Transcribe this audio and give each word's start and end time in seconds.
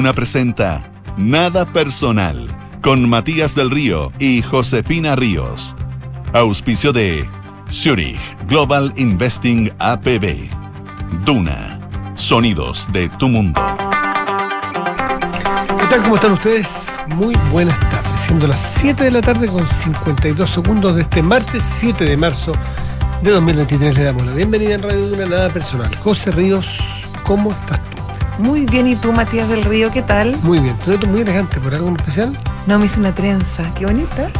Duna 0.00 0.14
presenta 0.14 0.90
Nada 1.18 1.70
Personal 1.70 2.48
con 2.80 3.06
Matías 3.06 3.54
del 3.54 3.70
Río 3.70 4.10
y 4.18 4.40
Josefina 4.40 5.14
Ríos. 5.14 5.76
Auspicio 6.32 6.94
de 6.94 7.28
Zurich 7.70 8.18
Global 8.46 8.94
Investing 8.96 9.70
APB. 9.78 10.48
Duna. 11.26 11.78
Sonidos 12.14 12.90
de 12.94 13.10
tu 13.10 13.28
mundo. 13.28 13.60
¿Qué 15.78 15.86
tal? 15.90 16.02
¿Cómo 16.02 16.14
están 16.14 16.32
ustedes? 16.32 16.98
Muy 17.08 17.34
buenas 17.52 17.78
tardes. 17.78 18.22
Siendo 18.22 18.46
las 18.46 18.76
7 18.80 19.04
de 19.04 19.10
la 19.10 19.20
tarde 19.20 19.48
con 19.48 19.68
52 19.68 20.48
segundos 20.48 20.96
de 20.96 21.02
este 21.02 21.22
martes 21.22 21.62
7 21.78 22.06
de 22.06 22.16
marzo 22.16 22.52
de 23.22 23.32
2023 23.32 23.94
le 23.98 24.04
damos 24.04 24.24
la 24.24 24.32
bienvenida 24.32 24.76
en 24.76 24.82
Radio 24.82 25.08
Duna 25.08 25.26
Nada 25.26 25.50
Personal. 25.50 25.94
José 25.96 26.30
Ríos, 26.30 26.80
¿cómo 27.22 27.50
estás 27.52 27.78
tú? 27.90 27.99
Muy 28.40 28.64
bien, 28.64 28.86
¿y 28.86 28.96
tú, 28.96 29.12
Matías 29.12 29.48
del 29.50 29.62
Río, 29.64 29.90
qué 29.90 30.00
tal? 30.00 30.34
Muy 30.42 30.58
bien. 30.60 30.74
¿Tú 30.82 30.92
eres 30.92 31.06
muy 31.08 31.20
elegante 31.20 31.60
por 31.60 31.74
algo 31.74 31.88
en 31.88 31.96
especial? 31.96 32.36
No, 32.66 32.78
me 32.78 32.86
hice 32.86 32.98
una 32.98 33.14
trenza, 33.14 33.62
qué 33.74 33.84
bonita. 33.84 34.30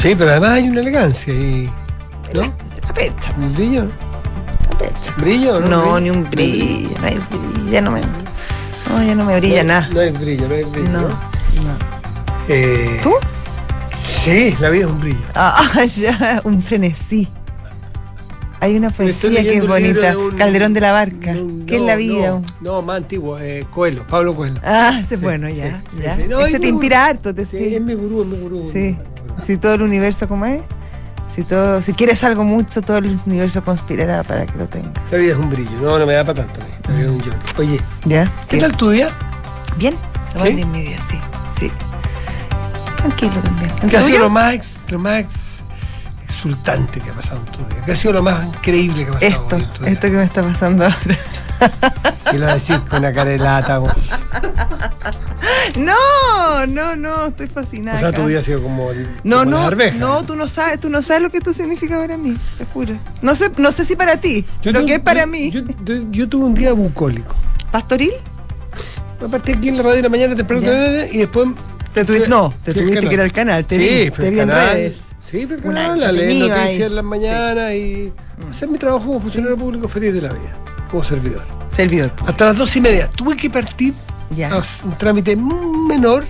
Sí, 0.00 0.14
pero 0.16 0.30
además 0.30 0.50
hay 0.52 0.68
una 0.68 0.80
elegancia 0.80 1.34
y. 1.34 1.68
¿No? 2.32 2.42
La 2.42 2.94
pecha, 2.94 3.34
¿Un 3.36 3.52
brillo? 3.54 3.84
la 4.70 4.78
pecha. 4.78 5.12
¿Brillo? 5.16 5.60
No, 5.60 5.80
brillo? 5.80 6.00
ni 6.00 6.10
un 6.10 6.30
brillo, 6.30 6.98
no 7.00 7.06
hay 7.06 7.18
brillo, 7.18 7.70
ya 7.70 7.80
no 7.80 7.90
me... 7.90 8.00
No, 8.00 9.02
ya 9.04 9.14
no 9.16 9.24
me 9.24 9.36
brilla 9.40 9.62
no, 9.64 9.68
nada. 9.74 9.88
No 9.92 10.00
hay 10.00 10.10
brillo, 10.10 10.48
no 10.48 10.54
hay 10.54 10.64
brillo. 10.64 10.88
No, 10.88 11.00
¿no? 11.02 11.08
no. 11.08 11.16
Eh, 12.48 13.00
¿Tú? 13.02 13.12
Sí, 14.22 14.54
la 14.60 14.70
vida 14.70 14.84
es 14.84 14.90
un 14.90 15.00
brillo. 15.00 15.18
Ah, 15.34 15.84
ya, 15.96 16.40
un 16.44 16.62
frenesí. 16.62 17.28
Hay 18.62 18.76
una 18.76 18.90
poesía 18.90 19.30
que 19.42 19.56
es 19.56 19.66
bonita, 19.66 20.10
de 20.10 20.16
un- 20.16 20.36
Calderón 20.36 20.74
de 20.74 20.80
la 20.82 20.92
Barca. 20.92 21.34
¿Qué 21.66 21.76
es 21.76 21.82
la 21.82 21.96
vida? 21.96 22.30
No, 22.32 22.42
no, 22.60 22.82
más 22.82 22.98
antiguo, 22.98 23.38
eh, 23.38 23.64
Coelho, 23.70 24.06
Pablo 24.06 24.34
Coelho. 24.36 24.60
Ah, 24.62 25.00
Sí, 25.08 25.16
bueno, 25.16 25.48
ya, 25.48 25.80
sí, 25.92 26.00
ya. 26.02 26.16
sí. 26.16 26.22
No, 26.28 26.40
Ese 26.40 26.48
es 26.48 26.52
te 26.54 26.58
mi 26.60 26.68
inspira 26.68 26.98
gurú. 27.00 27.10
harto, 27.10 27.34
te 27.34 27.46
Sí, 27.46 27.56
sí. 27.58 27.74
es 27.76 27.80
mi 27.80 27.94
gurú, 27.94 28.22
es 28.22 28.28
mi 28.28 28.36
gurú. 28.38 28.70
Sí. 28.70 28.78
mi. 28.78 29.44
Si 29.44 29.56
todo 29.56 29.74
el 29.74 29.82
universo 29.82 30.28
como 30.28 30.44
es, 30.44 30.60
si 31.34 31.42
todo, 31.44 31.80
si 31.80 31.94
quieres 31.94 32.22
algo 32.24 32.44
mucho, 32.44 32.82
todo 32.82 32.98
el 32.98 33.18
universo 33.24 33.64
conspirará 33.64 34.22
para 34.24 34.44
que 34.44 34.58
lo 34.58 34.66
tengas. 34.66 34.92
La 35.10 35.16
vida 35.18 35.32
es 35.32 35.38
un 35.38 35.48
brillo, 35.48 35.70
no, 35.80 35.98
no 35.98 36.04
me 36.04 36.12
da 36.12 36.24
para 36.24 36.44
tanto. 36.44 36.60
a 36.60 36.64
mí. 36.64 36.70
La 36.88 36.94
vida 36.94 37.04
es 37.04 37.10
un 37.10 37.20
Johnny. 37.20 37.36
Oye, 37.58 37.80
¿Ya? 38.04 38.30
¿qué 38.48 38.58
tal 38.58 38.76
tu 38.76 38.90
día? 38.90 39.08
Bien, 39.78 39.94
¿Sí? 40.36 40.52
de 40.52 40.60
envidia, 40.62 40.98
sí, 41.08 41.18
sí. 41.58 41.70
Tranquilo 42.96 43.32
también. 43.42 43.70
¿El 43.82 43.88
¿Qué 43.90 43.96
ha 43.96 44.02
sido 44.02 44.18
lo 44.18 44.28
más, 44.30 44.74
lo 44.90 44.98
más 44.98 45.59
que 46.44 47.10
ha 47.10 47.14
pasado 47.14 47.40
en 47.46 47.52
tu 47.52 47.58
día? 47.74 47.82
¿Qué 47.84 47.92
ha 47.92 47.96
sido 47.96 48.14
lo 48.14 48.22
más 48.22 48.46
increíble 48.46 49.04
que 49.04 49.10
ha 49.10 49.12
pasado 49.14 49.42
Esto, 49.42 49.56
en 49.56 49.64
tu 49.72 49.82
día? 49.84 49.92
esto 49.92 50.02
que 50.02 50.12
me 50.16 50.24
está 50.24 50.42
pasando 50.42 50.84
ahora. 50.84 51.18
Y 52.32 52.38
lo 52.38 52.46
decís 52.46 52.78
con 52.88 53.00
una 53.00 53.12
cara 53.12 53.30
de 53.30 53.38
lata. 53.38 53.76
güey. 53.78 53.92
No, 55.76 56.66
no, 56.66 56.96
no, 56.96 57.26
estoy 57.26 57.48
fascinada. 57.48 57.96
O 57.98 58.00
sea, 58.00 58.12
tu 58.12 58.26
día 58.26 58.38
ha 58.38 58.42
sido 58.42 58.62
como. 58.62 58.90
el- 58.90 59.08
No, 59.24 59.38
como 59.44 59.50
no, 59.50 59.70
no, 59.98 60.24
tú 60.24 60.36
no 60.36 60.48
sabes, 60.48 60.80
tú 60.80 60.88
no 60.88 61.02
sabes 61.02 61.22
lo 61.22 61.30
que 61.30 61.38
esto 61.38 61.52
significa 61.52 61.98
para 61.98 62.16
mí, 62.16 62.36
te 62.58 62.64
juro. 62.66 62.94
No 63.22 63.34
sé, 63.34 63.50
no 63.58 63.70
sé 63.72 63.84
si 63.84 63.94
para 63.96 64.16
ti, 64.16 64.44
Yo 64.62 64.72
lo 64.72 64.84
que 64.86 64.94
es 64.94 65.00
para 65.00 65.22
yo- 65.22 65.26
mí. 65.28 65.50
Yo, 66.10 66.28
tuve 66.28 66.44
un 66.44 66.54
día 66.54 66.72
bucólico. 66.72 67.34
¿Pastoril? 67.70 68.12
Me 69.20 69.28
partí 69.28 69.52
aquí 69.52 69.68
en 69.68 69.76
la 69.76 69.82
radio 69.82 69.96
de 69.96 70.02
la 70.02 70.08
mañana 70.08 70.34
temprano 70.34 70.62
y 71.12 71.18
después. 71.18 71.48
Te 71.92 72.06
tuvi- 72.06 72.18
fui- 72.20 72.28
no, 72.28 72.54
te 72.64 72.72
tuviste 72.72 73.06
que 73.08 73.14
ir 73.14 73.20
al 73.20 73.32
canal, 73.32 73.64
te 73.66 73.76
sí, 73.76 74.04
vi, 74.04 74.10
te 74.10 74.30
vi 74.30 74.40
en 74.40 74.48
redes. 74.48 75.00
Sí, 75.30 75.46
fui 75.46 75.56
al 75.56 75.64
Una 75.66 75.80
canal, 75.82 76.02
a 76.04 76.12
leer 76.12 76.30
entretenido 76.30 76.48
noticias 76.48 76.80
en 76.86 76.94
las 76.96 77.04
mañanas 77.04 77.72
y 77.74 78.12
hacer 78.48 78.68
mi 78.68 78.78
trabajo 78.78 79.06
como 79.06 79.20
funcionario 79.20 79.56
público 79.56 79.88
feliz 79.88 80.12
de 80.12 80.22
la 80.22 80.32
vida, 80.32 80.56
como 80.90 81.04
servidor. 81.04 81.44
Servidor. 81.72 82.12
Hasta 82.26 82.46
las 82.46 82.56
dos 82.56 82.74
y 82.76 82.80
media 82.80 83.08
tuve 83.08 83.36
que 83.36 83.48
partir 83.48 83.94
Ya. 84.36 84.50
a 84.52 84.58
un 84.84 84.98
trámite 84.98 85.36
menor, 85.36 86.24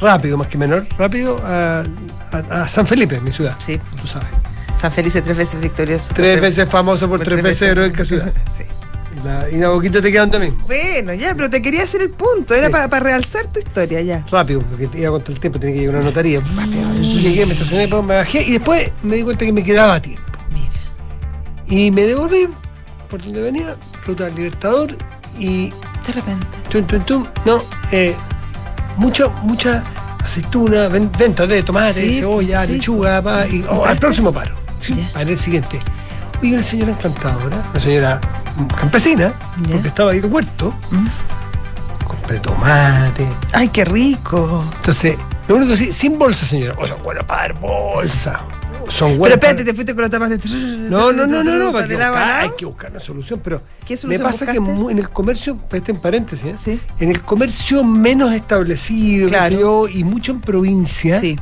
rápido 0.00 0.36
más 0.36 0.48
que 0.48 0.58
menor, 0.58 0.86
rápido 0.98 1.40
a, 1.44 1.84
a- 2.32 2.62
a 2.62 2.68
San 2.68 2.86
Felipe, 2.86 3.20
mi 3.20 3.30
ciudad. 3.30 3.54
Sí, 3.64 3.78
Tú 4.00 4.06
sabes. 4.08 4.28
San 4.80 4.92
Felice 4.92 5.22
tres 5.22 5.36
veces 5.36 5.60
victorioso. 5.60 6.10
Tres 6.12 6.40
veces 6.40 6.68
famoso 6.68 7.08
por, 7.08 7.18
por 7.20 7.24
tres, 7.24 7.42
veces 7.42 7.62
heroica 7.70 8.04
ciudad. 8.04 8.32
Sí. 8.54 8.64
Y 9.24 9.26
la, 9.26 9.50
y 9.50 9.56
la 9.56 9.68
boquita 9.70 10.02
te 10.02 10.12
quedan 10.12 10.30
también. 10.30 10.54
Bueno, 10.66 11.14
ya, 11.14 11.34
pero 11.34 11.48
te 11.48 11.62
quería 11.62 11.84
hacer 11.84 12.02
el 12.02 12.10
punto, 12.10 12.54
era 12.54 12.66
Sí. 12.66 12.72
para 12.72 13.00
realzar 13.00 13.46
tu 13.52 13.58
historia, 13.58 14.02
ya. 14.02 14.24
Rápido, 14.30 14.60
porque 14.60 14.86
te 14.86 15.00
iba 15.00 15.10
contra 15.12 15.32
el 15.32 15.40
tiempo, 15.40 15.58
tenía 15.58 15.74
que 15.74 15.80
llegar 15.80 15.94
a 15.96 15.98
una 16.00 16.06
notaría. 16.08 16.40
Llegué, 17.00 17.46
me 17.46 17.52
estacioné, 17.54 17.86
me 17.86 18.14
bajé 18.16 18.42
y 18.42 18.52
después 18.52 18.90
me 19.02 19.16
di 19.16 19.22
cuenta 19.22 19.44
que 19.46 19.52
me 19.52 19.64
quedaba 19.64 20.00
tiempo. 20.02 20.22
Mira. 20.52 20.68
Y 21.66 21.90
me 21.90 22.02
devolví 22.02 22.48
por 23.08 23.22
donde 23.22 23.40
venía, 23.40 23.76
ruta 24.06 24.24
del 24.24 24.34
Libertador, 24.34 24.96
y 25.38 25.70
De 26.06 26.12
repente. 26.14 26.46
tum, 26.68 26.84
tum, 26.84 27.00
tum, 27.04 27.26
no, 27.46 27.62
eh, 27.92 28.14
mucha, 28.96 29.28
mucha 29.42 29.82
aceituna, 30.22 30.88
ven- 30.88 31.10
venta 31.18 31.46
de 31.46 31.62
tomate, 31.62 32.06
Sí, 32.08 32.14
cebolla, 32.20 32.66
lechuga, 32.66 33.22
pa, 33.22 33.46
y 33.46 33.64
oh, 33.70 33.84
al 33.86 33.98
próximo 33.98 34.32
paro. 34.32 34.54
Sí, 34.80 34.94
Ya. 34.94 35.10
Paré 35.14 35.32
el 35.32 35.38
siguiente. 35.38 35.80
Oye, 36.44 36.52
una 36.56 36.62
señora 36.62 36.92
encantadora, 36.92 37.64
una 37.70 37.80
señora 37.80 38.20
campesina, 38.78 39.32
porque 39.66 39.88
estaba 39.88 40.10
ahí 40.10 40.18
en 40.18 40.24
el 40.26 40.30
huerto, 40.30 40.74
Mm. 40.90 41.06
compré 42.06 42.38
tomate. 42.38 43.26
Ay, 43.54 43.68
qué 43.70 43.82
rico. 43.86 44.62
Entonces, 44.76 45.16
lo 45.48 45.56
único 45.56 45.70
que 45.72 45.78
sí, 45.78 45.92
sin 45.94 46.18
bolsa, 46.18 46.44
señora. 46.44 46.74
O 46.76 46.86
son 46.86 47.02
buenas 47.02 47.24
para 47.24 47.42
dar 47.44 47.54
bolsa. 47.58 48.40
Son 48.90 49.08
Pero 49.12 49.18
buenas 49.20 49.36
espérate, 49.36 49.54
para- 49.62 49.64
te 49.64 49.74
fuiste 49.74 49.94
con 49.94 50.02
los 50.02 50.10
tapas 50.10 50.28
de... 50.28 50.38
No, 50.90 51.12
no, 51.12 51.26
no, 51.26 51.42
no, 51.42 51.52
no, 51.54 51.72
para 51.72 51.88
que 51.88 51.94
buscar- 51.96 52.40
hay 52.42 52.50
que 52.58 52.66
buscar 52.66 52.90
una 52.90 53.00
solución, 53.00 53.40
pero 53.42 53.62
¿Qué 53.86 53.94
me 53.94 54.00
solución 54.02 54.22
pasa 54.30 54.44
que 54.52 54.58
buscaste? 54.58 54.92
en 54.92 54.98
el 54.98 55.08
comercio, 55.08 55.58
este 55.72 55.92
en 55.92 55.98
paréntesis, 55.98 56.44
¿eh? 56.44 56.56
Sí. 56.62 56.80
en 57.00 57.08
el 57.08 57.22
comercio 57.22 57.82
menos 57.84 58.34
establecido, 58.34 59.30
Claro. 59.30 59.58
yo, 59.58 59.88
y 59.88 60.04
mucho 60.04 60.32
en 60.32 60.42
provincia, 60.42 61.18
Sí. 61.20 61.38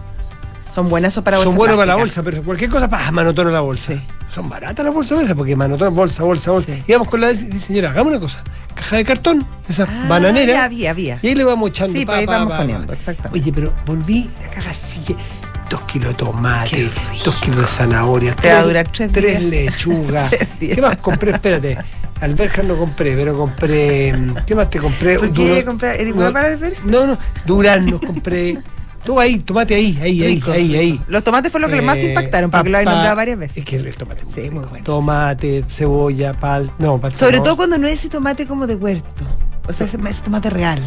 Son 0.72 0.88
buenas 0.88 1.18
para 1.18 1.36
bolsa 1.38 1.50
son 1.50 1.58
buenos 1.58 1.76
para 1.76 1.86
la 1.86 1.96
bolsa, 1.96 2.22
pero 2.22 2.40
cualquier 2.44 2.70
cosa, 2.70 2.88
pa, 2.88 3.10
manotona 3.10 3.50
la 3.50 3.60
bolsa. 3.60 3.92
Sí. 3.94 4.00
Son 4.32 4.48
baratas 4.48 4.84
las 4.84 4.94
bolsas 4.94 5.18
bolsa, 5.18 5.34
porque 5.34 5.54
manotona, 5.56 5.90
bolsa, 5.90 6.22
bolsa, 6.22 6.50
bolsa. 6.52 6.72
Sí. 6.74 6.82
Y 6.86 6.92
vamos 6.92 7.08
con 7.08 7.20
la 7.20 7.28
dice, 7.28 7.58
señora, 7.60 7.90
hagamos 7.90 8.12
una 8.12 8.20
cosa, 8.20 8.42
caja 8.74 8.96
de 8.96 9.04
cartón, 9.04 9.46
esa 9.68 9.84
Ah, 9.88 10.06
bananera, 10.08 10.64
había, 10.64 10.90
había. 10.90 11.18
y 11.20 11.28
ahí 11.28 11.34
le 11.34 11.44
vamos 11.44 11.68
echando 11.70 11.98
Sí, 11.98 12.06
pa, 12.06 12.16
ahí 12.16 12.26
pa, 12.26 12.38
vamos 12.38 12.52
pa, 12.52 12.58
poniendo, 12.58 12.92
exactamente. 12.94 13.38
Oye, 13.42 13.52
pero 13.52 13.74
volví 13.84 14.30
la 14.40 14.48
caja 14.48 14.70
así, 14.70 15.00
dos 15.68 15.82
kilos 15.82 16.08
de 16.10 16.14
tomate, 16.14 16.90
dos 17.24 17.34
kilos 17.36 17.60
de 17.60 17.66
zanahoria, 17.66 18.34
Te 18.36 18.50
va 18.52 18.60
a 18.60 18.62
durar 18.62 18.88
tres 18.90 19.10
días. 19.12 19.42
lechugas. 19.42 20.30
¿Qué 20.58 20.80
más 20.80 20.96
compré? 20.96 21.32
Espérate. 21.32 21.76
Alberjas 22.22 22.64
no 22.64 22.76
compré, 22.76 23.14
pero 23.16 23.36
compré. 23.36 24.14
mm, 24.16 24.34
¿Qué 24.46 24.54
más 24.54 24.70
te 24.70 24.78
compré? 24.78 25.18
¿Por 25.18 25.32
qué 25.32 25.64
comprar? 25.64 25.96
¿Eres 25.96 26.14
buena 26.14 26.30
para? 26.32 26.56
No, 26.84 27.06
no, 27.06 27.18
duraznos 27.44 28.00
compré. 28.00 28.56
Todo 29.04 29.18
ahí, 29.20 29.38
tomate 29.40 29.74
ahí, 29.74 29.98
ahí, 30.00 30.22
ahí, 30.22 30.34
Rico, 30.36 30.52
ahí, 30.52 30.68
rico. 30.68 30.78
ahí. 30.80 31.00
Los 31.08 31.24
tomates 31.24 31.50
fue 31.50 31.60
lo 31.60 31.68
que 31.68 31.82
más 31.82 31.96
te 31.96 32.06
Eh, 32.06 32.08
impactaron, 32.10 32.50
porque 32.50 32.70
lo 32.70 32.78
papa- 32.78 32.90
nombrado 32.92 33.16
varias 33.16 33.38
veces. 33.38 33.56
Es 33.58 33.64
que 33.64 33.76
el, 33.76 33.96
tomate 33.96 34.24
muy 34.24 34.34
Sí, 34.34 34.50
muy 34.50 34.64
bueno, 34.64 34.84
Tomate, 34.84 35.64
cebolla, 35.68 36.32
pal. 36.34 36.70
No, 36.78 36.98
palta 37.00 37.18
Sobre 37.18 37.38
no. 37.38 37.42
todo 37.42 37.56
cuando 37.56 37.78
no 37.78 37.88
es 37.88 37.94
ese 37.94 38.08
tomate 38.08 38.46
como 38.46 38.66
de 38.66 38.76
huerto. 38.76 39.24
O 39.68 39.72
sea, 39.72 39.86
ese, 39.86 39.98
ese 40.08 40.22
tomate 40.22 40.50
real. 40.50 40.80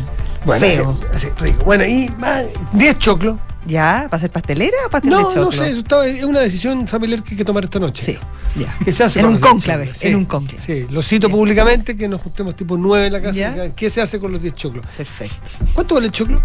Bueno, 0.45 0.65
feo. 0.65 0.99
así, 1.13 1.27
así, 1.27 1.43
rico. 1.43 1.63
Bueno, 1.65 1.85
y 1.85 2.09
más, 2.19 2.45
10 2.73 2.99
choclos. 2.99 3.37
¿Ya? 3.67 4.05
¿Para 4.11 4.21
ser 4.21 4.29
pastelera 4.31 4.77
o 4.85 4.89
pastel 4.91 5.09
de 5.09 5.15
No, 5.15 5.23
choclo? 5.23 5.45
no 5.45 5.51
sé, 5.51 5.71
eso 5.71 5.79
estaba, 5.79 6.05
es 6.05 6.23
una 6.23 6.39
decisión 6.41 6.87
familiar 6.87 7.23
que 7.23 7.31
hay 7.31 7.37
que 7.37 7.45
tomar 7.45 7.63
esta 7.63 7.79
noche. 7.79 8.03
Sí, 8.05 8.17
ya. 8.59 8.77
Que 8.85 8.91
se 8.93 9.03
hace 9.03 9.19
En 9.21 9.25
con 9.25 9.33
un 9.33 9.33
los 9.33 9.41
10 9.41 9.51
cónclave, 9.53 9.85
choclos. 9.87 10.03
en 10.03 10.15
un 10.15 10.25
cónclave. 10.25 10.63
Sí, 10.63 10.85
lo 10.91 11.01
cito 11.01 11.27
Bien. 11.27 11.37
públicamente, 11.39 11.97
que 11.97 12.07
nos 12.07 12.21
juntemos 12.21 12.55
tipo 12.55 12.77
9 12.77 13.07
en 13.07 13.13
la 13.13 13.21
casa. 13.23 13.33
Ya. 13.33 13.69
¿Qué 13.75 13.89
se 13.89 14.01
hace 14.03 14.19
con 14.19 14.31
los 14.31 14.39
10 14.41 14.53
choclos? 14.53 14.85
Perfecto. 14.95 15.35
¿Cuánto 15.73 15.95
vale 15.95 16.05
el 16.07 16.13
choclo? 16.13 16.41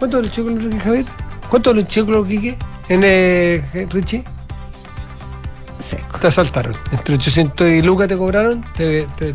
¿Cuánto 0.00 0.16
vale 0.16 0.26
el 0.28 0.32
choclo, 0.32 0.50
Enrique 0.52 0.80
Javier? 0.80 1.04
¿Cuánto 1.48 1.70
vale 1.70 1.82
el 1.82 1.86
choclo, 1.86 2.24
Quique? 2.26 2.56
En 2.88 3.02
eh, 3.04 3.86
Richie, 3.90 4.24
Seco. 5.78 6.18
te 6.18 6.26
asaltaron. 6.26 6.74
Entre 6.90 7.14
800 7.14 7.68
y 7.68 7.82
lucas 7.82 8.08
te 8.08 8.16
cobraron. 8.16 8.64
Te- 8.76 9.06
te- 9.16 9.34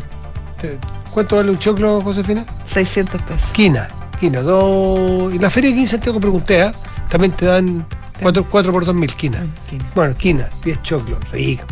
te- 0.60 0.78
¿Cuánto 1.12 1.36
vale 1.36 1.50
un 1.50 1.58
choclo, 1.58 2.00
Josefina? 2.02 2.44
600 2.66 3.22
pesos. 3.22 3.50
Quina. 3.52 3.88
Quina, 4.20 4.42
dos. 4.42 5.32
Y 5.32 5.38
la 5.38 5.48
feria 5.50 5.70
de 5.70 5.76
15 5.76 5.90
Santiago 5.92 6.20
pregunté, 6.20 6.62
¿ah? 6.62 6.72
también 7.08 7.32
te 7.32 7.46
dan 7.46 7.86
4, 8.20 8.44
por 8.72 8.84
2 8.84 8.94
mil 8.94 9.14
quina. 9.14 9.38
Mm, 9.40 9.52
quina. 9.70 9.84
Bueno, 9.94 10.14
quina, 10.16 10.48
10 10.64 10.82
choclos. 10.82 11.18
Rico. 11.32 11.64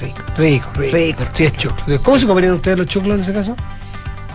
Rico. 0.00 0.18
Rico, 0.38 0.68
rico. 0.76 0.96
Rico, 0.96 1.22
10 1.36 1.56
choclos. 1.56 2.00
¿Cómo 2.00 2.18
se 2.18 2.26
comerían 2.26 2.54
ustedes 2.54 2.78
los 2.78 2.86
choclos 2.86 3.16
en 3.16 3.22
ese 3.22 3.32
caso? 3.32 3.56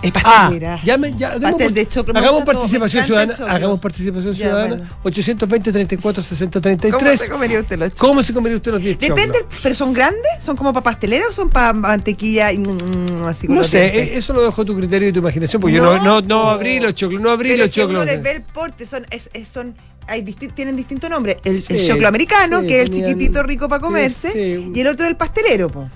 Es 0.05 0.11
Ah, 0.15 0.21
pastelera. 0.43 0.81
llame, 0.83 1.13
ya, 1.17 1.31
demos 1.39 1.51
Pastel 1.51 1.73
de 1.73 1.89
choclo, 1.89 2.17
Hagamos 2.17 2.43
participación 2.45 3.05
ciudadana. 3.05 3.33
Hagamos 3.47 3.79
participación 3.79 4.33
Ya, 4.33 4.45
ciudadana. 4.45 4.75
bueno. 4.75 4.89
820 5.03 5.71
34 5.71 6.23
60 6.23 6.61
¿Cómo 6.61 6.77
33. 6.77 7.19
se 7.19 7.29
comería 7.29 7.59
usted 7.59 7.77
los 7.79 7.89
choclos? 7.89 7.99
¿Cómo 8.09 8.23
se 8.23 8.33
comería 8.33 8.57
usted 8.57 8.71
los 8.71 8.81
10 8.81 8.99
Depende, 8.99 9.45
pero 9.63 9.75
son 9.75 9.93
grandes, 9.93 10.21
son 10.39 10.55
como 10.55 10.73
para 10.73 10.83
pastelera 10.83 11.27
o 11.29 11.31
son 11.31 11.49
para 11.49 11.73
mantequilla 11.73 12.51
y 12.51 12.59
mm, 12.59 13.23
así 13.27 13.47
No 13.47 13.63
sé, 13.63 14.17
eso 14.17 14.33
lo 14.33 14.43
dejo 14.43 14.61
a 14.61 14.65
tu 14.65 14.75
criterio 14.75 15.09
y 15.09 15.11
tu 15.11 15.19
imaginación, 15.19 15.61
porque 15.61 15.75
yo 15.75 15.83
no, 15.83 15.99
no, 16.03 16.21
no 16.21 16.49
abrí 16.49 16.79
los 16.79 16.93
choclos, 16.93 17.21
no 17.21 17.29
abrí 17.31 17.49
Pero 17.49 17.65
los 17.65 17.69
es 17.69 17.77
uno 17.77 17.85
choclos. 17.87 18.05
les 18.05 18.21
ve 18.23 18.31
el 18.31 18.41
porte, 18.43 18.85
son, 18.85 19.05
es, 19.09 19.29
es- 19.33 19.47
son 19.47 19.75
hay 20.07 20.21
disti- 20.23 20.53
tienen 20.53 20.75
distinto 20.75 21.09
nombre. 21.09 21.39
El, 21.43 21.63
choclo 21.65 22.07
americano, 22.07 22.61
sí, 22.61 22.67
que 22.67 22.81
es 22.81 22.89
el 22.89 22.95
chiquitito 22.95 23.41
rico 23.41 23.67
para 23.67 23.81
comerse, 23.81 24.31
sí, 24.31 24.67
un- 24.67 24.75
y 24.75 24.79
el 24.81 24.87
otro 24.87 25.07
el 25.07 25.15
pastelero, 25.15 25.67
po. 25.69 25.89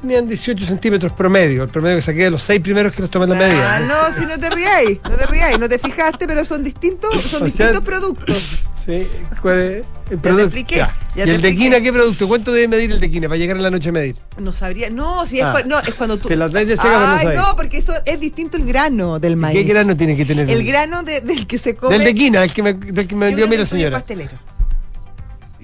Tenían 0.00 0.28
18 0.28 0.66
centímetros 0.66 1.12
promedio, 1.12 1.62
el 1.64 1.68
promedio 1.68 1.96
que 1.96 2.02
saqué 2.02 2.24
de 2.24 2.30
los 2.30 2.42
seis 2.42 2.60
primeros 2.60 2.92
que 2.92 3.02
los 3.02 3.10
tomé 3.10 3.24
en 3.24 3.30
la 3.32 3.36
Ah, 3.36 3.48
medida. 3.48 3.80
no, 3.80 4.12
si 4.18 4.26
no 4.26 4.38
te 4.38 4.50
ríais, 4.50 4.98
no 5.04 5.16
te 5.16 5.26
ríais, 5.26 5.58
no 5.58 5.68
te 5.68 5.78
fijaste, 5.78 6.26
pero 6.26 6.44
son 6.44 6.62
distintos, 6.64 7.10
son 7.22 7.42
O 7.42 7.46
sea, 7.46 7.66
distintos 7.68 7.82
productos. 7.82 8.72
Sí, 8.86 9.06
¿cuál 9.42 9.58
es? 9.60 9.84
El 10.10 10.20
te 10.20 10.28
expliqué, 10.30 10.76
ya 10.76 10.92
¿Y 11.12 11.14
te 11.14 11.22
el 11.22 11.26
de 11.26 11.32
expliqué. 11.48 11.56
quina 11.56 11.80
qué 11.80 11.92
producto? 11.92 12.28
¿Cuánto 12.28 12.52
debe 12.52 12.68
medir 12.68 12.92
el 12.92 13.00
de 13.00 13.10
quina 13.10 13.26
para 13.26 13.38
llegar 13.38 13.56
en 13.56 13.64
la 13.64 13.70
noche 13.70 13.88
a 13.88 13.92
medir? 13.92 14.16
No 14.38 14.52
sabría, 14.52 14.88
no, 14.90 15.26
si 15.26 15.38
es, 15.38 15.44
Ah. 15.44 15.62
no, 15.66 15.80
es 15.80 15.94
cuando 15.94 16.16
tú. 16.16 16.28
Te 16.28 16.36
las 16.36 16.52
dais 16.52 16.68
de 16.68 16.76
seca, 16.76 16.88
no 17.22 17.28
Ay, 17.30 17.36
no, 17.36 17.56
porque 17.56 17.78
eso 17.78 17.92
es 18.04 18.20
distinto 18.20 18.56
el 18.56 18.64
grano 18.66 19.18
del 19.18 19.36
maíz. 19.36 19.58
¿Qué 19.58 19.64
grano 19.64 19.96
tiene 19.96 20.16
que 20.16 20.24
tener? 20.24 20.48
El 20.48 20.64
grano 20.64 21.02
de- 21.02 21.20
del 21.22 21.48
que 21.48 21.58
se 21.58 21.74
come. 21.74 21.96
Del 21.96 22.04
de 22.06 22.14
quina, 22.14 22.44
el 22.44 22.52
que 22.52 22.62
me, 22.62 22.74
del 22.74 23.08
que 23.08 23.14
me 23.16 23.34
dio 23.34 23.46
a 23.46 23.48
mí 23.48 23.56
la 23.56 23.66
señora. 23.66 23.96
pastelero. 23.98 24.38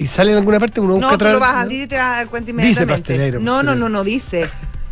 ¿Y 0.02 0.08
sale 0.08 0.32
en 0.32 0.38
alguna 0.38 0.58
parte? 0.58 0.80
Uno 0.80 0.94
busca 0.94 1.12
No, 1.12 1.18
tú 1.18 1.24
lo 1.26 1.38
vas 1.38 1.54
a 1.54 1.60
abrir 1.60 1.82
y 1.82 1.86
te 1.86 1.96
vas 1.96 2.06
a 2.06 2.16
dar 2.16 2.28
cuenta 2.28 2.50
Dice 2.50 2.62
inmediatamente. 2.62 3.02
pastelero, 3.02 3.38
no, 3.40 3.62
no, 3.62 3.76
no, 3.76 3.88
no 3.88 4.02
dice. 4.02 4.48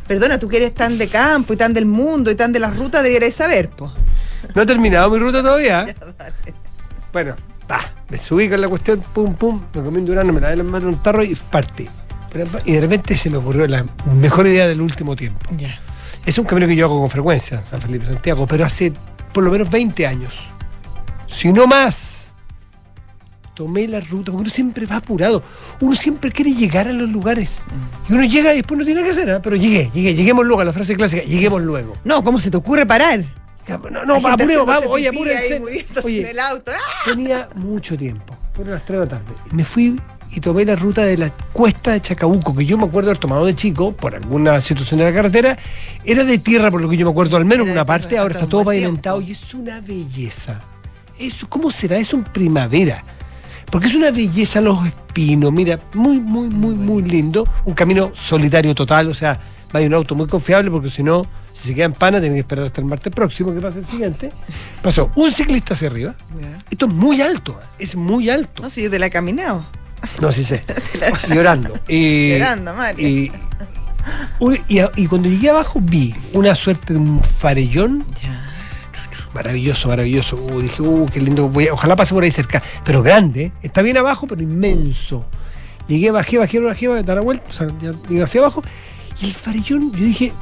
Perdona, 0.07 0.39
tú 0.39 0.49
que 0.49 0.59
eres 0.59 0.73
tan 0.73 0.99
de 0.99 1.09
campo 1.09 1.53
y 1.53 1.57
tan 1.57 1.75
del 1.75 1.87
mundo 1.87 2.31
y 2.31 2.37
tan 2.37 2.53
de 2.53 2.61
las 2.61 2.77
rutas, 2.77 3.03
debierais 3.03 3.35
saber, 3.35 3.71
po. 3.71 3.93
No 4.55 4.63
he 4.63 4.67
terminado 4.67 5.11
mi 5.11 5.19
ruta 5.19 5.43
todavía. 5.43 5.87
Bueno, 7.13 7.35
va, 7.69 7.81
me 8.09 8.19
subí 8.19 8.49
con 8.49 8.61
la 8.61 8.69
cuestión, 8.69 9.03
pum, 9.13 9.35
pum, 9.35 9.61
me 9.75 9.83
comí 9.83 9.99
un 9.99 10.07
durano, 10.07 10.33
me 10.33 10.41
lavé 10.41 10.55
las 10.55 10.65
manos 10.67 10.95
un 10.95 11.03
tarro 11.03 11.25
y 11.25 11.35
partí. 11.35 11.89
Y 12.65 12.73
de 12.75 12.81
repente 12.83 13.17
se 13.17 13.31
me 13.31 13.39
ocurrió 13.39 13.67
la 13.67 13.85
mejor 14.15 14.47
idea 14.47 14.69
del 14.69 14.81
último 14.81 15.17
tiempo. 15.17 15.41
Ya. 15.59 15.81
Es 16.25 16.39
un 16.39 16.45
camino 16.45 16.69
que 16.69 16.77
yo 16.77 16.87
hago 16.87 17.01
con 17.01 17.11
frecuencia, 17.11 17.65
San 17.69 17.83
Felipe 17.83 18.07
Santiago, 18.07 18.47
pero 18.47 18.65
hace 18.65 18.93
por 19.33 19.43
lo 19.43 19.51
menos 19.51 19.69
20 19.69 20.07
años. 20.07 20.33
Si 21.29 21.53
no 21.53 21.67
más. 21.67 22.10
Tomé 23.61 23.87
la 23.87 24.01
ruta, 24.01 24.33
uno 24.33 24.49
siempre 24.49 24.87
va 24.87 24.97
apurado. 24.97 25.43
Uno 25.83 25.95
siempre 25.95 26.33
quiere 26.33 26.55
llegar 26.55 26.89
a 26.89 26.95
los 26.95 27.11
lugares. 27.11 27.63
Y 28.09 28.15
uno 28.15 28.25
llega 28.25 28.55
y 28.55 28.57
después 28.57 28.79
no 28.79 28.87
tiene 28.87 29.03
que 29.03 29.11
hacer, 29.11 29.31
¿ah? 29.31 29.43
pero 29.43 29.55
llegué, 29.55 29.91
llegué, 29.93 30.15
lleguemos 30.15 30.47
luego 30.47 30.63
a 30.63 30.65
la 30.65 30.73
frase 30.73 30.97
clásica, 30.97 31.23
lleguemos 31.25 31.61
luego. 31.61 31.93
No, 32.03 32.25
¿cómo 32.25 32.41
se 32.41 32.51
te 32.51 32.57
ocurre 32.57 32.87
parar? 32.87 33.23
No, 33.69 34.07
no, 34.07 34.15
gente 34.15 34.45
apuremos, 34.45 34.67
vamos, 34.67 34.87
oye, 34.89 35.09
apúrense. 35.09 35.61
Oye, 36.03 36.21
en 36.23 36.27
el 36.29 36.39
auto. 36.39 36.73
¡Ah! 36.75 37.05
tenía 37.05 37.51
mucho 37.55 37.99
tiempo, 37.99 38.35
fueron 38.55 38.73
las 38.73 38.85
3 38.87 38.99
de 38.99 39.05
la 39.05 39.11
tarde. 39.11 39.35
Me 39.53 39.67
fui 39.67 40.01
y 40.35 40.41
tomé 40.41 40.65
la 40.65 40.75
ruta 40.75 41.03
de 41.03 41.19
la 41.19 41.29
cuesta 41.53 41.93
de 41.93 42.01
Chacabuco, 42.01 42.57
que 42.57 42.65
yo 42.65 42.79
me 42.79 42.85
acuerdo 42.85 43.11
haber 43.11 43.21
tomado 43.21 43.45
de 43.45 43.55
chico, 43.55 43.93
por 43.93 44.15
alguna 44.15 44.63
situación 44.63 45.01
de 45.01 45.05
la 45.05 45.13
carretera. 45.13 45.59
Era 46.03 46.25
de 46.25 46.39
tierra, 46.39 46.71
por 46.71 46.81
lo 46.81 46.89
que 46.89 46.97
yo 46.97 47.05
me 47.05 47.13
acuerdo, 47.13 47.37
al 47.37 47.45
menos 47.45 47.67
en 47.67 47.73
una 47.73 47.85
parte, 47.85 48.17
ahora 48.17 48.37
está 48.37 48.49
todo 48.49 48.63
un 48.63 48.67
pavimentado 48.69 49.19
tiempo. 49.19 49.31
y 49.31 49.33
es 49.35 49.53
una 49.53 49.83
belleza. 49.83 50.63
Eso, 51.19 51.47
¿Cómo 51.51 51.71
será 51.71 51.99
eso 51.99 52.17
en 52.17 52.25
primavera? 52.25 53.05
Porque 53.71 53.87
es 53.89 53.95
una 53.95 54.11
belleza 54.11 54.61
los 54.61 54.85
espinos, 54.87 55.53
mira, 55.53 55.81
muy, 55.95 56.19
muy, 56.19 56.49
muy, 56.49 56.75
muy 56.75 57.03
lindo. 57.03 57.47
Un 57.65 57.75
camino 57.75 58.11
solitario 58.15 58.75
total, 58.75 59.09
o 59.09 59.15
sea, 59.15 59.39
va 59.75 59.81
un 59.81 59.95
auto 59.95 60.15
muy 60.15 60.27
confiable 60.27 60.71
porque 60.71 60.91
si 60.91 61.03
no, 61.03 61.25
si 61.55 61.69
se 61.69 61.75
queda 61.75 61.85
en 61.87 61.93
pana, 61.93 62.19
tienen 62.19 62.35
que 62.37 62.41
esperar 62.41 62.65
hasta 62.67 62.81
el 62.81 62.87
martes 62.87 63.13
próximo 63.13 63.53
que 63.55 63.61
pase 63.61 63.79
el 63.81 63.87
siguiente. 63.87 64.33
Pasó 64.83 65.11
un 65.15 65.31
ciclista 65.31 65.75
hacia 65.75 65.89
arriba. 65.89 66.15
Esto 66.71 66.87
es 66.87 66.93
muy 66.93 67.21
alto, 67.23 67.59
es 67.79 67.95
muy 67.97 68.29
alto. 68.31 68.63
No, 68.63 68.71
si 68.71 68.83
yo 68.83 68.91
te 68.91 68.99
la 68.99 69.07
he 69.07 69.11
caminado. 69.11 69.65
No, 70.21 70.33
sí 70.33 70.43
sé. 70.43 70.65
Llorando. 71.33 71.79
Y, 71.89 72.31
Llorando, 72.39 72.75
Mario. 72.75 73.07
Y, 73.09 73.31
un- 74.41 74.59
y 74.97 75.07
cuando 75.07 75.29
llegué 75.29 75.51
abajo 75.51 75.79
vi 75.83 76.15
una 76.33 76.55
suerte 76.55 76.95
de 76.95 76.99
un 76.99 77.23
farellón. 77.23 78.05
Maravilloso, 79.35 79.89
maravilloso. 79.89 80.37
Uh, 80.37 80.61
dije, 80.61 80.83
uh, 80.83 81.07
qué 81.07 81.21
lindo. 81.21 81.49
voy 81.49 81.69
a- 81.69 81.73
ojalá 81.75 81.97
pase 81.97 82.15
por 82.15 82.25
ahí 82.25 82.31
cerca. 82.31 82.63
Pero 82.85 83.03
grande, 83.03 83.45
¿eh? 83.45 83.53
está 83.63 83.83
bien 83.83 83.97
abajo, 83.97 84.27
pero 84.27 84.43
inmenso. 84.43 85.25
Llegué, 85.89 86.11
bajé, 86.11 86.39
bajé, 86.39 86.61
bajé, 86.61 86.89
bajé, 86.89 87.03
dar 87.03 87.17
la 87.17 87.23
vuelta, 87.23 87.45
o 87.49 87.53
sea, 87.53 87.67
ya 87.83 87.93
iba 88.09 88.25
hacia 88.25 88.41
abajo. 88.41 88.63
Y 89.21 89.27
el 89.27 89.33
farellón, 89.35 89.93
yo 89.93 90.05
dije, 90.05 90.33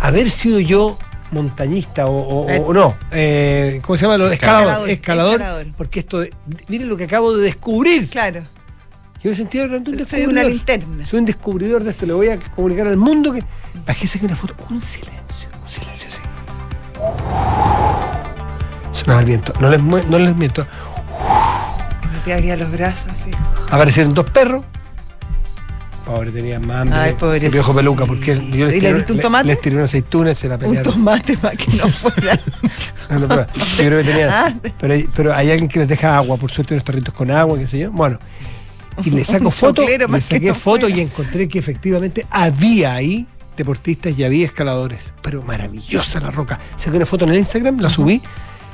haber 0.00 0.30
sido 0.30 0.60
yo 0.60 0.98
montañista 1.30 2.06
o, 2.06 2.44
o- 2.46 2.50
Eh. 2.50 2.62
o 2.64 2.72
no, 2.72 2.96
eh, 3.12 3.80
¿cómo 3.84 3.96
se 3.96 4.06
llama? 4.06 4.14
Escalador, 4.32 4.88
Escalador, 4.90 5.40
escalador, 5.40 5.66
porque 5.76 6.00
esto, 6.00 6.20
de, 6.20 6.32
miren 6.68 6.88
lo 6.88 6.96
que 6.96 7.04
acabo 7.04 7.36
de 7.36 7.42
descubrir. 7.44 8.08
Claro. 8.10 8.42
Yo 9.22 9.30
me 9.30 9.36
sentía 9.36 9.62
realmente 9.66 9.90
un 9.90 9.96
Soy 9.98 10.04
descubridor. 10.20 10.32
una 10.32 10.44
linterna. 10.44 11.06
Soy 11.08 11.18
un 11.20 11.24
descubridor 11.24 11.84
de 11.84 11.90
esto, 11.90 12.06
le 12.06 12.12
voy 12.12 12.28
a 12.28 12.38
comunicar 12.38 12.86
al 12.86 12.96
mundo 12.96 13.32
que 13.32 13.42
bajé, 13.86 14.06
saqué 14.06 14.26
una 14.26 14.36
foto, 14.36 14.54
un 14.70 14.80
silencio, 14.80 15.48
un 15.64 15.70
silencio 15.70 16.08
así. 16.08 16.20
Sonaba 18.98 19.20
el 19.20 19.26
viento, 19.26 19.52
no 19.60 19.68
les, 19.70 19.82
no 19.82 20.18
les 20.18 20.34
miento. 20.36 20.66
Me 22.12 22.18
te 22.24 22.32
abría 22.34 22.56
los 22.56 22.70
brazos 22.72 23.10
así. 23.10 23.30
Aparecieron 23.70 24.14
dos 24.14 24.28
perros. 24.30 24.64
Pobre, 26.04 26.30
tenían 26.30 26.66
más 26.66 26.82
hambre. 26.82 26.98
Ay, 26.98 27.10
que 27.12 27.16
pobrecito. 27.18 27.52
viejo 27.52 27.74
peluca, 27.74 28.06
porque 28.06 28.34
yo 28.34 28.40
¿Y 28.42 28.50
les 28.64 28.72
le 28.72 28.80
tiré- 28.80 28.94
diste 28.94 29.12
un 29.12 29.20
tomate? 29.20 29.46
Les 29.46 29.60
tiré 29.60 29.76
una 29.76 29.84
aceituna 29.84 30.30
y 30.30 30.34
se 30.34 30.48
la 30.48 30.54
Un 30.54 30.60
pelearon. 30.60 30.92
tomate 30.94 31.36
para 31.36 31.54
que 31.54 31.70
no 31.76 31.86
fuera. 31.88 32.38
No, 33.10 33.18
no, 33.20 33.28
pero 33.28 33.46
yo 33.54 33.76
creo 33.76 33.98
que 33.98 34.04
tenían. 34.04 34.30
Ah. 34.32 34.54
Pero, 34.80 34.94
hay- 34.94 35.08
pero 35.14 35.34
hay 35.34 35.50
alguien 35.50 35.68
que 35.68 35.80
les 35.80 35.88
deja 35.88 36.16
agua, 36.16 36.38
por 36.38 36.50
suerte 36.50 36.72
unos 36.74 36.84
tarritos 36.84 37.12
con 37.12 37.30
agua, 37.30 37.58
qué 37.58 37.66
sé 37.66 37.78
yo. 37.78 37.90
Bueno. 37.92 38.18
Y 39.04 39.10
le 39.10 39.22
saco 39.24 39.44
Un 39.46 39.52
foto, 39.52 39.82
choclero 39.82 40.08
le 40.08 40.20
saqué 40.22 40.46
no 40.48 40.54
foto 40.54 40.80
fuera. 40.86 40.96
y 40.96 41.00
encontré 41.02 41.46
que 41.46 41.58
efectivamente 41.58 42.26
había 42.30 42.94
ahí 42.94 43.26
deportistas 43.56 44.18
y 44.18 44.24
había 44.24 44.46
escaladores. 44.46 45.12
Pero 45.22 45.42
maravillosa 45.42 46.20
la 46.20 46.30
roca. 46.30 46.58
Saqué 46.78 46.96
una 46.96 47.06
foto 47.06 47.26
en 47.26 47.32
el 47.32 47.38
Instagram, 47.38 47.80
la 47.80 47.90
subí. 47.90 48.22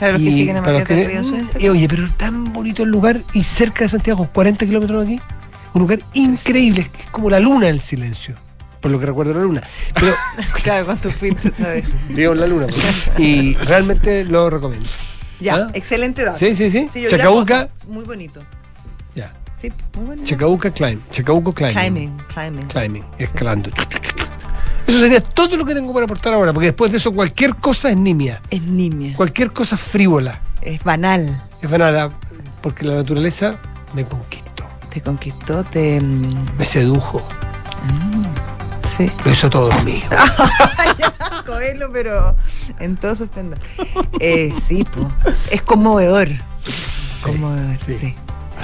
Para 0.01 0.13
los 0.13 0.23
que 0.23 0.29
y 0.29 0.33
siguen 0.33 0.57
a 0.57 0.61
Matías 0.63 0.89
del 0.89 1.07
Río. 1.55 1.73
Oye, 1.73 1.89
pero 1.89 2.09
tan 2.13 2.53
bonito 2.53 2.83
el 2.83 2.91
lugar 2.91 3.21
y 3.33 3.45
cerca 3.45 3.85
de 3.85 3.89
Santiago, 3.91 4.29
40 4.33 4.67
kilómetros 4.67 5.07
de 5.07 5.15
aquí. 5.15 5.23
Un 5.75 5.83
lugar 5.83 6.01
increíble, 6.15 6.83
es 6.83 6.89
que 6.89 7.03
es 7.03 7.11
como 7.11 7.31
la 7.31 7.41
luna 7.41 7.69
el 7.69 7.81
silencio. 7.81 8.37
Por 8.81 8.91
lo 8.91 8.99
que 9.01 9.07
recuerdo 9.07 9.35
la 9.35 9.41
luna. 9.41 9.63
Pero 9.95 10.15
Claro, 10.63 10.87
con 10.87 10.99
tus 10.99 11.15
pintas, 11.15 11.53
¿sabes? 11.59 11.85
en 12.09 12.41
la 12.41 12.47
luna. 12.47 12.67
pues. 12.67 13.11
Y 13.19 13.55
realmente 13.55 14.25
lo 14.25 14.51
recomiendo. 14.51 14.87
Ya, 15.41 15.57
¿Ah? 15.57 15.71
excelente 15.75 16.23
dato. 16.25 16.39
Sí, 16.39 16.55
sí, 16.55 16.71
sí. 16.71 16.89
la 17.03 17.11
Chacabuca. 17.11 17.69
Muy 17.89 18.05
bonito. 18.05 18.45
Ya. 19.15 19.33
Sí, 19.59 19.73
muy 19.97 20.07
bonito. 20.07 20.27
Chacabuca 20.29 20.71
Climb. 20.71 21.01
Chacabuco 21.11 21.53
Climbing. 21.53 21.75
Climbing, 21.75 22.17
climbing. 22.29 22.67
Climbing, 22.69 23.05
escalando. 23.19 23.71
Eso 24.87 25.01
sería 25.01 25.21
todo 25.21 25.57
lo 25.57 25.65
que 25.65 25.75
tengo 25.75 25.93
para 25.93 26.05
aportar 26.05 26.35
ahora, 26.35 26.53
porque 26.53 26.67
después 26.67 26.91
de 26.93 26.99
eso 26.99 27.13
cualquier 27.13 27.55
cosa 27.57 27.89
es 27.91 27.97
nimia. 27.97 28.43
Es 28.51 28.63
nimia. 28.63 29.17
Cualquier 29.17 29.53
cosa 29.53 29.77
frívola. 29.77 30.41
Es 30.61 30.83
banal. 30.85 31.43
Es 31.63 31.71
banal, 31.71 32.13
porque 32.63 32.85
la 32.85 32.95
naturaleza 32.97 33.57
me 33.95 34.05
conquistó, 34.07 34.65
Te 34.93 35.01
conquistó, 35.01 35.65
te. 35.65 36.01
mm, 36.01 36.57
me 36.59 36.65
sedujo, 36.67 37.27
Sí. 38.97 39.11
lo 39.25 39.31
hizo 39.33 39.51
todo 39.51 39.73
mío. 39.83 40.05
Coelho, 41.47 41.91
pero 41.93 42.37
en 42.79 42.97
todo 42.97 43.15
su 43.17 43.25
esplendor. 43.25 43.59
Eh, 44.21 44.55
sí, 44.67 44.85
po. 44.85 45.11
es 45.51 45.63
conmovedor. 45.63 46.29
conmovedor, 47.23 47.77
sí. 47.85 47.93
sí. 47.95 48.15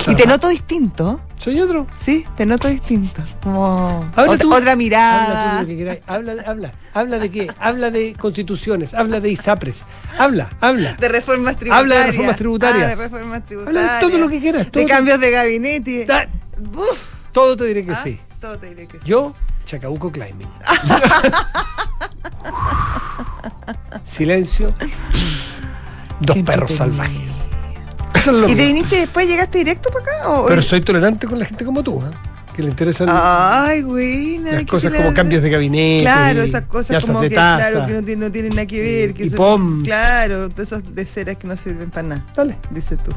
Y 0.09 0.15
te 0.15 0.27
noto 0.27 0.49
distinto, 0.49 1.21
Soy 1.39 1.61
otro. 1.61 1.87
sí, 1.97 2.25
te 2.37 2.47
noto 2.47 2.69
distinto. 2.69 3.23
Como 3.43 4.05
Habla 4.17 4.33
ot- 4.33 4.39
tú. 4.41 4.49
otra 4.49 4.57
Habla 4.59 4.73
tú 4.73 4.79
mirada. 4.79 5.55
de 5.57 5.61
lo 5.63 5.67
que 5.69 5.77
queráis. 5.77 6.01
Habla, 6.07 6.35
de- 6.37 6.47
habla. 6.47 6.73
Habla 6.95 7.19
de 7.19 7.31
qué? 7.31 7.53
Habla 7.61 7.91
de 7.91 8.15
constituciones, 8.15 8.95
habla 8.95 9.21
de 9.21 9.31
ISAPRES. 9.31 9.83
Habla, 10.19 10.51
habla. 10.61 10.95
De 10.95 11.09
reformas 11.09 11.57
tributarias. 11.57 11.81
Habla 11.81 11.97
de 11.99 12.07
reformas 12.13 12.37
tributarias. 12.37 12.85
Ah, 12.85 12.89
de 12.89 12.95
reformas 12.97 13.45
tributarias. 13.47 13.83
Habla 13.85 13.95
de 13.95 14.01
todo 14.01 14.19
lo 14.19 14.29
que 14.29 14.41
quieras. 14.41 14.71
todo 14.71 14.83
De 14.83 14.89
cambios 14.89 15.21
de 15.21 15.31
gabinete. 15.31 16.05
Da- 16.07 16.29
Uf, 16.77 17.07
todo 17.33 17.57
te 17.57 17.65
diré 17.67 17.85
que 17.87 17.93
ah, 17.93 18.01
sí. 18.03 18.21
Todo 18.41 18.59
te 18.59 18.69
diré 18.71 18.87
que 18.87 18.99
sí. 18.99 19.03
Yo, 19.05 19.35
Chacabuco 19.67 20.11
Climbing. 20.11 20.49
Silencio. 24.05 24.75
Dos 26.21 26.37
perros 26.39 26.73
salvajes. 26.73 27.31
Eso 28.15 28.31
es 28.31 28.37
lo 28.43 28.49
¿Y 28.49 28.55
te 28.55 28.67
viniste 28.67 28.97
después, 28.97 29.27
llegaste 29.27 29.59
directo 29.59 29.91
para 29.91 30.05
acá? 30.05 30.29
O, 30.31 30.47
Pero 30.47 30.63
soy 30.63 30.81
tolerante 30.81 31.27
con 31.27 31.39
la 31.39 31.45
gente 31.45 31.65
como 31.65 31.83
tú, 31.83 32.01
¿eh? 32.01 32.11
que 32.55 32.63
le 32.63 32.69
interesan 32.71 33.07
Ay, 33.11 33.83
güey. 33.83 34.39
las 34.39 34.65
cosas 34.65 34.93
como 34.93 35.15
cambios 35.15 35.41
de 35.43 35.51
gabinete. 35.51 36.03
Claro, 36.03 36.43
esas 36.43 36.63
cosas 36.63 37.05
como 37.05 37.21
que, 37.21 37.31
taza. 37.31 37.71
claro, 37.71 37.87
que 37.87 37.93
no, 37.93 38.03
tienen, 38.03 38.21
no 38.27 38.33
tienen 38.33 38.51
nada 38.51 38.67
que 38.67 38.81
ver. 38.81 39.15
Que 39.15 39.25
Y 39.27 39.29
son- 39.31 39.37
POMs. 39.39 39.85
Claro, 39.85 40.49
todas 40.51 40.67
esas 40.67 40.95
de 40.95 41.07
ceras 41.07 41.37
que 41.37 41.47
no 41.47 41.57
sirven 41.57 41.91
para 41.91 42.03
nada, 42.09 42.27
Dale. 42.35 42.57
dices 42.71 42.99
tú. 43.05 43.13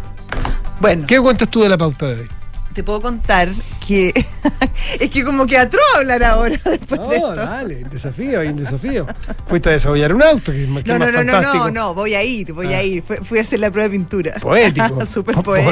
Bueno, 0.79 1.05
¿Qué 1.07 1.19
cuentas 1.19 1.50
tú 1.50 1.62
de 1.63 1.69
la 1.69 1.77
pauta 1.77 2.05
de 2.07 2.21
hoy? 2.21 2.29
Te 2.74 2.84
puedo 2.84 3.01
contar 3.01 3.50
que 3.86 4.12
es 5.00 5.10
que 5.10 5.24
como 5.24 5.46
que 5.46 5.58
atro 5.58 5.80
hablar 5.98 6.24
ahora 6.24 6.58
después 6.65 6.89
de 6.89 7.20
No, 7.20 7.34
esto. 7.34 7.36
dale, 7.36 7.84
desafío, 7.92 8.39
hay 8.39 8.48
un 8.50 8.58
desafío. 8.58 9.06
Fuiste 9.48 9.70
a 9.70 9.72
desarrollar 9.74 10.13
un 10.13 10.24
auto, 10.24 10.51
que 10.51 10.60
que 10.60 10.68
No, 10.68 11.00
más 11.00 11.12
no, 11.12 11.24
no, 11.24 11.32
fantástico. 11.32 11.65
no, 11.65 11.72
no, 11.72 11.94
voy 11.94 12.15
a 12.15 12.24
ir, 12.24 12.51
voy 12.53 12.74
Ah. 12.74 12.77
a 12.80 12.84
ir. 12.84 13.03
Fui, 13.03 13.18
fui 13.24 13.39
a 13.39 13.42
hacer 13.44 13.60
la 13.60 13.70
prueba 13.72 13.89
de 13.89 13.96
pintura. 13.98 14.34
Poético. 14.42 15.06
Súper 15.08 15.36
Po- 15.36 15.44
poético. 15.44 15.72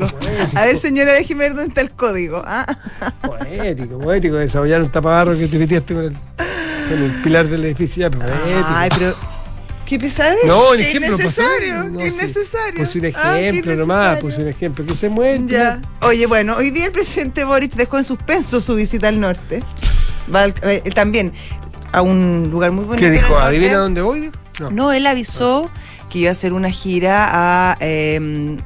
poético, 0.00 0.18
poético. 0.18 0.58
A 0.58 0.64
ver, 0.64 0.76
señora, 0.78 1.12
déjeme 1.12 1.44
ver 1.44 1.54
dónde 1.54 1.68
está 1.68 1.80
el 1.80 1.90
código. 1.92 2.42
¿ah? 2.44 2.66
Poético, 3.22 3.98
poético, 3.98 4.36
desarrollar 4.36 4.82
un 4.82 4.90
tapabarro 4.90 5.36
que 5.38 5.46
te 5.48 5.58
metiste 5.58 5.94
con 5.94 6.04
el, 6.04 6.12
con 6.12 7.02
el 7.04 7.10
pilar 7.22 7.46
del 7.48 7.64
edificio. 7.64 8.00
Ya, 8.02 8.10
poético. 8.10 8.64
Ay, 8.66 8.90
pero 8.98 9.14
qué 9.90 9.98
pesadez. 9.98 10.38
No, 10.46 10.72
el 10.72 10.80
qué 10.80 10.88
ejemplo. 10.90 11.16
pues, 11.18 11.36
innecesario, 11.36 11.84
no, 11.90 11.98
qué 11.98 12.06
innecesario. 12.08 12.84
Puse 12.84 12.98
un 13.00 13.04
Ah, 13.16 13.38
ejemplo 13.38 13.74
nomás, 13.74 14.20
puse 14.20 14.40
un 14.40 14.48
ejemplo. 14.48 14.86
Que 14.86 14.94
se 14.94 15.08
muere. 15.08 15.42
Ya. 15.46 15.82
Oye, 16.02 16.26
bueno, 16.26 16.56
hoy 16.56 16.70
día 16.70 16.86
el 16.86 16.92
presidente 16.92 17.44
Boric 17.44 17.72
dejó 17.74 17.98
en 17.98 18.04
suspenso 18.04 18.60
su 18.60 18.74
visita 18.76 19.08
al 19.08 19.20
norte. 19.20 19.62
Va 20.34 20.44
al- 20.44 20.54
eh, 20.62 20.80
también, 20.94 21.32
a 21.92 22.02
un 22.02 22.48
lugar 22.50 22.70
muy 22.72 22.84
bonito. 22.84 23.04
¿Qué 23.06 23.10
dijo? 23.10 23.36
¿Adivina 23.38 23.78
dónde 23.78 24.00
voy? 24.00 24.30
No, 24.70 24.92
él 24.92 25.06
avisó 25.06 25.70
que 26.08 26.20
iba 26.20 26.28
a 26.28 26.32
hacer 26.32 26.52
una 26.52 26.70
gira 26.70 27.28
a 27.32 27.76
eh, 27.80 28.56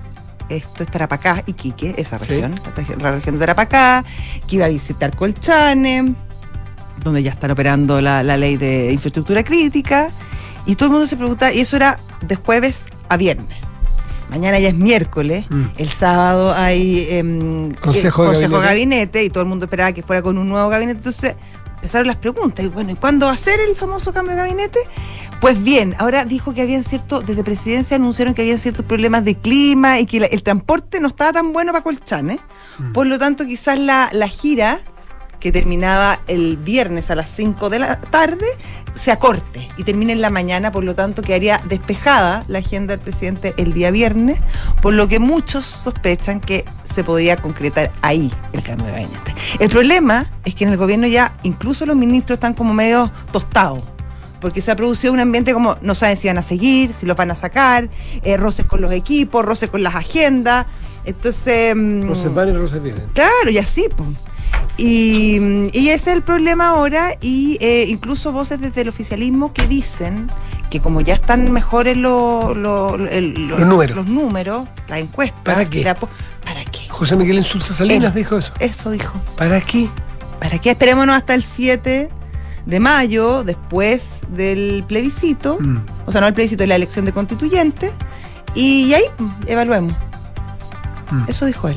esto 0.51 0.83
es 0.83 0.91
Tarapacá, 0.91 1.43
Iquique, 1.47 1.95
esa 1.97 2.19
Sí. 2.19 2.27
región, 2.29 2.61
la 3.01 3.13
región 3.13 3.37
de 3.37 3.39
Tarapacá, 3.41 4.05
que 4.47 4.57
iba 4.57 4.67
a 4.67 4.69
visitar 4.69 5.17
Colchane, 5.17 6.15
donde 7.03 7.23
ya 7.23 7.31
están 7.33 7.51
operando 7.51 8.01
la, 8.01 8.23
la 8.23 8.37
ley 8.37 8.57
de 8.59 8.93
infraestructura 8.93 9.43
crítica, 9.43 10.09
y 10.67 10.75
todo 10.77 10.87
el 10.87 10.93
mundo 10.93 11.07
se 11.07 11.17
pregunta, 11.17 11.53
y 11.53 11.61
eso 11.61 11.77
era 11.77 11.99
de 12.27 12.37
jueves 12.37 12.85
a 13.09 13.17
viernes. 13.17 13.57
Mañana 14.31 14.59
ya 14.59 14.69
es 14.69 14.75
miércoles, 14.75 15.47
Mm. 15.51 15.65
el 15.77 15.89
sábado 15.89 16.53
hay 16.55 17.07
em, 17.11 17.73
Consejo 17.75 18.25
de 18.25 18.39
eh, 18.39 18.49
gabinete. 18.49 18.67
gabinete 18.67 19.25
y 19.25 19.31
todo 19.31 19.43
el 19.43 19.49
mundo 19.49 19.67
esperaba 19.67 19.93
que 19.93 20.03
fuera 20.03 20.23
con 20.23 20.39
un 20.39 20.49
nuevo 20.49 20.69
gabinete. 20.71 20.99
Entonces 20.99 21.35
empezaron 21.77 22.07
las 22.07 22.17
preguntas. 22.17 22.65
Y 22.65 22.69
bueno, 22.69 22.91
¿y 22.91 22.95
cuándo 22.95 23.27
va 23.27 23.33
a 23.33 23.37
ser 23.37 23.61
el 23.61 23.77
famoso 23.77 24.13
cambio 24.13 24.33
de 24.35 24.39
gabinete? 24.39 24.79
Pues 25.41 25.63
bien, 25.63 25.95
ahora 25.99 26.25
dijo 26.25 26.55
que 26.55 26.63
habían 26.63 26.83
cierto, 26.85 27.21
desde 27.21 27.45
presidencia 27.45 27.97
anunciaron 27.97 28.33
que 28.33 28.41
habían 28.41 28.59
ciertos 28.59 28.87
problemas 28.87 29.25
de 29.27 29.37
clima 29.37 30.01
y 30.01 30.07
que 30.07 30.21
la- 30.21 30.27
el 30.27 30.43
transporte 30.43 30.99
no 31.01 31.09
estaba 31.09 31.35
tan 31.35 31.53
bueno 31.53 31.73
para 31.73 31.85
Colchane. 31.85 32.41
Mm. 32.79 32.93
Por 32.93 33.07
lo 33.07 33.19
tanto, 33.19 33.45
quizás 33.45 33.79
la, 33.79 34.09
la 34.13 34.27
gira 34.29 34.81
que 35.45 35.53
terminaba 35.53 36.21
el 36.27 36.57
viernes 36.57 37.11
a 37.11 37.15
las 37.15 37.29
5 37.29 37.69
de 37.69 37.79
la 37.79 38.01
tarde 38.01 38.47
se 38.95 39.11
acorte 39.11 39.69
y 39.77 39.85
termine 39.85 40.15
en 40.15 40.23
la 40.23 40.31
mañana, 40.31 40.73
por 40.73 40.85
lo 40.85 40.95
tanto 40.95 41.21
quedaría 41.21 41.61
despejada 41.69 42.45
la 42.49 42.61
agenda 42.61 42.97
del 42.97 43.01
presidente 43.01 43.53
el 43.59 43.75
día 43.75 43.91
viernes, 43.91 44.39
por 44.81 44.95
lo 44.95 45.07
que 45.07 45.19
muchos 45.19 45.67
sospechan 45.67 46.41
que 46.41 46.65
se 46.83 47.05
podría 47.05 47.37
concretar 47.37 47.93
ahí 48.01 48.33
el 48.55 48.63
cambio 48.63 48.87
de 48.87 48.93
gabinete. 48.93 49.35
El 49.61 49.69
problema 49.69 50.31
es 50.47 50.55
que 50.55 50.65
en 50.65 50.71
el 50.71 50.79
gobierno 50.79 51.07
ya 51.09 51.35
incluso 51.43 51.85
los 51.85 51.95
ministros 51.95 52.39
están 52.39 52.55
como 52.55 52.73
medio 52.73 53.13
tostados. 53.31 53.83
Porque 54.41 54.63
se 54.63 54.71
ha 54.71 54.77
producido 54.77 55.13
un 55.13 55.21
ambiente 55.21 55.53
como 55.53 55.77
no 55.83 55.95
saben 55.95 56.17
si 56.17 56.29
van 56.29 56.39
a 56.39 56.43
seguir, 56.43 56.95
si 56.95 57.05
los 57.05 57.19
van 57.19 57.31
a 57.31 57.37
sacar, 57.37 57.91
eh, 58.23 58.39
roces 58.39 58.65
con 58.65 58.81
los 58.81 58.93
equipos, 58.93 59.45
roces 59.45 59.69
con 59.69 59.83
las 59.83 59.95
agendas. 59.95 60.65
Entonces. 61.05 61.77
mm, 61.77 62.09
Rosas 62.09 62.33
van 62.33 62.49
y 62.49 62.53
rosas 62.53 62.83
vienen. 62.83 63.05
Claro, 63.13 63.51
y 63.51 63.59
así, 63.59 63.89
pues. 63.95 64.09
Y, 64.77 65.39
y 65.73 65.89
ese 65.91 66.11
es 66.11 66.17
el 66.17 66.23
problema 66.23 66.69
ahora, 66.69 67.17
y 67.21 67.57
eh, 67.61 67.87
incluso 67.89 68.33
voces 68.33 68.61
desde 68.61 68.81
el 68.81 68.89
oficialismo 68.89 69.53
que 69.53 69.67
dicen 69.69 70.29
que 70.71 70.81
como 70.81 71.01
ya 71.01 71.15
están 71.15 71.53
mejores 71.53 71.97
los, 71.97 72.57
los, 72.57 72.99
números. 72.99 73.97
los 73.97 74.07
números, 74.07 74.67
las 74.89 74.99
encuestas. 74.99 75.41
¿Para 75.45 75.71
qué? 75.71 75.83
¿Para 75.85 76.65
qué? 76.65 76.89
José 76.89 77.15
Miguel 77.17 77.39
Insulza 77.39 77.73
Salinas 77.73 78.13
Él. 78.17 78.23
dijo 78.23 78.37
eso. 78.37 78.53
Eso 78.59 78.91
dijo. 78.91 79.21
¿Para 79.37 79.61
qué? 79.61 79.89
¿Para 80.41 80.59
qué? 80.59 80.71
Esperémonos 80.73 81.15
hasta 81.17 81.35
el 81.35 81.45
7 81.45 82.11
de 82.67 82.81
mayo, 82.81 83.45
después 83.45 84.21
del 84.29 84.85
plebiscito, 84.89 85.57
Mm. 85.61 85.79
o 86.07 86.13
sea, 86.13 86.21
no 86.21 86.27
el 86.27 86.35
plebiscito, 86.35 86.67
la 86.67 86.75
elección 86.75 87.05
de 87.05 87.13
constituyente, 87.13 87.93
y 88.55 88.93
ahí 88.95 89.05
mm, 89.19 89.31
evaluemos. 89.47 89.95
Mm. 91.13 91.25
Eso 91.29 91.47
dijo 91.47 91.69
él. 91.69 91.77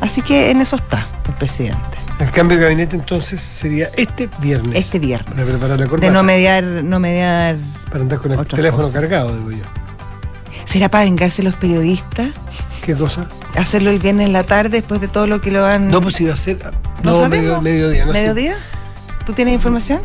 Así 0.00 0.22
que 0.22 0.50
en 0.50 0.60
eso 0.62 0.76
está 0.76 1.06
el 1.28 1.34
presidente. 1.34 1.98
El 2.22 2.30
cambio 2.30 2.56
de 2.56 2.62
gabinete 2.62 2.94
entonces 2.94 3.40
sería 3.40 3.88
este 3.96 4.28
viernes. 4.38 4.78
Este 4.78 5.00
viernes. 5.00 5.28
Para 5.34 5.44
preparar 5.44 5.80
la 5.80 5.86
corbata. 5.86 6.06
de 6.06 6.12
no 6.12 6.22
mediar, 6.22 6.62
no 6.62 7.00
mediar. 7.00 7.56
Para 7.90 8.02
andar 8.02 8.18
con 8.20 8.30
el 8.30 8.46
teléfono 8.46 8.92
cargado, 8.92 9.36
digo 9.36 9.50
yo. 9.50 9.64
¿Será 10.64 10.88
para 10.88 11.02
vengarse 11.02 11.42
los 11.42 11.56
periodistas? 11.56 12.28
¿Qué 12.84 12.94
cosa? 12.94 13.26
Hacerlo 13.56 13.90
el 13.90 13.98
viernes 13.98 14.26
en 14.26 14.32
la 14.32 14.44
tarde 14.44 14.68
después 14.70 15.00
de 15.00 15.08
todo 15.08 15.26
lo 15.26 15.40
que 15.40 15.50
lo 15.50 15.66
han. 15.66 15.90
No, 15.90 16.00
pues 16.00 16.20
iba 16.20 16.32
a 16.32 16.36
ser. 16.36 16.58
¿No 17.02 17.20
No, 17.22 17.28
medio, 17.28 17.60
mediodía. 17.60 18.06
No 18.06 18.12
sé. 18.12 18.20
¿Mediodía? 18.20 18.54
¿Tú 19.26 19.32
tienes 19.32 19.54
información? 19.54 20.00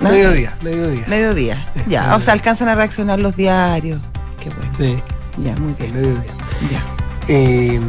¿No? 0.00 0.08
Mediodía, 0.10 0.56
mediodía. 0.62 1.04
Mediodía. 1.06 1.54
Ya, 1.54 1.82
mediodía. 1.84 2.16
o 2.16 2.20
sea, 2.22 2.32
alcanzan 2.32 2.68
a 2.68 2.74
reaccionar 2.74 3.18
los 3.18 3.36
diarios. 3.36 4.00
Qué 4.42 4.48
bueno. 4.48 4.72
Sí, 4.78 4.96
Ya, 5.44 5.54
muy 5.56 5.74
bien. 5.74 5.92
mediodía. 5.92 6.32
Ya. 6.72 6.82
Eh, 7.28 7.80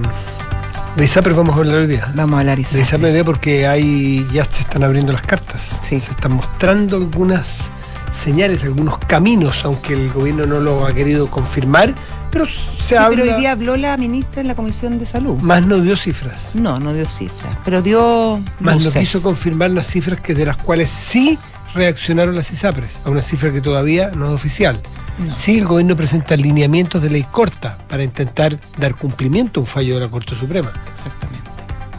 de 1.00 1.06
ISAPRES 1.06 1.36
vamos 1.38 1.56
a 1.56 1.60
hablar 1.60 1.78
hoy 1.78 1.88
día. 1.88 2.12
Vamos 2.14 2.36
a 2.38 2.40
hablar 2.42 2.60
y 2.60 2.64
De 2.64 2.82
ISAPRES 2.82 3.08
hoy 3.10 3.14
día 3.14 3.24
porque 3.24 3.66
hay, 3.68 4.28
ya 4.34 4.44
se 4.44 4.62
están 4.62 4.84
abriendo 4.84 5.14
las 5.14 5.22
cartas. 5.22 5.80
Sí. 5.82 6.00
Se 6.00 6.12
están 6.12 6.34
mostrando 6.34 6.98
algunas 6.98 7.70
señales, 8.12 8.64
algunos 8.64 8.98
caminos, 9.00 9.64
aunque 9.64 9.94
el 9.94 10.12
gobierno 10.12 10.46
no 10.46 10.60
lo 10.60 10.86
ha 10.86 10.94
querido 10.94 11.30
confirmar, 11.32 11.96
pero 12.32 12.46
se 12.46 12.52
Sí, 12.82 12.96
habla. 12.96 13.10
pero 13.24 13.24
hoy 13.34 13.40
día 13.40 13.52
habló 13.54 13.78
la 13.78 13.96
ministra 13.98 14.42
en 14.42 14.48
la 14.48 14.56
Comisión 14.56 15.00
de 15.00 15.06
Salud. 15.06 15.40
Más 15.42 15.66
no 15.66 15.80
dio 15.80 15.96
cifras. 15.96 16.56
No, 16.56 16.80
no 16.80 16.94
dio 16.94 17.08
cifras, 17.08 17.56
pero 17.64 17.82
dio. 17.82 18.44
Más 18.60 18.84
no 18.84 18.92
quiso 18.92 19.22
confirmar 19.22 19.72
las 19.72 19.88
cifras 19.88 20.20
que 20.20 20.34
de 20.34 20.46
las 20.46 20.58
cuales 20.58 20.90
sí 20.90 21.40
reaccionaron 21.74 22.36
las 22.36 22.52
ISAPRES, 22.52 23.00
a 23.06 23.10
una 23.10 23.22
cifra 23.22 23.54
que 23.54 23.62
todavía 23.62 24.12
no 24.14 24.28
es 24.28 24.34
oficial. 24.34 24.82
No. 25.20 25.36
Sí, 25.36 25.58
el 25.60 25.66
gobierno 25.66 25.96
presenta 25.98 26.36
lineamientos 26.38 27.02
de 27.02 27.10
ley 27.10 27.24
corta 27.30 27.78
para 27.90 28.04
intentar 28.04 28.58
dar 28.78 28.96
cumplimiento 28.96 29.60
a 29.60 29.64
un 29.64 29.68
fallo 29.68 29.96
de 29.96 30.02
la 30.02 30.08
Corte 30.08 30.34
Suprema. 30.36 30.72
Exactamente. 30.94 31.50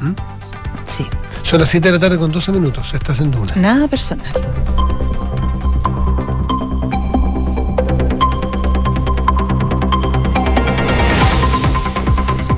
¿Mm? 0.00 0.14
Sí. 0.86 1.06
Son 1.42 1.60
las 1.60 1.68
7 1.68 1.88
de 1.88 1.92
la 1.94 1.98
tarde 2.00 2.16
con 2.18 2.30
12 2.32 2.50
minutos, 2.52 2.94
estás 2.94 3.20
en 3.20 3.30
Duna. 3.30 3.54
Nada 3.56 3.88
personal. 3.88 4.32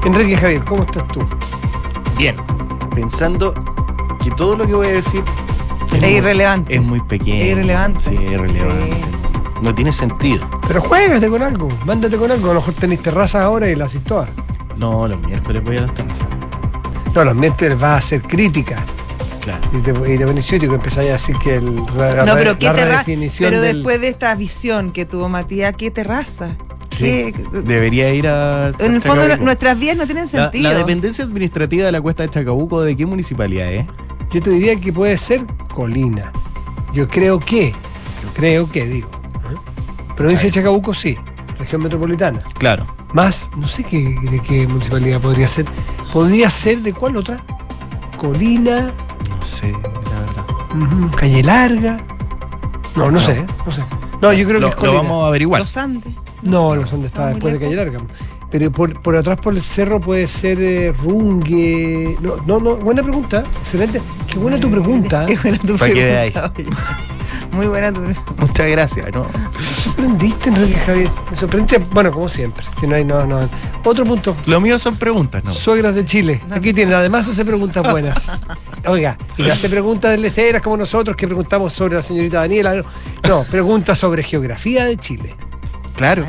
Enrique 0.04 0.36
Javier, 0.36 0.64
¿cómo 0.64 0.82
estás 0.84 1.06
tú? 1.08 1.20
Bien. 2.16 2.36
Pensando 2.94 3.54
que 4.22 4.30
todo 4.32 4.56
lo 4.56 4.66
que 4.66 4.74
voy 4.74 4.86
a 4.88 4.90
decir 4.92 5.22
Es 5.92 6.00
muy- 6.00 6.10
irrelevante. 6.10 6.74
Es 6.74 6.82
muy 6.82 7.00
pequeño. 7.00 7.42
Es 7.42 7.50
irrelevante. 7.52 8.10
Sí, 8.10 8.16
es 8.16 8.22
irrelevante. 8.32 9.11
No 9.62 9.74
tiene 9.74 9.92
sentido. 9.92 10.48
Pero 10.66 10.80
juégate 10.82 11.28
con 11.28 11.40
algo, 11.42 11.68
mándate 11.86 12.16
con 12.16 12.30
algo. 12.30 12.50
A 12.50 12.54
lo 12.54 12.60
mejor 12.60 12.74
tenés 12.74 13.00
terrazas 13.00 13.42
ahora 13.44 13.70
y 13.70 13.76
las 13.76 13.88
haces 13.90 14.02
todas. 14.04 14.28
No, 14.76 15.06
los 15.06 15.20
miércoles 15.24 15.62
voy 15.64 15.76
a 15.76 15.82
las 15.82 15.94
terrazas. 15.94 16.26
No, 17.14 17.24
los 17.24 17.34
miércoles 17.36 17.78
vas 17.78 17.90
a 17.90 17.96
hacer 17.98 18.22
crítica. 18.22 18.84
Claro. 19.40 19.60
Y 19.72 19.78
te, 19.80 19.90
y 20.14 20.18
te 20.18 20.26
pones 20.26 20.52
y 20.52 20.56
empezáis 20.56 21.10
a 21.10 21.12
decir 21.14 21.36
que 21.38 21.56
el, 21.56 21.76
la, 21.96 22.14
No, 22.16 22.24
la- 22.26 22.34
pero 22.34 22.58
qué 22.58 22.66
la 22.66 22.74
terraza. 22.74 23.02
redefinición 23.04 23.50
Pero 23.50 23.60
del- 23.62 23.76
después 23.78 24.00
de 24.00 24.08
esta 24.08 24.34
visión 24.34 24.92
que 24.92 25.04
tuvo 25.04 25.28
Matías, 25.28 25.74
¿qué 25.76 25.90
terraza? 25.90 26.56
¿Qué- 26.90 27.32
Debería 27.64 28.12
ir 28.14 28.26
a. 28.28 28.68
En 28.78 28.94
el 28.94 29.02
fondo, 29.02 29.22
Chacabuco. 29.22 29.44
nuestras 29.44 29.78
vías 29.78 29.96
no 29.96 30.06
tienen 30.06 30.26
sentido. 30.28 30.70
la 30.70 30.76
dependencia 30.76 31.24
administrativa 31.24 31.86
de 31.86 31.92
la 31.92 32.00
cuesta 32.00 32.22
de 32.24 32.30
Chacabuco, 32.30 32.82
¿de 32.82 32.96
qué 32.96 33.06
municipalidad 33.06 33.72
es? 33.72 33.86
Yo 34.32 34.40
te 34.42 34.50
diría 34.50 34.78
que 34.80 34.92
puede 34.92 35.16
ser 35.18 35.44
Colina. 35.74 36.30
Yo 36.92 37.08
creo 37.08 37.38
que, 37.40 37.70
yo 37.72 38.28
creo 38.34 38.70
que, 38.70 38.84
digo. 38.86 39.08
¿Eh? 40.12 40.16
Provincia 40.16 40.46
de 40.46 40.52
Chacabuco 40.52 40.94
sí, 40.94 41.16
región 41.58 41.82
metropolitana. 41.82 42.38
Claro. 42.58 42.86
Más, 43.12 43.50
no 43.56 43.68
sé 43.68 43.84
qué, 43.84 44.16
de 44.30 44.40
qué 44.40 44.66
municipalidad 44.66 45.20
podría 45.20 45.48
ser. 45.48 45.66
¿Podría 46.12 46.48
ser 46.50 46.78
de 46.80 46.92
cuál 46.92 47.16
otra? 47.16 47.42
Colina, 48.18 48.92
No 49.28 49.44
sé, 49.44 49.72
la 49.72 50.20
verdad. 50.20 51.16
Calle 51.16 51.42
Larga. 51.42 51.98
No, 52.94 53.06
no, 53.06 53.12
No. 53.12 53.20
sé, 53.20 53.32
¿eh? 53.32 53.46
no 53.66 53.72
sé. 53.72 53.82
No, 54.20 54.32
yo 54.32 54.46
creo 54.46 54.60
lo, 54.60 54.68
que 54.68 54.70
es 54.70 54.76
lo 54.76 54.80
Colina. 54.80 55.02
vamos 55.02 55.24
a 55.24 55.28
averiguar. 55.28 55.60
Los 55.62 55.76
Andes. 55.76 56.12
No, 56.42 56.74
los 56.76 56.90
donde 56.90 57.08
está 57.08 57.26
Ah, 57.26 57.30
después 57.30 57.52
de 57.54 57.60
Calle. 57.60 57.76
Larga. 57.76 57.98
Pero 58.50 58.70
por, 58.70 59.00
por 59.02 59.16
atrás, 59.16 59.38
por 59.38 59.54
el 59.54 59.62
cerro, 59.62 59.98
puede 60.00 60.26
ser 60.26 60.58
eh, 60.60 60.92
Rungue. 60.92 62.16
No, 62.20 62.36
no, 62.46 62.60
no, 62.60 62.76
buena 62.76 63.02
pregunta. 63.02 63.42
Excelente. 63.60 64.00
Qué 64.26 64.38
buena 64.38 64.60
tu 64.60 64.70
pregunta. 64.70 65.24
Qué 65.26 65.36
buena 65.38 65.58
tu 65.58 65.74
pregunta. 65.76 66.52
Muy 67.52 67.66
buena 67.66 67.92
tu. 67.92 68.00
Muchas 68.38 68.68
gracias, 68.68 69.12
¿no? 69.12 69.26
Me 69.26 69.82
sorprendiste, 69.82 70.48
Enrique 70.48 70.78
Javier. 70.80 71.10
Me 71.30 71.36
sorprendiste, 71.36 71.78
bueno, 71.92 72.10
como 72.10 72.28
siempre. 72.28 72.64
Si 72.80 72.86
no 72.86 72.94
hay, 72.94 73.04
no, 73.04 73.26
no. 73.26 73.48
Otro 73.84 74.04
punto. 74.04 74.36
Lo 74.46 74.60
mío 74.60 74.78
son 74.78 74.96
preguntas, 74.96 75.44
¿no? 75.44 75.52
Suegras 75.52 75.94
de 75.94 76.06
Chile. 76.06 76.40
Aquí 76.50 76.72
tienen, 76.72 76.94
además 76.94 77.28
hace 77.28 77.44
preguntas 77.44 77.88
buenas. 77.90 78.40
Oiga, 78.86 79.16
y 79.36 79.42
no 79.42 79.52
hace 79.52 79.68
preguntas 79.68 80.10
de 80.12 80.16
leceras 80.16 80.62
como 80.62 80.76
nosotros 80.76 81.16
que 81.16 81.26
preguntamos 81.26 81.72
sobre 81.72 81.96
la 81.96 82.02
señorita 82.02 82.40
Daniela. 82.40 82.74
No, 82.74 82.84
no 83.28 83.44
preguntas 83.44 83.98
sobre 83.98 84.22
geografía 84.22 84.86
de 84.86 84.96
Chile. 84.96 85.36
Claro. 85.94 86.26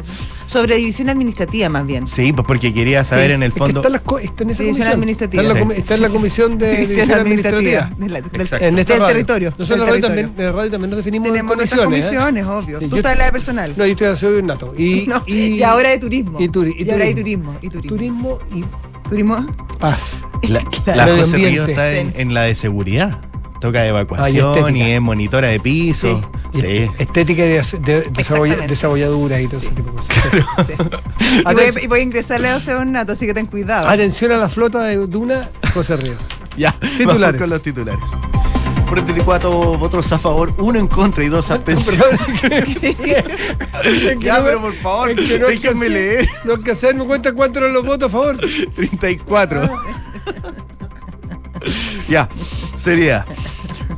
Sobre 0.54 0.76
división 0.78 1.10
administrativa, 1.10 1.68
más 1.70 1.86
bien. 1.86 2.08
Sí, 2.08 2.32
pues 2.32 2.46
porque 2.48 2.74
quería 2.74 3.04
saber 3.04 3.28
Sí, 3.30 3.34
en 3.34 3.44
el 3.44 3.48
Es 3.50 3.54
que 3.54 3.60
fondo. 3.60 3.82
está, 3.82 3.90
en 3.90 3.96
en 3.96 4.50
esa 4.52 4.64
División 4.64 4.66
comisión. 4.68 4.88
administrativa. 4.88 5.44
Está 5.44 5.52
en 5.54 5.60
la, 5.60 5.66
comi- 5.66 5.74
Sí. 5.76 5.82
está 5.82 5.96
en 5.96 6.02
la 6.02 6.10
comisión 6.10 6.58
de 6.58 6.72
división 6.78 7.12
administrativa. 7.12 7.92
de 7.98 8.10
la- 8.10 8.22
del. 8.22 8.42
En 8.62 8.76
del 8.76 8.86
radio. 8.88 9.08
territorio. 9.08 9.50
Nosotros 9.58 9.68
del 9.70 9.74
en 9.74 9.80
la 9.80 9.86
radio 9.86 10.02
territorio. 10.02 10.08
también, 10.28 10.40
en 10.40 10.46
la 10.46 10.52
radio 10.52 10.72
también 10.72 10.90
nos 10.92 10.98
definimos 10.98 11.28
en 11.28 11.34
Tenemos 11.34 11.58
nuestras 11.58 11.82
comisiones. 11.82 12.44
¿eh? 12.44 12.48
obvio. 12.48 12.80
Sí, 12.80 12.86
Tú 12.86 12.92
yo- 12.92 12.98
estás 12.98 13.12
en 13.14 13.18
la 13.20 13.26
de 13.26 13.32
personal. 13.32 13.74
No, 13.76 13.86
yo 13.86 13.92
estoy 13.92 14.16
soy 14.16 14.40
un 14.40 14.46
nato. 14.48 14.74
Y, 14.78 15.06
No, 15.08 15.24
y, 15.26 15.34
y 15.56 15.64
ahora 15.64 15.90
de 15.90 15.98
turismo. 16.00 16.40
y 16.40 16.48
turi- 16.50 16.76
y 16.78 16.90
ahora 16.90 17.06
de 17.06 17.16
turismo. 17.16 17.56
Y 17.62 17.70
turismo. 17.70 17.90
turismo 17.98 18.40
y 18.54 18.64
Turismo. 19.10 19.48
paz. 19.80 20.18
La, 20.44 20.60
Claro. 20.84 21.16
la 21.16 21.18
José 21.24 21.38
Río 21.38 21.66
está 21.66 21.94
en, 21.98 22.14
en 22.16 22.34
la 22.34 22.44
de 22.44 22.56
seguridad. 22.56 23.20
Toca 23.60 23.80
Ah, 23.82 23.86
y 23.86 23.90
evacuación 23.90 24.76
y 24.76 24.82
es 24.92 25.02
monitora 25.02 25.48
de 25.48 25.60
piso. 25.60 26.22
Sí. 26.54 26.90
Estética 27.00 27.44
y 27.46 27.50
de, 27.50 27.56
de, 27.56 27.62
desabolla- 27.62 28.20
Exactamente. 28.20 28.68
desabolladuras 28.68 29.42
y 29.42 29.48
todo 29.48 29.60
ese 29.62 29.70
tipo 29.72 29.90
de 29.90 29.96
cosas. 29.96 30.16
Sí. 30.68 30.74
Y, 31.50 31.54
voy, 31.54 31.84
y 31.84 31.88
voy 31.88 32.00
a 32.00 32.04
ingresarle 32.04 32.48
a 32.50 32.54
José 32.56 32.86
Nato, 32.86 33.14
así 33.14 33.26
que 33.26 33.34
ten 33.34 33.48
cuidado. 33.48 33.88
Atención 33.90 34.32
a 34.34 34.38
la 34.38 34.50
flota 34.50 34.84
de 34.84 34.98
Duna, 34.98 35.50
José 35.74 35.98
Ríos. 35.98 36.18
Ya, 36.58 36.72
Titulares. 36.80 37.08
vamos 37.20 37.36
con 37.42 37.50
los 37.50 37.62
titulares. 37.64 38.04
Por 38.88 39.02
34 39.04 39.76
votos 39.80 40.12
a 40.12 40.20
favor, 40.20 40.54
uno 40.60 40.78
en 40.78 40.86
contra 40.86 41.24
y 41.24 41.30
dos 41.30 41.50
abstenciones. 41.50 42.20
Ya, 44.20 44.44
pero 44.44 44.62
por 44.62 44.76
favor, 44.76 45.10
Es 45.12 45.28
que 45.28 45.40
no 45.40 45.48
déjenme 45.48 45.90
leer. 45.90 46.30
No 46.46 46.58
que 46.62 46.72
hacerme 46.72 47.04
cuenta 47.06 47.34
cuántos 47.34 47.62
eran 47.64 47.74
los 47.74 47.84
votos 47.84 48.08
a 48.08 48.12
favor. 48.12 48.38
34. 48.76 49.64
ya, 52.08 52.30
sería. 52.78 53.26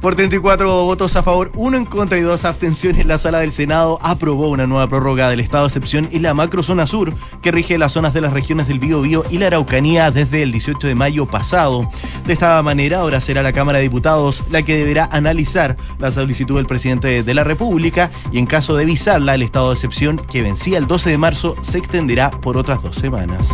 Por 0.06 0.14
34 0.14 0.84
votos 0.84 1.16
a 1.16 1.24
favor, 1.24 1.52
uno 1.56 1.78
en 1.78 1.86
contra 1.86 2.20
y 2.20 2.22
dos 2.22 2.46
abstenciones, 2.46 3.08
la 3.08 3.18
sala 3.18 3.40
del 3.40 3.52
Senado 3.52 3.98
aprobó 4.04 4.50
una 4.50 4.68
nueva 4.68 4.88
prórroga 4.88 5.32
del 5.32 5.40
estado 5.40 5.64
de 5.64 5.70
excepción 5.70 6.10
en 6.12 6.22
la 6.22 6.36
macrozona 6.36 6.86
sur, 6.86 7.12
que 7.42 7.52
rige 7.52 7.80
las 7.80 7.94
zonas 7.94 8.14
de 8.14 8.22
las 8.22 8.32
regiones 8.32 8.68
del 8.68 8.78
Bío 8.78 9.02
y 9.32 9.40
la 9.40 9.48
Araucanía 9.48 10.12
desde 10.12 10.44
el 10.44 10.52
18 10.52 10.86
de 10.86 10.94
mayo 10.94 11.26
pasado. 11.26 11.90
De 12.28 12.34
esta 12.34 12.62
manera, 12.62 13.00
ahora 13.00 13.20
será 13.20 13.42
la 13.42 13.52
Cámara 13.52 13.80
de 13.80 13.86
Diputados 13.86 14.44
la 14.52 14.62
que 14.62 14.78
deberá 14.78 15.10
analizar 15.12 15.76
la 15.98 16.12
solicitud 16.12 16.58
del 16.58 16.68
presidente 16.68 17.24
de 17.24 17.34
la 17.34 17.44
República 17.44 18.12
y 18.32 18.38
en 18.38 18.46
caso 18.46 18.76
de 18.76 18.86
visarla, 18.86 19.34
el 19.34 19.42
estado 19.42 19.70
de 19.70 19.74
excepción 19.74 20.22
que 20.30 20.44
vencía 20.44 20.78
el 20.78 20.86
12 20.86 21.10
de 21.10 21.18
marzo 21.18 21.56
se 21.64 21.80
extenderá 21.80 22.30
por 22.30 22.58
otras 22.58 22.84
dos 22.84 22.96
semanas. 22.96 23.50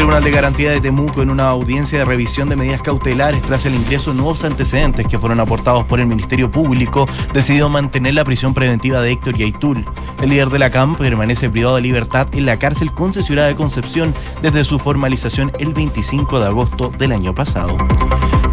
Tribunal 0.00 0.24
de 0.24 0.30
Garantía 0.30 0.70
de 0.70 0.80
Temuco, 0.80 1.20
en 1.20 1.28
una 1.28 1.50
audiencia 1.50 1.98
de 1.98 2.06
revisión 2.06 2.48
de 2.48 2.56
medidas 2.56 2.80
cautelares 2.80 3.42
tras 3.42 3.66
el 3.66 3.74
ingreso 3.74 4.12
de 4.12 4.16
nuevos 4.16 4.44
antecedentes 4.44 5.06
que 5.06 5.18
fueron 5.18 5.40
aportados 5.40 5.84
por 5.84 6.00
el 6.00 6.06
Ministerio 6.06 6.50
Público, 6.50 7.06
decidió 7.34 7.68
mantener 7.68 8.14
la 8.14 8.24
prisión 8.24 8.54
preventiva 8.54 9.02
de 9.02 9.12
Héctor 9.12 9.36
Yaitul. 9.36 9.84
El 10.22 10.30
líder 10.30 10.48
de 10.48 10.58
la 10.58 10.70
CAM 10.70 10.96
permanece 10.96 11.50
privado 11.50 11.76
de 11.76 11.82
libertad 11.82 12.26
en 12.32 12.46
la 12.46 12.58
cárcel 12.58 12.92
concesionada 12.92 13.48
de 13.48 13.56
Concepción 13.56 14.14
desde 14.40 14.64
su 14.64 14.78
formalización 14.78 15.52
el 15.58 15.74
25 15.74 16.40
de 16.40 16.46
agosto 16.46 16.90
del 16.96 17.12
año 17.12 17.34
pasado. 17.34 17.76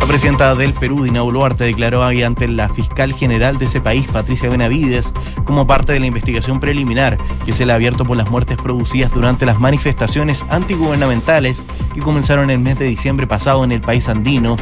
Presidenta 0.08 0.56
del 0.56 0.74
Perú, 0.74 1.04
Dina 1.04 1.22
Boluarte, 1.22 1.66
declaró 1.66 2.02
ahí 2.02 2.24
ante 2.24 2.48
la 2.48 2.70
fiscal 2.70 3.14
general 3.14 3.58
de 3.58 3.66
ese 3.66 3.82
país, 3.82 4.08
Patricia 4.08 4.50
Benavides, 4.50 5.14
como 5.44 5.68
parte 5.68 5.92
de 5.92 6.00
la 6.00 6.06
investigación 6.06 6.62
preliminar 6.62 7.18
que 7.46 7.52
se 7.52 7.66
le 7.66 7.74
ha 7.74 7.76
abierto 7.76 8.06
por 8.06 8.16
las 8.16 8.32
muertes 8.32 8.56
producidas 8.56 9.14
durante 9.14 9.46
las 9.46 9.60
manifestaciones 9.60 10.46
antigubernamentales 10.50 11.62
que 11.94 12.00
comenzaron 12.00 12.46
en 12.46 12.52
el 12.52 12.60
mes 12.60 12.80
de 12.80 12.86
diciembre 12.86 13.28
pasado 13.28 13.66
en 13.66 13.74
el 13.74 13.82
país 13.82 14.08
andino. 14.08 14.56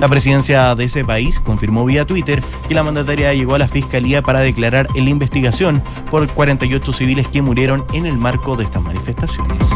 La 0.00 0.08
presidencia 0.08 0.72
de 0.76 0.84
ese 0.84 1.04
país 1.04 1.40
confirmó 1.40 1.84
vía 1.84 2.06
Twitter 2.06 2.40
que 2.68 2.74
la 2.74 2.84
mandataria 2.84 3.34
llegó 3.34 3.56
a 3.56 3.58
la 3.58 3.68
fiscalía 3.68 4.22
para 4.22 4.38
declarar 4.38 4.86
en 4.94 5.04
la 5.04 5.10
investigación 5.10 5.82
por 6.12 6.28
48 6.28 6.92
civiles 6.92 7.26
que 7.26 7.42
murieron 7.42 7.84
en 7.92 8.06
el 8.06 8.16
marco 8.16 8.56
de 8.56 8.64
estas 8.64 8.82
manifestaciones. 8.82 9.66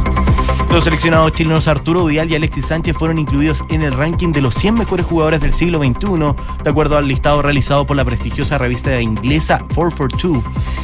Los 0.71 0.85
seleccionados 0.85 1.33
chilenos 1.33 1.69
Arturo 1.69 2.05
Vidal 2.05 2.31
y 2.31 2.35
Alexis 2.35 2.67
Sánchez 2.67 2.97
fueron 2.97 3.19
incluidos 3.19 3.65
en 3.71 3.83
el 3.83 3.93
ranking 3.93 4.33
de 4.33 4.43
los 4.43 4.55
100 4.57 4.75
mejores 4.75 5.07
jugadores 5.07 5.41
del 5.41 5.53
siglo 5.53 5.79
XXI, 5.79 6.35
de 6.63 6.71
acuerdo 6.71 6.99
al 6.99 7.09
listado 7.09 7.41
realizado 7.41 7.87
por 7.87 7.97
la 7.97 8.05
prestigiosa 8.05 8.59
revista 8.59 9.01
inglesa 9.01 9.65
442. 9.75 10.43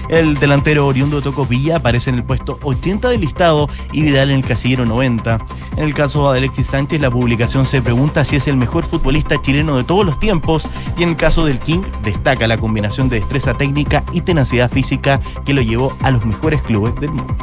El 0.08 0.34
delantero 0.34 0.86
oriundo 0.86 1.16
de 1.16 1.22
Tocopilla 1.22 1.76
aparece 1.76 2.10
en 2.10 2.16
el 2.16 2.24
puesto 2.24 2.58
80 2.62 3.10
del 3.10 3.20
listado 3.20 3.68
y 3.92 4.02
Vidal 4.02 4.30
en 4.30 4.38
el 4.38 4.44
casillero 4.44 4.86
90. 4.86 5.38
En 5.76 5.84
el 5.84 5.94
caso 5.94 6.30
de 6.32 6.38
Alexis 6.38 6.68
Sánchez, 6.68 7.00
la 7.00 7.10
publicación 7.10 7.66
se 7.66 7.82
pregunta 7.82 8.24
si 8.24 8.36
es 8.36 8.46
el 8.46 8.56
mejor 8.56 8.84
futbolista 8.84 9.40
chileno 9.40 9.76
de 9.76 9.84
todos 9.84 10.06
los 10.06 10.18
tiempos 10.18 10.68
y 10.96 11.02
en 11.02 11.10
el 11.10 11.16
caso 11.16 11.44
del 11.44 11.58
King 11.58 11.82
destaca 12.02 12.46
la 12.46 12.56
combinación 12.56 13.08
de 13.08 13.20
destreza 13.20 13.54
técnica 13.54 14.04
y 14.12 14.20
tenacidad 14.20 14.70
física 14.70 15.20
que 15.44 15.54
lo 15.54 15.62
llevó 15.62 15.96
a 16.02 16.10
los 16.10 16.24
mejores 16.24 16.62
clubes 16.62 16.94
del 16.96 17.10
mundo. 17.10 17.34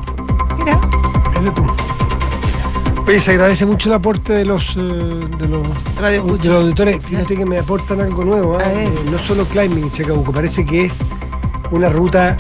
Mira, 0.58 0.80
Mira 1.40 1.54
tú. 1.54 1.99
Oye, 3.10 3.20
se 3.20 3.32
agradece 3.32 3.66
mucho 3.66 3.90
el 3.90 3.96
aporte 3.96 4.34
de 4.34 4.46
los, 4.46 4.76
eh, 4.78 4.80
de 4.80 5.48
los, 5.48 5.68
Radio 6.00 6.24
de 6.38 6.48
los 6.48 6.64
auditores. 6.64 7.00
Fíjate 7.04 7.36
que 7.36 7.44
me 7.44 7.58
aportan 7.58 8.02
algo 8.02 8.24
nuevo. 8.24 8.60
¿ah? 8.60 8.64
Eh, 8.72 8.88
no 9.12 9.18
solo 9.18 9.46
climbing 9.46 9.86
en 9.86 9.92
Chacabuco, 9.92 10.32
parece 10.32 10.64
que 10.64 10.86
es 10.86 11.00
una 11.72 11.90
ruta 11.90 12.38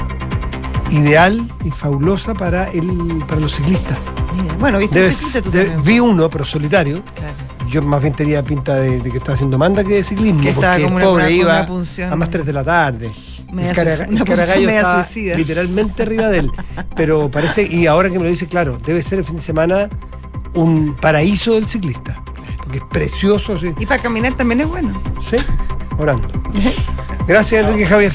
ideal 0.92 1.52
y 1.66 1.72
fabulosa 1.72 2.36
para, 2.36 2.70
el, 2.70 2.88
para 3.28 3.42
los 3.42 3.56
ciclistas. 3.56 3.98
mira. 4.40 4.54
Bueno, 4.60 4.78
viste, 4.78 5.00
Debe- 5.02 5.12
ciclista 5.12 5.42
tú 5.42 5.82
vi 5.84 6.00
uno, 6.00 6.30
pero 6.30 6.46
solitario. 6.46 7.02
Claro. 7.16 7.34
Yo 7.68 7.82
más 7.82 8.02
bien 8.04 8.14
tenía 8.14 8.44
pinta 8.44 8.76
de, 8.76 9.00
de 9.00 9.10
que 9.12 9.18
estaba 9.18 9.34
haciendo 9.34 9.58
manda 9.58 9.84
que 9.84 9.96
de 9.96 10.04
ciclismo. 10.04 10.42
Que 10.42 10.54
porque 10.54 10.84
como 10.84 11.00
el 11.00 11.04
pobre 11.06 11.24
una- 11.24 11.30
iba 11.32 11.66
una 11.68 12.14
a 12.14 12.16
más 12.16 12.30
3 12.30 12.46
de 12.46 12.54
la 12.54 12.64
tarde. 12.64 13.10
Media 13.52 13.72
el 13.72 13.76
cara- 13.76 14.06
el 14.06 14.24
caragallo 14.24 14.70
estaba 14.70 15.06
literalmente 15.36 16.04
arriba 16.04 16.28
de 16.28 16.38
él. 16.40 16.52
Pero 16.96 17.32
parece, 17.32 17.64
y 17.68 17.88
ahora 17.88 18.12
que 18.12 18.20
me 18.20 18.26
lo 18.26 18.30
dice, 18.30 18.46
claro, 18.48 18.78
debe 18.86 19.02
ser 19.02 19.18
el 19.20 19.26
fin 19.26 19.38
de 19.38 19.42
semana 19.42 19.90
un 20.54 20.96
paraíso 20.96 21.54
del 21.54 21.68
ciclista. 21.68 22.22
Porque 22.58 22.80
es 22.80 22.84
precioso, 22.86 23.58
sí. 23.58 23.74
Y 23.80 23.86
para 23.86 24.02
caminar 24.02 24.34
también 24.34 24.62
es 24.62 24.68
bueno. 24.68 25.02
¿Sí? 25.22 25.38
Orando. 25.98 26.28
Gracias, 27.28 27.66
Enrique 27.66 27.86
Javier. 27.86 28.14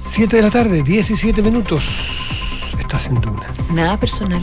7 0.00 0.36
de 0.36 0.42
la 0.42 0.50
tarde, 0.50 0.82
17 0.82 1.42
minutos. 1.42 1.84
Estás 2.78 3.06
en 3.06 3.20
Duna. 3.20 3.46
Nada 3.72 3.98
personal. 3.98 4.42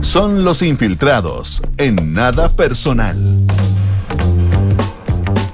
Son 0.00 0.44
los 0.44 0.62
infiltrados 0.62 1.62
en 1.76 2.12
nada 2.12 2.48
personal. 2.50 3.16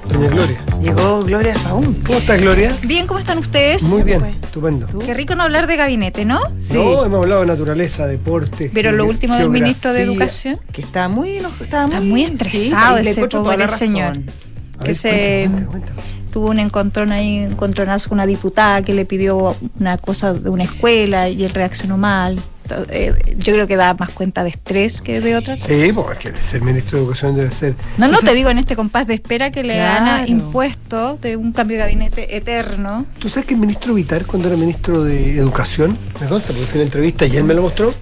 Doña 0.08 0.28
Gloria. 0.28 0.71
Llegó 0.82 1.22
Gloria 1.22 1.54
Faún. 1.56 1.94
¿Cómo 2.04 2.18
estás, 2.18 2.40
Gloria? 2.40 2.74
Bien, 2.84 3.06
¿cómo 3.06 3.20
están 3.20 3.38
ustedes? 3.38 3.82
Muy 3.84 4.02
bien, 4.02 4.20
pues. 4.20 4.34
estupendo. 4.42 4.86
¿Tú? 4.86 4.98
Qué 4.98 5.14
rico 5.14 5.34
no 5.36 5.44
hablar 5.44 5.66
de 5.68 5.76
gabinete, 5.76 6.24
¿no? 6.24 6.40
Sí. 6.60 6.74
No, 6.74 7.04
hemos 7.04 7.22
hablado 7.22 7.42
de 7.42 7.46
naturaleza, 7.46 8.06
deporte. 8.06 8.70
Pero 8.74 8.90
lo 8.92 9.06
último 9.06 9.36
del 9.36 9.48
ministro 9.50 9.92
de 9.92 10.02
Educación, 10.02 10.58
Que 10.72 10.82
está 10.82 11.08
muy 11.08 11.36
enojado. 11.36 11.62
Estaba 11.64 11.84
Está 11.84 11.98
muy, 12.00 12.08
muy 12.08 12.22
estresado 12.24 12.98
sí, 12.98 13.08
ese 13.08 13.28
pobre 13.28 13.68
señor. 13.68 14.18
A 14.78 14.82
que 14.82 14.88
ver, 14.88 14.94
se- 14.96 15.50
cuéntame, 15.70 16.02
tuvo 16.32 16.50
un 16.50 16.58
encontrón 16.58 17.12
ahí, 17.12 17.36
encontronazo 17.38 18.08
con 18.08 18.16
una 18.16 18.26
diputada 18.26 18.82
que 18.82 18.92
le 18.94 19.04
pidió 19.04 19.54
una 19.78 19.98
cosa 19.98 20.32
de 20.34 20.48
una 20.50 20.64
escuela 20.64 21.28
y 21.28 21.44
él 21.44 21.50
reaccionó 21.54 21.96
mal. 21.96 22.40
Eh, 22.90 23.12
Yo 23.38 23.52
creo 23.54 23.66
que 23.66 23.76
da 23.76 23.94
más 23.94 24.10
cuenta 24.10 24.44
de 24.44 24.50
estrés 24.50 25.00
que 25.00 25.20
de 25.20 25.36
otra 25.36 25.56
cosa. 25.56 25.68
Sí, 25.72 25.92
porque 25.92 26.34
ser 26.36 26.62
ministro 26.62 26.98
de 26.98 27.04
Educación 27.04 27.36
debe 27.36 27.50
ser. 27.50 27.74
No, 27.98 28.08
no, 28.08 28.18
te 28.20 28.34
digo 28.34 28.50
en 28.50 28.58
este 28.58 28.76
compás 28.76 29.06
de 29.06 29.14
espera 29.14 29.50
que 29.50 29.62
le 29.62 29.80
han 29.80 30.04
Claro. 30.04 30.28
impuesto 30.30 31.18
de 31.20 31.36
un 31.36 31.52
cambio 31.52 31.76
de 31.78 31.82
gabinete 31.84 32.36
eterno. 32.36 33.04
¿Tú 33.18 33.28
sabes 33.28 33.46
que 33.46 33.54
el 33.54 33.60
ministro 33.60 33.94
Vitar, 33.94 34.24
cuando 34.26 34.48
era 34.48 34.56
ministro 34.56 35.02
de 35.04 35.36
Educación, 35.36 35.96
me 36.20 36.26
consta, 36.26 36.48
porque 36.52 36.66
fue 36.66 36.74
una 36.76 36.84
entrevista 36.84 37.26
y 37.26 37.36
él 37.36 37.44
me 37.44 37.54
lo 37.54 37.62
mostró, 37.62 37.92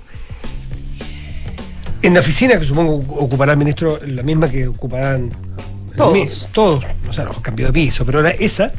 en 2.03 2.15
la 2.15 2.21
oficina, 2.21 2.59
que 2.59 2.65
supongo 2.65 2.95
ocupará 3.17 3.53
el 3.53 3.59
ministro, 3.59 3.99
la 4.07 4.23
misma 4.23 4.49
que 4.49 4.67
ocuparán 4.67 5.31
Todos. 5.97 6.49
todos, 6.53 6.85
o 7.09 7.13
sea, 7.13 7.25
no, 7.25 7.33
cambió 7.43 7.67
de 7.67 7.73
piso, 7.73 8.07
pero 8.07 8.21
era 8.21 8.31
esa, 8.31 8.73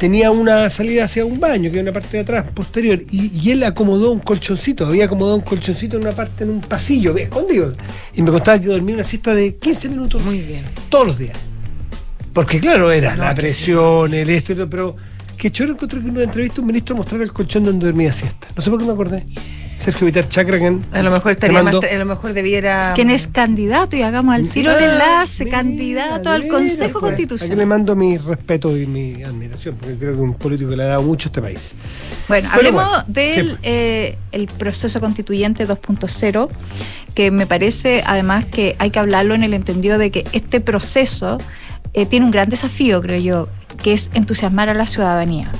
tenía 0.00 0.30
una 0.30 0.70
salida 0.70 1.04
hacia 1.04 1.26
un 1.26 1.38
baño, 1.38 1.70
que 1.70 1.78
era 1.78 1.82
una 1.82 1.92
parte 1.92 2.16
de 2.16 2.20
atrás, 2.22 2.46
posterior, 2.54 2.98
y, 3.10 3.38
y 3.38 3.50
él 3.50 3.62
acomodó 3.62 4.10
un 4.12 4.20
colchoncito, 4.20 4.86
había 4.86 5.04
acomodado 5.04 5.36
un 5.36 5.42
colchoncito 5.42 5.98
en 5.98 6.04
una 6.04 6.12
parte, 6.12 6.44
en 6.44 6.50
un 6.50 6.62
pasillo, 6.62 7.14
escondido, 7.18 7.74
y 8.14 8.22
me 8.22 8.30
contaba 8.30 8.58
que 8.58 8.68
dormía 8.68 8.94
una 8.94 9.04
siesta 9.04 9.34
de 9.34 9.56
15 9.56 9.90
minutos 9.90 10.24
Muy 10.24 10.38
bien. 10.38 10.64
todos 10.88 11.06
los 11.08 11.18
días. 11.18 11.36
Porque 12.32 12.60
claro, 12.60 12.90
era 12.90 13.14
No, 13.14 13.24
la 13.24 13.34
presión, 13.34 14.14
el 14.14 14.30
esto 14.30 14.52
y 14.52 14.56
todo, 14.56 14.70
pero 14.70 14.96
que 15.36 15.50
choro 15.50 15.72
encontré 15.72 16.00
que 16.00 16.06
en 16.06 16.12
una 16.12 16.24
entrevista 16.24 16.62
un 16.62 16.68
ministro 16.68 16.96
mostrara 16.96 17.22
el 17.22 17.32
colchón 17.34 17.64
donde 17.64 17.84
dormía 17.84 18.12
siesta. 18.12 18.46
No 18.56 18.62
sé 18.62 18.70
por 18.70 18.78
qué 18.78 18.86
me 18.86 18.92
acordé. 18.92 19.26
Sergio 19.80 20.06
Vitar 20.06 20.28
Chacra, 20.28 20.58
que 20.58 20.78
A 20.92 21.02
lo 21.02 21.10
mejor 21.10 21.32
estaría 21.32 21.62
más, 21.62 21.74
a 21.74 21.96
lo 21.96 22.04
mejor 22.04 22.32
debiera. 22.34 22.92
Quien 22.94 23.10
es 23.10 23.26
candidato 23.26 23.96
y 23.96 24.02
hagamos 24.02 24.34
al 24.34 24.48
tiro 24.48 24.76
el 24.76 24.84
enlace, 24.84 25.44
mira, 25.44 25.56
candidato 25.56 26.30
al 26.30 26.46
Consejo 26.48 27.00
pues. 27.00 27.12
Aquí 27.12 27.22
le 27.22 27.28
Constitucional. 27.28 27.66
mando 27.66 27.96
mi 27.96 28.18
respeto 28.18 28.76
y 28.76 28.86
mi 28.86 29.22
admiración, 29.22 29.76
porque 29.80 29.96
creo 29.96 30.10
que 30.10 30.16
es 30.16 30.22
un 30.22 30.34
político 30.34 30.70
que 30.70 30.76
le 30.76 30.82
ha 30.82 30.86
dado 30.88 31.02
mucho 31.02 31.28
a 31.28 31.30
este 31.30 31.40
país. 31.40 31.72
Bueno, 32.28 32.48
Pero 32.54 32.58
hablemos 32.58 32.88
bueno, 32.88 33.04
del 33.08 33.58
eh, 33.62 34.18
el 34.32 34.46
proceso 34.46 35.00
constituyente 35.00 35.66
2.0, 35.66 36.48
que 37.14 37.30
me 37.30 37.46
parece 37.46 38.02
además 38.06 38.44
que 38.44 38.76
hay 38.78 38.90
que 38.90 38.98
hablarlo 38.98 39.34
en 39.34 39.42
el 39.42 39.54
entendido 39.54 39.98
de 39.98 40.10
que 40.10 40.24
este 40.32 40.60
proceso 40.60 41.38
eh, 41.94 42.06
tiene 42.06 42.26
un 42.26 42.30
gran 42.30 42.48
desafío, 42.48 43.00
creo 43.00 43.18
yo, 43.18 43.48
que 43.82 43.94
es 43.94 44.10
entusiasmar 44.14 44.68
a 44.68 44.74
la 44.74 44.86
ciudadanía. 44.86 45.50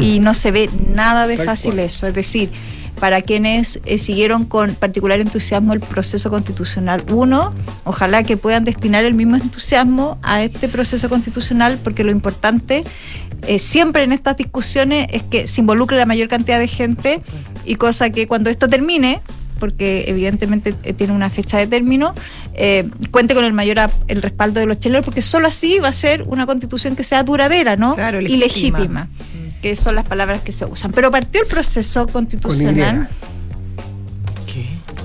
Y 0.00 0.18
no 0.20 0.34
se 0.34 0.50
ve 0.50 0.68
nada 0.94 1.26
de 1.26 1.36
Tal 1.36 1.46
fácil 1.46 1.74
cual. 1.74 1.86
eso. 1.86 2.06
Es 2.06 2.12
decir, 2.14 2.50
para 3.00 3.22
quienes 3.22 3.80
eh, 3.84 3.98
siguieron 3.98 4.44
con 4.44 4.74
particular 4.74 5.20
entusiasmo 5.20 5.72
el 5.72 5.80
proceso 5.80 6.30
constitucional 6.30 7.02
1, 7.10 7.54
ojalá 7.84 8.22
que 8.22 8.36
puedan 8.36 8.64
destinar 8.64 9.04
el 9.04 9.14
mismo 9.14 9.36
entusiasmo 9.36 10.18
a 10.22 10.42
este 10.42 10.68
proceso 10.68 11.08
constitucional, 11.08 11.78
porque 11.82 12.04
lo 12.04 12.10
importante 12.10 12.84
eh, 13.46 13.58
siempre 13.58 14.02
en 14.02 14.12
estas 14.12 14.36
discusiones 14.36 15.06
es 15.10 15.22
que 15.22 15.46
se 15.46 15.60
involucre 15.60 15.96
la 15.96 16.06
mayor 16.06 16.28
cantidad 16.28 16.58
de 16.58 16.68
gente 16.68 17.22
y 17.64 17.76
cosa 17.76 18.10
que 18.10 18.26
cuando 18.26 18.50
esto 18.50 18.68
termine, 18.68 19.20
porque 19.58 20.04
evidentemente 20.08 20.74
eh, 20.82 20.92
tiene 20.92 21.12
una 21.12 21.30
fecha 21.30 21.58
de 21.58 21.66
término, 21.66 22.14
eh, 22.54 22.88
cuente 23.10 23.34
con 23.34 23.44
el 23.44 23.52
mayor 23.52 23.78
el 24.08 24.22
respaldo 24.22 24.60
de 24.60 24.66
los 24.66 24.80
chilenos, 24.80 25.04
porque 25.04 25.22
solo 25.22 25.48
así 25.48 25.78
va 25.78 25.88
a 25.88 25.92
ser 25.92 26.22
una 26.22 26.46
constitución 26.46 26.96
que 26.96 27.04
sea 27.04 27.22
duradera, 27.22 27.76
¿no? 27.76 27.94
Claro, 27.94 28.20
y 28.20 28.36
legítima. 28.36 29.08
Que 29.62 29.74
son 29.76 29.94
las 29.94 30.06
palabras 30.08 30.42
que 30.42 30.52
se 30.52 30.64
usan. 30.64 30.92
Pero 30.92 31.10
partió 31.10 31.42
el 31.42 31.48
proceso 31.48 32.04
Con 32.04 32.12
constitucional. 32.24 33.08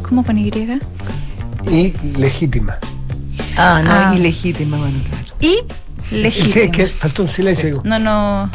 ¿Cómo 0.07 0.23
con 0.23 0.37
Y? 0.37 0.51
Y. 1.71 1.93
Legítima. 2.17 2.77
Ah, 3.57 3.81
no, 3.83 3.91
Ah. 3.91 4.13
ilegítima, 4.15 4.77
bueno, 4.77 4.97
claro. 5.09 5.23
Y 5.39 5.55
Sí, 6.09 6.15
legítima. 6.15 6.65
es 6.65 6.71
que 6.71 6.87
faltó 6.87 7.23
un 7.23 7.29
silencio. 7.29 7.65
digo. 7.65 7.81
No, 7.85 7.99
no. 7.99 8.49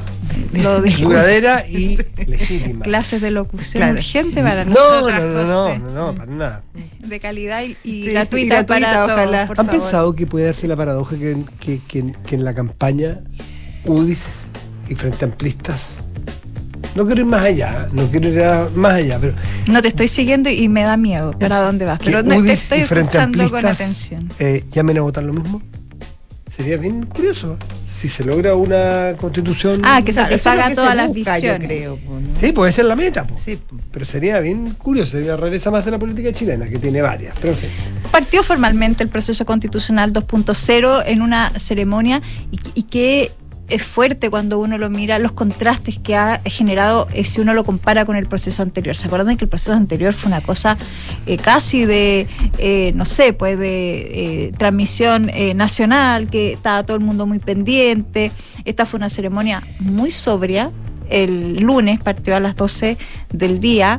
Lo 0.53 0.83
dije. 0.83 1.03
Duradera 1.05 1.67
y 1.69 1.99
legítima. 2.27 2.85
Clases 2.85 3.21
de 3.23 3.31
locución 3.31 3.81
Claro. 3.83 3.95
urgente 3.99 4.43
para 4.43 4.65
No, 4.65 5.01
no, 5.01 5.11
no, 5.11 5.45
no, 5.45 5.79
no, 5.79 5.91
no, 5.91 6.15
para 6.15 6.31
nada. 6.33 6.63
De 7.01 7.19
calidad 7.21 7.63
y, 7.63 7.77
y 7.83 8.05
Sí, 8.05 8.11
gratuita, 8.13 8.45
y 8.45 8.49
gratuita, 8.49 8.91
para 8.91 9.05
ojalá. 9.15 9.41
¿Han 9.43 9.49
favor. 9.57 9.71
pensado 9.71 10.15
que 10.15 10.27
puede 10.27 10.47
darse 10.47 10.69
la 10.69 10.77
paradoja 10.77 11.17
que, 11.17 11.39
que- 11.61 11.81
que- 11.89 12.13
que 12.27 12.35
en 12.35 12.45
la 12.45 12.55
campaña 12.55 13.21
UDIs 13.85 14.21
y 14.89 14.95
Frente 14.95 15.25
Amplistas, 15.25 15.81
no 16.95 17.07
quiero 17.07 17.21
ir 17.23 17.27
más 17.27 17.45
allá, 17.45 17.89
no 17.93 18.07
quiero 18.11 18.29
ir 18.29 18.43
a- 18.43 18.69
más 18.75 18.95
allá, 18.95 19.19
pero 19.21 19.35
No 19.67 19.83
te 19.83 19.89
estoy 19.89 20.09
siguiendo 20.09 20.49
y 20.51 20.69
me 20.69 20.83
da 20.83 20.97
miedo 20.97 21.33
para 21.39 21.61
dónde 21.61 21.85
vas, 21.85 21.99
pero 22.05 22.23
no, 22.23 22.43
te 22.43 22.53
estoy 22.53 22.81
escuchando 22.81 23.51
con 23.51 23.65
atención. 23.67 24.31
eh, 24.39 24.65
llamen 24.73 24.99
a 24.99 25.03
votar 25.03 25.25
lo 25.25 25.33
mismo? 25.33 25.63
Sería 26.57 26.77
bien 26.77 27.07
curioso. 27.07 27.57
Si 27.73 28.09
se 28.09 28.25
logra 28.25 28.55
una 28.57 29.15
constitución... 29.17 29.81
Ah, 29.85 30.03
que 30.05 30.13
satisfaga 30.13 30.65
lo 30.65 30.69
que 30.71 30.75
todas 30.77 30.91
se 30.91 30.97
las 30.97 31.09
busca, 31.09 31.35
visiones. 31.37 31.61
Yo 31.63 31.67
creo, 31.69 31.97
po, 31.97 32.15
¿no? 32.21 32.41
Sí, 32.41 32.53
puede 32.53 32.73
ser 32.73 32.85
la 32.87 32.97
meta, 32.97 33.25
po. 33.27 33.35
Sí. 33.45 33.59
pero 33.93 34.05
sería 34.05 34.39
bien 34.41 34.75
curioso, 34.75 35.13
sería 35.13 35.35
una 35.35 35.43
rareza 35.45 35.71
más 35.71 35.85
de 35.85 35.93
la 35.93 35.99
política 36.01 36.33
chilena, 36.33 36.69
que 36.69 36.79
tiene 36.79 37.01
varias. 37.03 37.35
Pero 37.41 37.53
en 37.53 37.59
fin. 37.61 37.71
Partió 38.11 38.43
formalmente 38.43 39.03
el 39.05 39.09
proceso 39.09 39.45
constitucional 39.47 40.13
2.0 40.13 41.03
en 41.07 41.23
una 41.23 41.51
ceremonia 41.59 42.23
y, 42.51 42.59
y 42.75 42.83
que 42.85 43.33
es 43.69 43.83
fuerte 43.83 44.31
cuando 44.31 44.59
uno 44.59 44.79
lo 44.79 44.89
mira, 44.91 45.19
los 45.19 45.33
contrastes 45.33 45.99
que 45.99 46.17
ha 46.17 46.41
generado 46.45 47.07
eh, 47.13 47.25
si 47.25 47.41
uno 47.41 47.53
lo 47.55 47.65
compara 47.65 48.05
con 48.05 48.17
el 48.17 48.27
proceso 48.27 48.63
anterior. 48.63 48.97
¿Se 48.97 49.07
acuerdan 49.07 49.37
que 49.37 49.45
el 49.45 49.49
proceso 49.49 49.75
anterior 49.75 50.15
fue 50.15 50.29
una 50.29 50.41
cosa 50.41 50.79
eh, 51.27 51.37
casi 51.37 51.85
de, 51.85 52.27
eh, 52.59 52.93
no 52.95 53.05
sé, 53.05 53.33
pues 53.35 53.59
de 53.59 54.47
eh, 54.47 54.53
transmisión 54.57 55.31
eh, 55.31 55.55
nacional, 55.55 56.29
que 56.29 56.53
estaba 56.53 56.83
todo 56.83 56.97
el 56.97 57.03
mundo 57.05 57.27
muy 57.27 57.39
pendiente? 57.39 58.33
Esta 58.65 58.87
fue 58.87 58.99
una 58.99 59.09
ceremonia 59.11 59.63
muy 59.81 60.11
sobria. 60.11 60.71
El 61.11 61.61
lunes 61.61 62.01
partió 62.01 62.37
a 62.37 62.41
las 62.41 62.57
12 62.57 62.97
del 63.31 63.61
día 63.61 63.99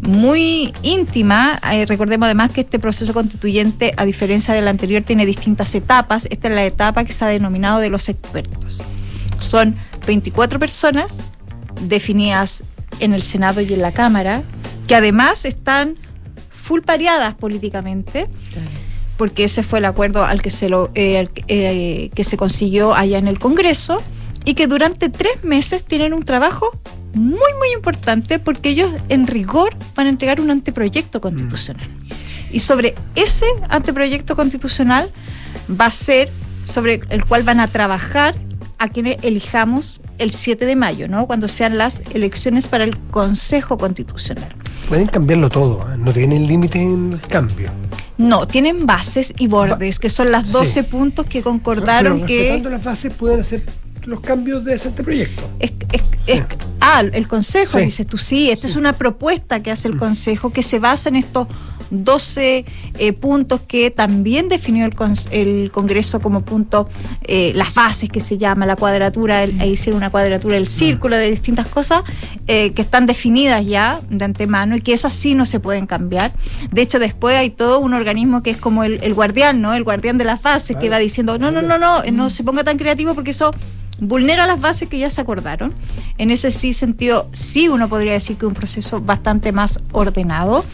muy 0.00 0.72
íntima. 0.82 1.60
Recordemos 1.86 2.26
además 2.26 2.52
que 2.52 2.60
este 2.60 2.78
proceso 2.78 3.12
constituyente, 3.12 3.94
a 3.96 4.04
diferencia 4.04 4.54
del 4.54 4.68
anterior, 4.68 5.02
tiene 5.02 5.26
distintas 5.26 5.74
etapas. 5.74 6.26
Esta 6.30 6.48
es 6.48 6.54
la 6.54 6.64
etapa 6.64 7.04
que 7.04 7.12
se 7.12 7.24
ha 7.24 7.28
denominado 7.28 7.80
de 7.80 7.90
los 7.90 8.08
expertos. 8.08 8.80
Son 9.38 9.76
24 10.06 10.58
personas 10.58 11.12
definidas 11.82 12.64
en 13.00 13.12
el 13.12 13.22
Senado 13.22 13.60
y 13.60 13.72
en 13.72 13.82
la 13.82 13.92
Cámara, 13.92 14.42
que 14.86 14.94
además 14.94 15.44
están 15.44 15.96
full 16.50 16.80
pareadas 16.82 17.34
políticamente, 17.34 18.28
porque 19.16 19.44
ese 19.44 19.62
fue 19.62 19.78
el 19.78 19.84
acuerdo 19.84 20.24
al 20.24 20.42
que 20.42 20.50
se 20.50 20.68
lo 20.68 20.90
eh, 20.94 21.28
eh, 21.48 22.10
que 22.14 22.24
se 22.24 22.36
consiguió 22.36 22.94
allá 22.94 23.18
en 23.18 23.28
el 23.28 23.38
Congreso 23.38 24.00
y 24.44 24.54
que 24.54 24.66
durante 24.66 25.08
tres 25.08 25.44
meses 25.44 25.84
tienen 25.84 26.14
un 26.14 26.24
trabajo 26.24 26.70
muy 27.14 27.52
muy 27.58 27.72
importante 27.74 28.38
porque 28.38 28.70
ellos 28.70 28.92
en 29.08 29.26
rigor 29.26 29.74
van 29.94 30.06
a 30.06 30.10
entregar 30.10 30.40
un 30.40 30.50
anteproyecto 30.50 31.20
constitucional. 31.20 31.86
Y 32.50 32.60
sobre 32.60 32.94
ese 33.14 33.46
anteproyecto 33.68 34.36
constitucional 34.36 35.10
va 35.68 35.86
a 35.86 35.90
ser 35.90 36.32
sobre 36.62 37.00
el 37.10 37.24
cual 37.24 37.42
van 37.42 37.60
a 37.60 37.66
trabajar 37.66 38.34
a 38.78 38.88
quienes 38.88 39.16
elijamos 39.22 40.00
el 40.18 40.30
7 40.30 40.64
de 40.64 40.76
mayo, 40.76 41.08
¿no? 41.08 41.26
Cuando 41.26 41.48
sean 41.48 41.78
las 41.78 42.00
elecciones 42.14 42.68
para 42.68 42.84
el 42.84 42.96
Consejo 42.96 43.76
Constitucional. 43.78 44.48
Pueden 44.88 45.06
cambiarlo 45.08 45.48
todo, 45.48 45.82
¿eh? 45.92 45.96
no 45.98 46.12
tienen 46.12 46.46
límite 46.46 46.80
en 46.80 47.12
el 47.14 47.20
cambio. 47.20 47.70
No, 48.16 48.46
tienen 48.46 48.86
bases 48.86 49.32
y 49.38 49.46
bordes, 49.46 49.98
que 49.98 50.08
son 50.08 50.32
las 50.32 50.46
Sí. 50.46 50.52
12 50.52 50.82
puntos 50.84 51.26
que 51.26 51.42
concordaron 51.42 52.22
Pero 52.24 52.26
que 52.26 52.68
las 52.70 52.82
bases 52.84 53.12
pueden 53.12 53.40
hacer 53.40 53.62
los 54.04 54.20
cambios 54.20 54.64
de 54.64 54.74
ese 54.74 54.90
proyecto. 54.90 55.42
es, 55.58 55.72
es- 55.92 56.02
es- 56.26 56.42
ah, 56.80 57.02
el 57.12 57.28
Consejo, 57.28 57.78
Sí. 57.78 57.84
dices 57.84 58.06
tú, 58.06 58.16
sí, 58.16 58.50
esta 58.50 58.66
es 58.66 58.76
una 58.76 58.92
propuesta 58.94 59.62
que 59.62 59.70
hace 59.70 59.86
el 59.88 59.96
Consejo 59.96 60.50
que 60.50 60.62
se 60.62 60.78
basa 60.78 61.08
en 61.10 61.16
estos 61.16 61.46
12 61.90 62.64
eh, 62.98 63.12
puntos 63.12 63.60
que 63.62 63.90
también 63.90 64.48
definió 64.48 64.84
el, 64.84 64.94
cons- 64.94 65.28
el 65.30 65.70
Congreso 65.70 66.20
como 66.20 66.42
punto, 66.42 66.88
eh, 67.24 67.52
las 67.54 67.74
bases 67.74 68.10
que 68.10 68.20
se 68.20 68.38
llama, 68.38 68.66
la 68.66 68.76
cuadratura, 68.76 69.42
el- 69.42 69.62
hicieron 69.64 69.98
una 69.98 70.10
cuadratura 70.10 70.54
del 70.54 70.66
círculo 70.66 71.16
de 71.16 71.30
distintas 71.30 71.66
cosas 71.66 72.02
eh, 72.46 72.72
que 72.72 72.82
están 72.82 73.06
definidas 73.06 73.64
ya 73.66 74.00
de 74.10 74.24
antemano 74.24 74.76
y 74.76 74.80
que 74.80 74.92
esas 74.92 75.12
sí 75.12 75.34
no 75.34 75.46
se 75.46 75.60
pueden 75.60 75.86
cambiar. 75.86 76.32
De 76.70 76.82
hecho, 76.82 76.98
después 76.98 77.36
hay 77.36 77.50
todo 77.50 77.78
un 77.80 77.94
organismo 77.94 78.42
que 78.42 78.50
es 78.50 78.56
como 78.58 78.84
el, 78.84 78.98
el 79.02 79.14
guardián, 79.14 79.60
¿no? 79.60 79.74
El 79.74 79.84
guardián 79.84 80.18
de 80.18 80.24
las 80.24 80.42
bases 80.42 80.76
que 80.76 80.80
Claro. 80.88 80.92
va 80.92 80.98
diciendo, 80.98 81.38
no, 81.38 81.50
no, 81.50 81.62
no, 81.62 81.78
no, 81.78 82.02
no 82.12 82.30
se 82.30 82.42
ponga 82.44 82.64
tan 82.64 82.78
creativo 82.78 83.14
porque 83.14 83.30
eso 83.30 83.50
vulnera 83.98 84.46
las 84.46 84.60
bases 84.60 84.88
que 84.88 84.98
ya 84.98 85.10
se 85.10 85.20
acordaron. 85.20 85.74
En 86.18 86.30
ese 86.30 86.50
sí 86.50 86.72
sentido, 86.72 87.28
sí 87.32 87.68
uno 87.68 87.88
podría 87.88 88.12
decir 88.12 88.36
que 88.36 88.46
un 88.46 88.54
proceso 88.54 89.00
bastante 89.00 89.52
más 89.52 89.80
ordenado. 89.92 90.64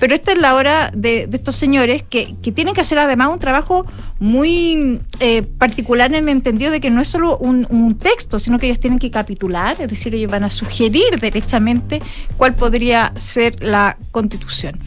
Pero 0.00 0.14
esta 0.14 0.32
es 0.32 0.38
la 0.38 0.54
hora 0.54 0.90
de, 0.94 1.26
de 1.26 1.36
estos 1.36 1.56
señores 1.56 2.02
que, 2.08 2.34
que 2.42 2.52
tienen 2.52 2.74
que 2.74 2.80
hacer 2.80 2.98
además 2.98 3.30
un 3.32 3.38
trabajo 3.38 3.86
muy 4.18 5.00
eh, 5.20 5.42
particular 5.42 6.12
en 6.14 6.24
el 6.24 6.28
entendido 6.28 6.70
de 6.70 6.80
que 6.80 6.90
no 6.90 7.00
es 7.00 7.08
solo 7.08 7.38
un, 7.38 7.66
un 7.70 7.96
texto, 7.96 8.38
sino 8.38 8.58
que 8.58 8.66
ellos 8.66 8.80
tienen 8.80 8.98
que 8.98 9.10
capitular, 9.10 9.76
es 9.80 9.88
decir, 9.88 10.14
ellos 10.14 10.30
van 10.30 10.44
a 10.44 10.50
sugerir 10.50 11.18
derechamente 11.20 12.00
cuál 12.36 12.54
podría 12.54 13.12
ser 13.16 13.62
la 13.62 13.96
constitución 14.10 14.78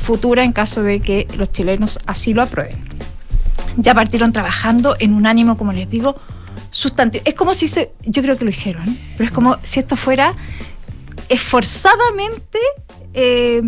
futura 0.00 0.44
en 0.44 0.52
caso 0.52 0.82
de 0.82 1.00
que 1.00 1.26
los 1.36 1.50
chilenos 1.50 1.98
así 2.06 2.32
lo 2.32 2.42
aprueben 2.42 2.78
ya 3.76 3.94
partieron 3.94 4.32
trabajando 4.32 4.96
en 4.98 5.12
un 5.12 5.26
ánimo, 5.26 5.56
como 5.56 5.72
les 5.72 5.88
digo, 5.88 6.16
sustantivo. 6.76 7.22
Es 7.26 7.34
como 7.34 7.54
si 7.54 7.68
se, 7.68 7.92
yo 8.04 8.20
creo 8.22 8.36
que 8.36 8.44
lo 8.44 8.50
hicieron, 8.50 8.98
pero 9.16 9.24
es 9.24 9.30
como 9.30 9.56
si 9.62 9.80
esto 9.80 9.96
fuera 9.96 10.34
esforzadamente 11.30 12.58
eh, 13.14 13.62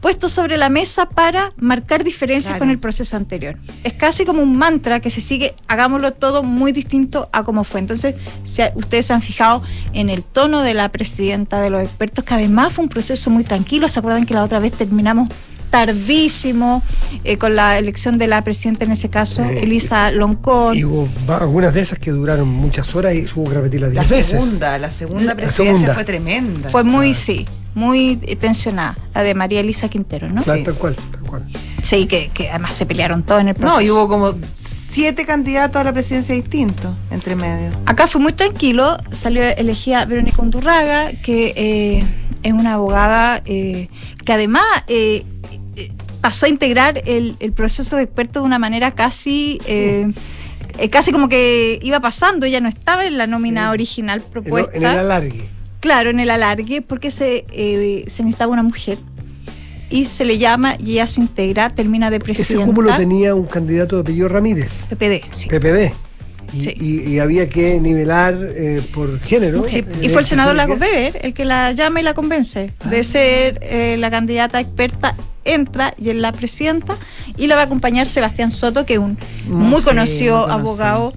puesto 0.00 0.30
sobre 0.30 0.56
la 0.56 0.70
mesa 0.70 1.06
para 1.06 1.52
marcar 1.58 2.02
diferencias 2.02 2.52
Claro. 2.52 2.60
con 2.60 2.70
el 2.70 2.78
proceso 2.78 3.14
anterior. 3.18 3.56
Es 3.84 3.92
casi 3.92 4.24
como 4.24 4.42
un 4.42 4.56
mantra 4.56 5.00
que 5.00 5.10
se 5.10 5.20
sigue, 5.20 5.54
hagámoslo 5.68 6.14
todo 6.14 6.42
muy 6.42 6.72
distinto 6.72 7.28
a 7.32 7.42
como 7.44 7.62
fue. 7.64 7.80
Entonces, 7.80 8.14
si 8.44 8.62
ustedes 8.74 9.04
se 9.06 9.12
han 9.12 9.20
fijado 9.20 9.62
en 9.92 10.08
el 10.08 10.22
tono 10.22 10.62
de 10.62 10.72
la 10.72 10.88
presidenta, 10.88 11.60
de 11.60 11.68
los 11.68 11.82
expertos, 11.82 12.24
que 12.24 12.32
además 12.32 12.72
fue 12.72 12.84
un 12.84 12.88
proceso 12.88 13.28
muy 13.28 13.44
tranquilo. 13.44 13.86
¿Se 13.88 13.98
acuerdan 13.98 14.24
que 14.24 14.32
la 14.32 14.42
otra 14.44 14.60
vez 14.60 14.72
terminamos 14.72 15.28
tardísimo 15.70 16.82
eh, 17.24 17.38
con 17.38 17.54
la 17.56 17.78
elección 17.78 18.18
de 18.18 18.26
la 18.26 18.42
presidenta, 18.42 18.84
en 18.84 18.92
ese 18.92 19.08
caso, 19.08 19.42
Eh, 19.44 19.60
Elisa 19.62 20.10
Loncón? 20.10 20.76
Y 20.76 20.84
hubo 20.84 21.08
algunas 21.28 21.72
de 21.74 21.80
esas 21.80 21.98
que 21.98 22.10
duraron 22.10 22.48
muchas 22.48 22.94
horas 22.94 23.14
y 23.14 23.26
hubo 23.34 23.44
que 23.48 23.54
repetirlas 23.54 23.94
La 23.94 24.00
diez 24.02 24.10
veces. 24.10 24.26
segunda, 24.40 24.78
la 24.78 24.90
segunda 24.90 25.24
La 25.24 25.34
presidencia 25.34 25.72
segunda. 25.74 25.94
fue 25.94 26.04
tremenda. 26.04 26.70
Fue 26.70 26.84
muy, 26.84 27.14
sí, 27.14 27.46
muy 27.74 28.16
tensionada, 28.40 28.96
la 29.14 29.22
de 29.22 29.34
María 29.34 29.60
Elisa 29.60 29.88
Quintero, 29.88 30.28
¿no? 30.28 30.42
Tal, 30.42 30.58
Sí. 30.58 30.64
tal 30.64 30.74
cual, 30.74 30.96
tal 31.10 31.20
cual. 31.22 31.46
Sí, 31.82 32.06
que, 32.06 32.30
que 32.34 32.50
además 32.50 32.74
se 32.74 32.84
pelearon 32.86 33.22
todos 33.22 33.40
en 33.40 33.48
el 33.48 33.54
proceso. 33.54 33.80
No, 33.80 33.86
y 33.86 33.90
hubo 33.90 34.08
como 34.08 34.34
siete 34.54 35.24
candidatos 35.24 35.76
a 35.80 35.84
la 35.84 35.92
presidencia 35.92 36.34
distintos 36.34 36.92
entre 37.10 37.36
medio. 37.36 37.70
Acá 37.86 38.06
fue 38.06 38.20
muy 38.20 38.32
tranquilo, 38.32 38.96
salió 39.10 39.42
elegida 39.42 40.04
Verónica 40.04 40.42
Undurraga, 40.42 41.12
que 41.22 41.52
eh, 41.56 42.04
es 42.42 42.52
una 42.52 42.74
abogada 42.74 43.40
eh, 43.44 43.88
que 44.24 44.32
además 44.32 44.64
eh, 44.88 45.24
pasó 46.20 46.46
a 46.46 46.48
integrar 46.48 47.02
el, 47.06 47.36
el 47.40 47.52
proceso 47.52 47.96
de 47.96 48.02
experto 48.04 48.40
de 48.40 48.46
una 48.46 48.58
manera 48.58 48.92
casi... 48.92 49.58
eh, 49.66 50.10
eh, 50.78 50.88
casi 50.88 51.10
como 51.12 51.28
que 51.28 51.78
iba 51.82 52.00
pasando, 52.00 52.46
ella 52.46 52.60
no 52.60 52.68
estaba 52.68 53.04
en 53.04 53.18
la 53.18 53.26
nómina 53.26 53.68
Sí. 53.68 53.72
original 53.74 54.20
propuesta. 54.22 54.70
en 54.76 54.84
el 54.84 54.98
alargue. 54.98 55.44
Claro, 55.80 56.10
en 56.10 56.20
el 56.20 56.30
alargue, 56.30 56.80
porque 56.80 57.10
se, 57.10 57.44
eh, 57.52 58.04
se 58.06 58.22
necesitaba 58.22 58.52
una 58.52 58.62
mujer 58.62 58.96
y 59.90 60.04
se 60.04 60.24
le 60.24 60.38
llama 60.38 60.76
y 60.78 60.92
ella 60.92 61.06
se 61.06 61.20
integra, 61.22 61.70
termina 61.70 62.08
de 62.10 62.16
Ese 62.16 62.24
presidenta. 62.24 62.66
cúmulo 62.66 62.96
tenía 62.96 63.34
un 63.34 63.46
candidato 63.46 63.96
de 63.96 64.02
apellido 64.02 64.28
Ramírez, 64.28 64.70
PPD, 64.88 65.22
sí. 65.32 65.48
PPD. 65.48 65.92
Y, 66.52 66.60
Sí. 66.60 66.74
y- 66.78 67.08
y 67.14 67.18
había 67.18 67.48
que 67.48 67.80
nivelar 67.80 68.34
eh, 68.56 68.82
por 68.92 69.20
género. 69.20 69.62
Sí, 69.68 69.78
Eh, 69.78 69.84
y 70.02 70.08
fue 70.08 70.20
el 70.22 70.26
senador 70.26 70.56
¿sabe 70.56 70.68
Lagos 70.68 70.78
qué? 70.78 70.94
Weber 70.94 71.18
el 71.24 71.34
que 71.34 71.44
la 71.44 71.72
llama 71.72 72.00
y 72.00 72.02
la 72.02 72.14
convence 72.14 72.72
de 72.90 73.00
Ah. 73.00 73.04
ser 73.04 73.58
eh, 73.62 73.96
la 73.98 74.10
candidata 74.10 74.60
experta. 74.60 75.14
Entra 75.44 75.94
y 75.96 76.10
es 76.10 76.16
la 76.16 76.32
presidenta 76.32 76.96
y 77.38 77.46
la 77.46 77.54
va 77.56 77.62
a 77.62 77.64
acompañar 77.64 78.06
Sebastián 78.06 78.50
Soto, 78.50 78.84
que 78.84 78.94
es 78.94 78.98
un 78.98 79.16
muy 79.46 79.80
sí, 79.80 79.84
conocido 79.86 80.36
muy 80.36 80.46
conocido. 80.46 80.50
abogado 80.50 81.12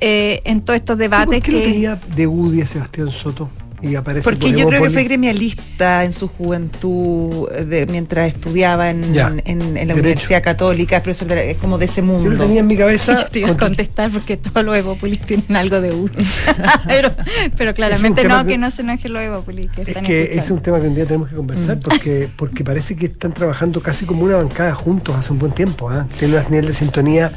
eh, 0.00 0.40
en 0.44 0.62
todos 0.62 0.78
estos 0.80 0.98
debates. 0.98 1.26
¿Por 1.26 1.42
qué 1.42 1.52
lo 1.52 1.58
que 1.58 1.64
tenía 1.64 1.98
de 2.16 2.26
UDI 2.26 2.62
a 2.62 2.66
Sebastián 2.66 3.10
Soto? 3.12 3.48
Y 3.80 3.94
aparece 3.94 4.24
Porque 4.24 4.48
por 4.50 4.56
yo 4.56 4.66
creo 4.68 4.82
que 4.82 4.90
fue 4.90 5.04
gremialista 5.04 6.04
en 6.04 6.12
su 6.12 6.26
juventud, 6.28 7.48
eh, 7.54 7.64
de- 7.64 7.86
mientras 7.86 8.26
estudiaba 8.28 8.90
en, 8.90 9.12
Ya. 9.14 9.28
en- 9.28 9.42
en 9.44 9.74
la 9.74 9.94
Derecho. 9.94 10.00
Universidad 10.00 10.42
Católica, 10.42 10.96
es 10.96 11.02
profesor 11.02 11.28
de- 11.28 11.52
es 11.52 11.56
como 11.58 11.78
de 11.78 11.84
ese 11.84 12.00
Yo 12.00 12.06
mundo. 12.06 12.30
lo 12.30 12.44
tenía 12.44 12.60
en 12.60 12.66
mi 12.66 12.76
cabeza. 12.76 13.14
yo 13.24 13.26
te 13.26 13.38
iba 13.40 13.48
a 13.50 13.56
con- 13.56 13.68
contestar 13.68 14.10
porque 14.10 14.36
todos 14.36 14.64
los 14.64 14.76
Evópolis 14.76 15.20
tienen 15.20 15.54
algo 15.56 15.80
de 15.80 15.92
UDI. 15.92 16.24
pero, 16.88 17.10
pero 17.56 17.74
claramente 17.74 18.24
no, 18.24 18.42
que- 18.44 18.52
que 18.52 18.58
no 18.58 18.70
se 18.70 18.82
enojen 18.82 19.12
los 19.12 19.22
Evópolis 19.22 19.70
que 19.70 19.82
Es 19.82 19.88
están 19.88 20.04
que 20.04 20.22
ese 20.22 20.30
es 20.32 20.36
escuchando. 20.38 20.54
un 20.56 20.62
tema 20.62 20.80
que 20.80 20.88
un 20.88 20.94
día 20.94 21.06
tenemos 21.06 21.28
que 21.28 21.36
conversar 21.36 21.76
Mm. 21.76 21.80
porque, 21.80 22.28
porque 22.36 22.64
parece 22.64 22.96
que 22.96 23.06
están 23.06 23.32
trabajando 23.32 23.80
casi 23.80 24.04
como 24.06 24.24
una 24.24 24.36
bancada 24.36 24.74
juntos 24.74 25.14
hace 25.16 25.32
un 25.32 25.38
buen 25.38 25.52
tiempo. 25.52 25.88
¿ah? 25.90 26.06
Tienen 26.18 26.38
un 26.38 26.50
nivel 26.50 26.66
de 26.66 26.74
sintonía 26.74 27.32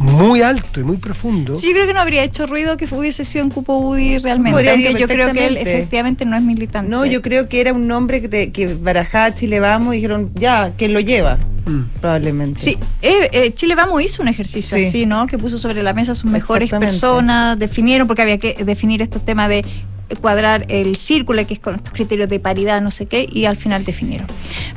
muy 0.00 0.40
alto 0.40 0.80
y 0.80 0.82
muy 0.84 0.96
profundo. 0.96 1.58
Sí, 1.58 1.66
yo 1.66 1.72
creo 1.74 1.86
que 1.86 1.92
no 1.92 2.00
habría 2.00 2.24
hecho 2.24 2.46
ruido 2.46 2.76
que 2.78 2.86
hubiese 2.90 3.22
sido 3.24 3.44
en 3.44 3.50
Cupo 3.50 3.78
Budi 3.80 4.16
realmente. 4.18 4.52
Podría 4.56 4.72
aunque 4.72 4.94
yo 4.98 5.06
creo 5.06 5.32
que 5.34 5.46
él 5.46 5.58
efectivamente 5.58 6.24
no 6.24 6.36
es 6.36 6.42
militante. 6.42 6.90
No, 6.90 7.04
yo 7.04 7.20
creo 7.20 7.48
que 7.50 7.60
era 7.60 7.74
un 7.74 7.86
nombre 7.86 8.22
que, 8.22 8.28
te- 8.30 8.50
que 8.50 8.66
barajaba 8.74 9.34
Chile 9.34 9.60
Vamos 9.60 9.92
y 9.92 9.96
dijeron, 9.98 10.30
ya, 10.34 10.72
¿quién 10.78 10.94
lo 10.94 11.00
lleva? 11.00 11.38
Mm. 11.66 11.82
Probablemente. 12.00 12.60
Sí, 12.60 12.78
eh, 13.02 13.28
eh, 13.32 13.52
Chile 13.54 13.74
Vamos 13.74 14.02
hizo 14.02 14.22
un 14.22 14.28
ejercicio 14.28 14.78
Sí. 14.78 14.86
así, 14.86 15.06
¿no? 15.06 15.26
Que 15.26 15.36
puso 15.36 15.58
sobre 15.58 15.82
la 15.82 15.92
mesa 15.92 16.14
sus 16.14 16.30
mejores 16.30 16.70
personas, 16.70 17.58
definieron, 17.58 18.06
porque 18.06 18.22
había 18.22 18.38
que 18.38 18.54
definir 18.64 19.02
estos 19.02 19.22
temas 19.24 19.50
de 19.50 19.62
cuadrar 20.20 20.64
el 20.68 20.96
círculo, 20.96 21.46
que 21.46 21.54
es 21.54 21.60
con 21.60 21.74
estos 21.76 21.92
criterios 21.92 22.28
de 22.28 22.40
paridad, 22.40 22.80
no 22.80 22.90
sé 22.90 23.06
qué, 23.06 23.28
y 23.30 23.44
al 23.44 23.56
final 23.56 23.84
definieron. 23.84 24.26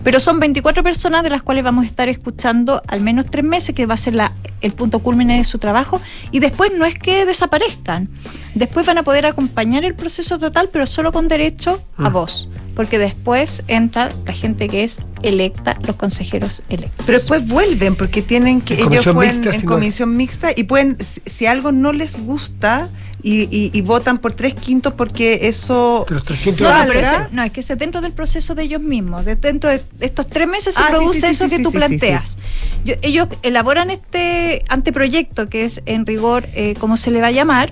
Pero 0.03 0.19
son 0.19 0.39
24 0.39 0.83
personas 0.83 1.23
de 1.23 1.29
las 1.29 1.41
cuales 1.41 1.63
vamos 1.63 1.85
a 1.85 1.87
estar 1.87 2.09
escuchando 2.09 2.81
al 2.87 3.01
menos 3.01 3.25
tres 3.25 3.43
meses, 3.45 3.73
que 3.73 3.85
va 3.85 3.93
a 3.93 3.97
ser 3.97 4.15
la, 4.15 4.31
el 4.61 4.73
punto 4.73 4.99
culmine 4.99 5.37
de 5.37 5.43
su 5.43 5.57
trabajo, 5.57 6.01
y 6.31 6.39
después 6.39 6.71
no 6.77 6.85
es 6.85 6.95
que 6.95 7.25
desaparezcan, 7.25 8.09
después 8.55 8.85
van 8.85 8.97
a 8.97 9.03
poder 9.03 9.25
acompañar 9.25 9.85
el 9.85 9.95
proceso 9.95 10.37
total, 10.39 10.69
pero 10.71 10.85
solo 10.85 11.11
con 11.11 11.27
derecho 11.27 11.81
a 11.97 12.09
Mm. 12.09 12.13
voz, 12.13 12.49
porque 12.75 12.99
después 12.99 13.63
entra 13.67 14.09
la 14.25 14.33
gente 14.33 14.67
que 14.67 14.83
es 14.83 14.99
electa, 15.21 15.77
los 15.87 15.95
consejeros 15.95 16.63
electos. 16.69 17.05
Pero 17.05 17.17
después 17.19 17.47
vuelven 17.47 17.95
porque 17.95 18.21
tienen 18.21 18.61
que 18.61 18.75
En 18.81 18.91
ellos 18.91 19.05
pueden 19.13 19.35
mixta, 19.37 19.55
en 19.55 19.59
si 19.61 19.65
no- 19.65 19.71
comisión 19.71 20.17
mixta 20.17 20.49
y 20.55 20.63
pueden 20.63 20.97
si, 21.03 21.21
si 21.25 21.45
algo 21.45 21.71
no 21.71 21.93
les 21.93 22.15
gusta 22.19 22.87
y, 23.25 23.43
y- 23.43 23.71
y 23.73 23.81
votan 23.81 24.17
por 24.17 24.33
tres 24.33 24.53
quintos 24.53 24.93
porque 24.93 25.47
eso 25.47 26.05
los 26.09 26.23
tres 26.25 26.41
quintos 26.41 26.61
No, 26.67 26.73
pero 26.87 26.99
ese- 26.99 27.27
no, 27.31 27.41
es 27.43 27.51
que 27.53 27.61
es 27.61 27.67
dentro 27.77 28.01
del 28.01 28.11
proceso 28.11 28.53
de 28.53 28.63
ellos 28.63 28.81
mismos. 28.81 29.23
De 29.25 29.35
dentro 29.37 29.69
de 29.69 29.81
estos 30.01 30.27
tres 30.27 30.47
meses 30.47 30.75
se 30.75 30.81
Ah, 30.81 30.87
produce 30.89 31.21
sí, 31.21 31.27
sí, 31.27 31.31
eso 31.31 31.43
sí, 31.45 31.49
que 31.49 31.57
sí, 31.57 31.63
tú 31.63 31.71
sí, 31.71 31.77
planteas. 31.77 32.37
Yo- 32.83 32.95
ellos 33.01 33.29
elaboran 33.41 33.89
este 33.91 34.65
anteproyecto, 34.67 35.47
que 35.49 35.63
es 35.65 35.81
en 35.85 36.05
rigor, 36.05 36.47
eh, 36.53 36.75
¿cómo 36.79 36.97
se 36.97 37.11
le 37.11 37.21
va 37.21 37.27
a 37.27 37.31
llamar? 37.31 37.71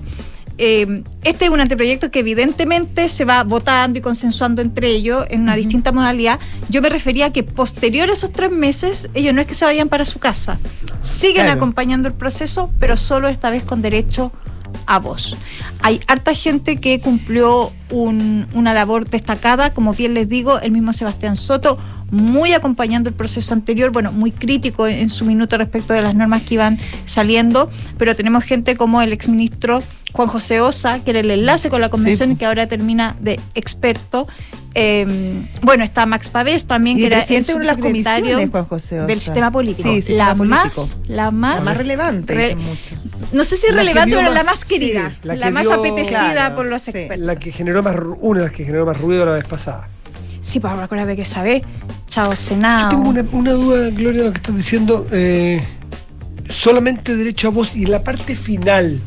Eh, 0.58 1.02
este 1.24 1.46
es 1.46 1.52
un 1.52 1.60
anteproyecto 1.60 2.12
que 2.12 2.20
evidentemente 2.20 3.10
se 3.10 3.26
va 3.26 3.44
votando 3.44 3.98
y 3.98 4.02
consensuando 4.02 4.62
entre 4.62 4.90
ellos 4.90 5.26
en 5.30 5.42
una 5.42 5.56
distinta 5.56 5.92
modalidad. 5.92 6.40
Yo 6.70 6.82
me 6.82 6.90
refería 6.90 7.28
a 7.28 7.34
que 7.34 7.42
posterior 7.44 8.10
a 8.10 8.14
esos 8.14 8.32
tres 8.32 8.52
meses, 8.52 9.10
ellos 9.16 9.34
no 9.34 9.42
es 9.42 9.48
que 9.48 9.56
se 9.56 9.66
vayan 9.66 9.90
para 9.90 10.06
su 10.06 10.20
casa, 10.20 10.60
siguen 11.02 11.46
Claro. 11.46 11.54
acompañando 11.54 12.08
el 12.08 12.14
proceso, 12.14 12.72
pero 12.80 12.96
solo 12.96 13.28
esta 13.28 13.50
vez 13.50 13.64
con 13.64 13.82
derecho 13.82 14.32
a 14.86 15.00
voz. 15.00 15.36
Hay 15.82 16.00
harta 16.08 16.34
gente 16.34 16.78
que 16.78 17.00
cumplió 17.00 17.72
un- 17.92 18.48
una 18.54 18.74
labor 18.74 19.10
destacada, 19.10 19.74
como 19.74 19.94
bien 19.94 20.14
les 20.14 20.30
digo, 20.30 20.60
el 20.60 20.72
mismo 20.72 20.94
Sebastián 20.94 21.36
Soto, 21.36 21.78
muy 22.12 22.54
acompañando 22.54 23.10
el 23.10 23.16
proceso 23.16 23.54
anterior, 23.54 23.92
bueno, 23.92 24.12
muy 24.12 24.32
crítico 24.32 24.88
en, 24.88 24.98
en 25.00 25.10
su 25.10 25.24
minuto 25.26 25.58
respecto 25.58 25.94
de 25.94 26.02
las 26.02 26.14
normas 26.16 26.44
que 26.44 26.56
iban 26.56 26.78
saliendo, 27.06 27.70
pero 27.98 28.16
tenemos 28.16 28.44
gente 28.44 28.76
como 28.76 29.02
el 29.02 29.14
exministro 29.14 29.82
Juan 30.14 30.28
José 30.28 30.60
Osa, 30.60 31.00
que 31.04 31.12
era 31.12 31.22
el 31.22 31.32
enlace 31.32 31.70
con 31.70 31.80
la 31.80 31.88
convención 31.90 32.30
Sí. 32.30 32.34
y 32.34 32.38
que 32.38 32.46
ahora 32.46 32.68
termina 32.68 33.16
de 33.22 33.40
experto. 33.56 34.28
Eh, 34.74 35.46
bueno, 35.62 35.84
está 35.84 36.06
Max 36.06 36.30
Pavés 36.30 36.66
también, 36.66 36.98
y 36.98 37.02
que 37.02 37.08
era 37.08 37.18
el 37.18 37.26
presidente 37.26 37.48
de 37.52 37.56
una 37.56 37.62
de 37.64 37.68
las 37.68 37.76
subsecretario 37.76 38.24
comisiones, 38.24 38.52
Juan 38.52 38.66
José 38.66 38.96
del 39.02 39.20
sistema 39.20 39.52
político. 39.52 39.90
Sí, 39.90 39.96
sistema 40.02 40.28
la, 40.30 40.36
político. 40.36 40.66
más, 40.88 40.98
la 41.08 41.32
más 41.32 41.56
la 41.60 41.62
más 41.66 41.78
relevante, 41.78 42.34
re- 42.34 42.56
mucho. 42.56 42.96
no 43.34 43.44
sé 43.44 43.58
si 43.58 43.68
La 43.68 43.76
relevante, 43.78 44.16
pero 44.16 44.28
más- 44.28 44.34
la 44.34 44.44
más 44.46 44.64
querida, 44.66 45.10
sí, 45.10 45.18
la 45.28 45.36
la, 45.36 45.50
más 45.52 45.64
dio- 45.64 45.74
apetecida 45.74 46.32
Claro, 46.32 46.56
por 46.56 46.66
los 46.68 46.82
sí. 46.84 46.92
expertos. 46.92 47.26
La 47.26 47.36
que 47.36 47.52
generó 47.52 47.84
más, 47.84 47.96
una 48.22 48.40
de 48.40 48.46
las 48.48 48.56
que 48.56 48.64
generó 48.64 48.86
más 48.86 49.00
ruido 49.00 49.26
la 49.26 49.34
vez 49.34 49.48
pasada. 49.48 49.90
Sí, 50.42 50.60
pues 50.60 50.74
acuérdate 50.74 51.16
que 51.18 51.26
sabe, 51.26 51.64
chao 52.08 52.30
Yo 52.32 52.36
Senado. 52.38 52.90
tengo 52.90 53.10
una, 53.10 53.26
una 53.34 53.52
duda, 53.52 53.90
Gloria, 53.90 54.22
de 54.22 54.28
lo 54.28 54.32
que 54.34 54.38
estás 54.40 54.56
diciendo. 54.56 55.06
eh, 55.12 55.62
solamente 56.50 57.16
derecho 57.16 57.48
a 57.48 57.52
voz 57.52 57.76
y 57.76 57.84
en 57.84 57.92
la 57.92 58.04
parte 58.04 58.36
final, 58.36 59.00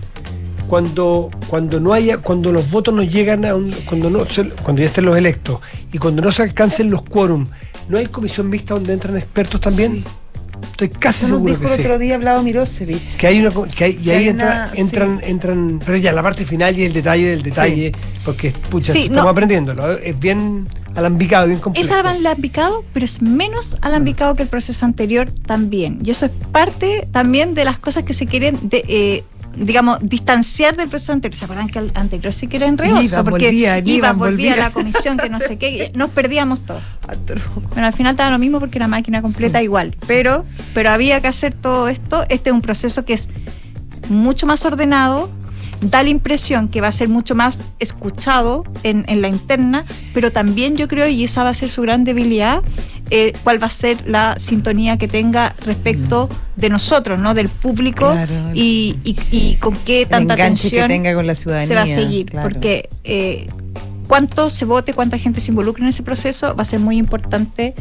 cuando, 0.68 1.30
cuando 1.48 1.80
no 1.80 1.92
haya, 1.92 2.18
cuando 2.18 2.52
los 2.52 2.70
votos 2.70 2.94
no 2.94 3.02
llegan 3.02 3.44
a 3.44 3.54
un, 3.54 3.72
cuando 3.86 4.10
no 4.10 4.26
se- 4.26 4.48
cuando 4.50 4.80
ya 4.82 4.86
estén 4.88 5.04
los 5.04 5.16
electos 5.16 5.60
y 5.92 5.98
cuando 5.98 6.22
no 6.22 6.32
se 6.32 6.42
alcancen 6.42 6.90
los 6.90 7.02
quórum, 7.02 7.46
¿no 7.88 7.98
hay 7.98 8.06
comisión 8.06 8.48
mixta 8.50 8.74
donde 8.74 8.92
entran 8.92 9.16
expertos 9.16 9.60
también? 9.60 9.92
Sí. 9.92 10.04
Estoy 10.70 10.88
casi 10.88 11.26
Eso 11.26 11.38
nos 11.38 11.38
seguro 11.48 11.50
dijo 11.54 11.60
que 11.60 11.74
el 11.74 11.80
sí. 11.80 11.84
otro 11.86 11.98
día 11.98 12.14
hablado 12.14 12.42
Mirosevic. 12.42 13.16
Que 13.16 13.26
hay 13.26 13.40
una 13.40 13.50
que 13.76 13.84
hay- 13.84 13.92
y 13.92 14.04
Que 14.04 14.10
ahí 14.12 14.16
hay 14.24 14.28
entra- 14.30 14.70
una- 14.70 14.80
entran, 14.80 15.20
entran, 15.22 15.80
pero 15.84 15.98
ya 15.98 16.12
la 16.12 16.22
parte 16.22 16.44
final 16.46 16.76
y 16.78 16.84
el 16.84 16.92
detalle 16.92 17.26
del 17.28 17.42
detalle, 17.42 17.92
porque 18.24 18.52
pucha, 18.70 18.92
Sí, 18.92 19.02
estamos 19.02 19.24
no. 19.24 19.28
aprendiéndolo, 19.28 19.92
es 19.98 20.18
bien 20.18 20.66
alambicado, 20.96 21.48
bien 21.48 21.58
complejo. 21.60 21.86
Es 21.86 21.92
alambicado, 21.92 22.84
pero 22.92 23.04
es 23.04 23.20
menos 23.20 23.76
alambicado 23.82 24.34
que 24.34 24.42
el 24.44 24.48
proceso 24.48 24.84
anterior 24.86 25.28
también. 25.46 25.98
Y 26.04 26.10
eso 26.10 26.26
es 26.26 26.32
parte 26.50 27.06
también 27.12 27.54
de 27.54 27.64
las 27.64 27.78
cosas 27.78 28.04
que 28.04 28.14
se 28.14 28.26
quieren, 28.26 28.58
de, 28.62 28.84
eh, 28.88 29.24
digamos, 29.56 29.98
distanciar 30.02 30.76
del 30.76 30.88
proceso 30.88 31.12
anterior. 31.12 31.38
¿Se 31.38 31.44
acuerdan 31.44 31.68
que 31.68 31.78
el 31.78 31.92
anterior 31.94 32.32
sí 32.32 32.46
que 32.46 32.56
era 32.56 32.66
enredoso? 32.66 33.02
Iban, 33.02 33.24
porque 33.24 33.46
volvían, 33.46 33.86
iba, 33.86 33.96
iban, 33.96 34.18
volvía 34.18 34.56
la 34.56 34.70
comisión, 34.70 35.16
que 35.16 35.28
no 35.28 35.40
sé 35.40 35.58
qué, 35.58 35.92
nos 35.94 36.10
perdíamos 36.10 36.60
todo. 36.62 36.80
Bueno, 37.70 37.86
al 37.86 37.92
final 37.92 38.12
estaba 38.12 38.30
lo 38.30 38.38
mismo 38.38 38.60
porque 38.60 38.78
era 38.78 38.88
máquina 38.88 39.22
completa 39.22 39.62
igual, 39.62 39.96
pero, 40.06 40.44
pero 40.72 40.90
había 40.90 41.20
que 41.20 41.28
hacer 41.28 41.54
todo 41.54 41.88
esto. 41.88 42.24
Este 42.28 42.50
es 42.50 42.54
un 42.54 42.62
proceso 42.62 43.04
que 43.04 43.14
es 43.14 43.28
mucho 44.08 44.46
más 44.46 44.64
ordenado, 44.64 45.30
da 45.80 46.02
la 46.02 46.10
impresión 46.10 46.68
que 46.68 46.80
va 46.80 46.88
a 46.88 46.92
ser 46.92 47.08
mucho 47.08 47.34
más 47.34 47.62
escuchado 47.78 48.64
en, 48.82 49.04
en 49.08 49.22
la 49.22 49.28
interna, 49.28 49.84
pero 50.12 50.32
también 50.32 50.76
yo 50.76 50.88
creo, 50.88 51.08
y 51.08 51.24
esa 51.24 51.44
va 51.44 51.50
a 51.50 51.54
ser 51.54 51.70
su 51.70 51.82
gran 51.82 52.04
debilidad, 52.04 52.62
eh, 53.16 53.32
cuál 53.44 53.62
va 53.62 53.68
a 53.68 53.70
ser 53.70 53.96
la 54.08 54.34
sintonía 54.38 54.96
que 54.98 55.06
tenga 55.08 55.54
respecto 55.60 56.28
de 56.56 56.68
nosotros, 56.68 57.18
¿no? 57.20 57.32
Del 57.34 57.48
público 57.48 58.10
Claro. 58.12 58.34
y, 58.54 58.96
y- 59.04 59.16
y 59.30 59.54
con 59.60 59.74
qué 59.86 60.04
tanta 60.06 60.34
atención 60.34 60.82
que 60.88 60.94
tenga 60.94 61.14
con 61.14 61.26
la 61.26 61.34
ciudadanía. 61.36 61.68
se 61.68 61.74
va 61.76 61.82
a 61.82 61.86
seguir, 61.86 62.26
claro. 62.26 62.48
porque 62.48 62.88
eh, 63.04 63.46
cuánto 64.08 64.50
se 64.50 64.64
vote, 64.64 64.92
cuánta 64.94 65.16
gente 65.16 65.40
se 65.40 65.50
involucre 65.52 65.82
en 65.84 65.88
ese 65.90 66.02
proceso 66.02 66.54
va 66.56 66.62
a 66.62 66.64
ser 66.64 66.80
muy 66.80 66.96
importante 66.98 67.74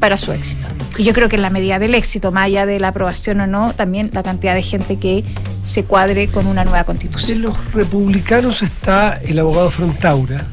para 0.00 0.16
su 0.16 0.32
éxito. 0.32 0.66
Y 0.96 1.04
yo 1.04 1.12
creo 1.12 1.28
que 1.28 1.36
en 1.36 1.42
la 1.42 1.50
medida 1.50 1.78
del 1.78 1.94
éxito, 1.94 2.32
más 2.32 2.44
allá 2.46 2.64
de 2.66 2.80
la 2.80 2.88
aprobación 2.88 3.40
o 3.40 3.46
no, 3.46 3.72
también 3.74 4.10
la 4.12 4.22
cantidad 4.22 4.54
de 4.54 4.62
gente 4.62 4.96
que 4.96 5.22
se 5.64 5.84
cuadre 5.84 6.28
con 6.28 6.46
una 6.46 6.64
nueva 6.64 6.78
De 6.80 6.84
constitución. 6.86 7.42
los 7.42 7.72
republicanos 7.74 8.62
está 8.62 9.20
el 9.24 9.38
abogado 9.38 9.70
Frontaura, 9.70 10.46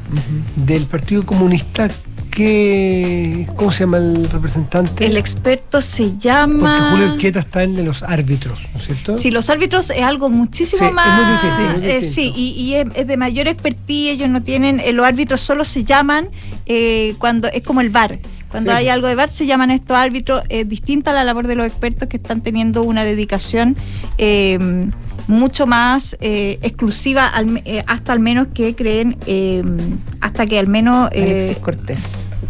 del 0.56 0.84
Partido 0.86 1.24
Comunista, 1.24 1.88
que, 2.36 3.46
¿cómo 3.56 3.72
se 3.72 3.80
llama 3.80 3.96
el 3.96 4.28
representante? 4.30 5.06
El 5.06 5.16
experto 5.16 5.80
se 5.80 6.04
Porque 6.04 6.18
llama... 6.28 6.90
Julio 6.92 7.14
Urquieta 7.14 7.40
está 7.40 7.62
en 7.62 7.74
de 7.74 7.82
los 7.82 8.02
árbitros, 8.02 8.60
¿no 8.74 8.78
es 8.78 8.84
cierto? 8.86 9.16
Si 9.16 9.30
los 9.30 9.48
árbitros 9.48 9.88
es 9.90 10.02
algo 10.02 10.28
muchísimo 10.28 10.80
Sí, 10.80 10.84
es 10.84 10.92
muy 10.92 10.94
más. 10.94 11.42
distinto, 11.42 11.56
es 11.72 11.78
muy 11.80 11.88
eh, 11.90 12.00
distinto. 12.00 12.14
sí, 12.14 12.32
y, 12.36 12.50
y 12.62 12.74
es, 12.74 12.86
es 12.94 13.06
de 13.06 13.16
mayor 13.16 13.48
expertise. 13.48 14.12
Ellos 14.12 14.28
no 14.28 14.42
tienen. 14.42 14.80
eh, 14.80 14.92
los 14.92 15.06
árbitros 15.06 15.40
solo 15.40 15.64
se 15.64 15.82
llaman 15.84 16.28
eh, 16.66 17.14
cuando. 17.18 17.48
Es 17.48 17.62
como 17.62 17.80
el 17.80 17.88
VAR. 17.90 18.18
Cuando 18.50 18.70
Sí. 18.70 18.76
hay 18.76 18.88
algo 18.90 19.08
de 19.08 19.14
VAR 19.14 19.28
se 19.30 19.46
llaman 19.46 19.70
estos 19.70 19.96
árbitros. 19.96 20.42
Es 20.50 20.68
distinta 20.68 21.12
a 21.12 21.14
la 21.14 21.24
labor 21.24 21.46
de 21.46 21.54
los 21.56 21.66
expertos 21.66 22.06
que 22.08 22.18
están 22.18 22.42
teniendo 22.42 22.82
una 22.82 23.02
dedicación. 23.04 23.76
eh, 24.18 24.58
mucho 25.28 25.66
más 25.66 26.16
eh, 26.20 26.60
exclusiva 26.62 27.26
al 27.26 27.46
me- 27.46 27.62
eh, 27.64 27.82
hasta 27.88 28.12
al 28.12 28.20
menos 28.20 28.46
que 28.54 28.76
creen 28.76 29.16
eh, 29.26 29.60
hasta 30.20 30.46
que 30.46 30.56
al 30.56 30.68
menos 30.68 31.08
eh, 31.10 31.22
Alexis 31.22 31.56
Cortés. 31.58 31.98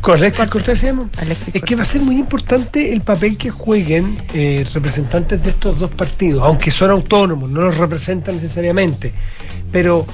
¿Con 0.01 0.17
Alexis 0.17 0.51
Cortés 0.51 0.81
se 0.81 0.87
llama? 0.87 1.09
Alexis 1.19 1.55
Es 1.55 1.63
que 1.63 1.77
va 1.77 1.83
a 1.83 1.87
ser 1.87 2.03
muy 2.03 2.17
importante 2.17 2.93
el 2.93 3.03
papel 3.03 3.37
que 3.37 3.51
jueguen 3.51 4.17
eh, 4.35 4.67
representantes 4.73 5.43
de 5.43 5.51
estos 5.51 5.79
dos 5.79 5.91
partidos, 5.93 6.43
aunque 6.43 6.71
son 6.71 6.91
autónomos, 6.91 7.51
no 7.51 7.63
los 7.63 7.77
representan 7.77 8.37
necesariamente. 8.37 9.13
Pero 9.71 10.07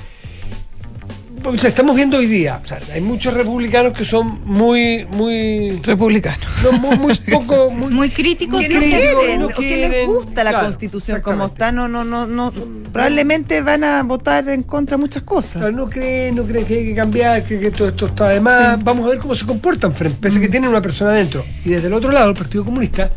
o 1.45 1.59
sea, 1.59 1.71
estamos 1.71 1.97
viendo 1.97 2.19
hoy 2.19 2.27
día, 2.27 2.61
o 2.63 2.67
sea, 2.67 2.81
hay 2.93 3.01
muchos 3.01 3.35
republicanos 3.35 3.93
que 3.93 4.05
son 4.05 4.41
muy, 4.45 5.07
muy, 5.11 5.81
Republicano. 5.83 6.39
no, 6.63 6.73
muy, 6.73 6.97
muy 6.99 7.15
poco, 7.31 7.71
muy, 7.75 7.91
muy 7.91 8.11
críticos 8.11 8.61
que 8.61 8.69
no 8.69 8.81
quieren, 8.81 9.41
no 9.41 9.49
que 9.49 9.89
les 9.89 10.07
gusta 10.07 10.45
la 10.45 10.51
claro, 10.51 10.67
constitución 10.67 11.21
como 11.21 11.47
está, 11.47 11.73
no, 11.73 11.89
no, 11.89 12.05
no, 12.05 12.27
no, 12.27 12.53
probablemente 12.93 13.63
van 13.63 13.85
a 13.85 14.03
votar 14.03 14.49
en 14.49 14.63
contra 14.63 14.97
de 14.97 15.01
muchas 15.01 15.23
cosas. 15.23 15.55
Claro, 15.55 15.73
no 15.73 15.89
creen, 15.89 16.37
no 16.37 16.45
creen 16.45 16.67
que 16.67 16.79
hay 16.79 16.87
que 16.87 16.95
cambiar, 16.95 17.45
que, 17.45 17.59
que 17.59 17.71
todo 17.71 17.89
esto 17.89 18.07
está 18.07 18.29
de 18.29 18.41
más. 18.41 18.83
Vamos 18.83 19.07
a 19.07 19.11
ver 19.11 19.19
cómo 19.19 19.35
se 19.35 19.47
comportan, 19.47 19.95
frente, 19.95 20.19
pese 20.21 20.37
a 20.37 20.39
Mm. 20.39 20.43
que 20.43 20.49
tienen 20.49 20.71
una 20.71 20.83
persona 20.83 21.11
adentro. 21.13 21.45
Y 21.65 21.71
desde 21.71 21.87
el 21.87 21.95
otro 21.95 22.11
lado, 22.13 22.31
el 22.31 22.37
Partido 22.37 22.65
Comunista, 22.65 23.11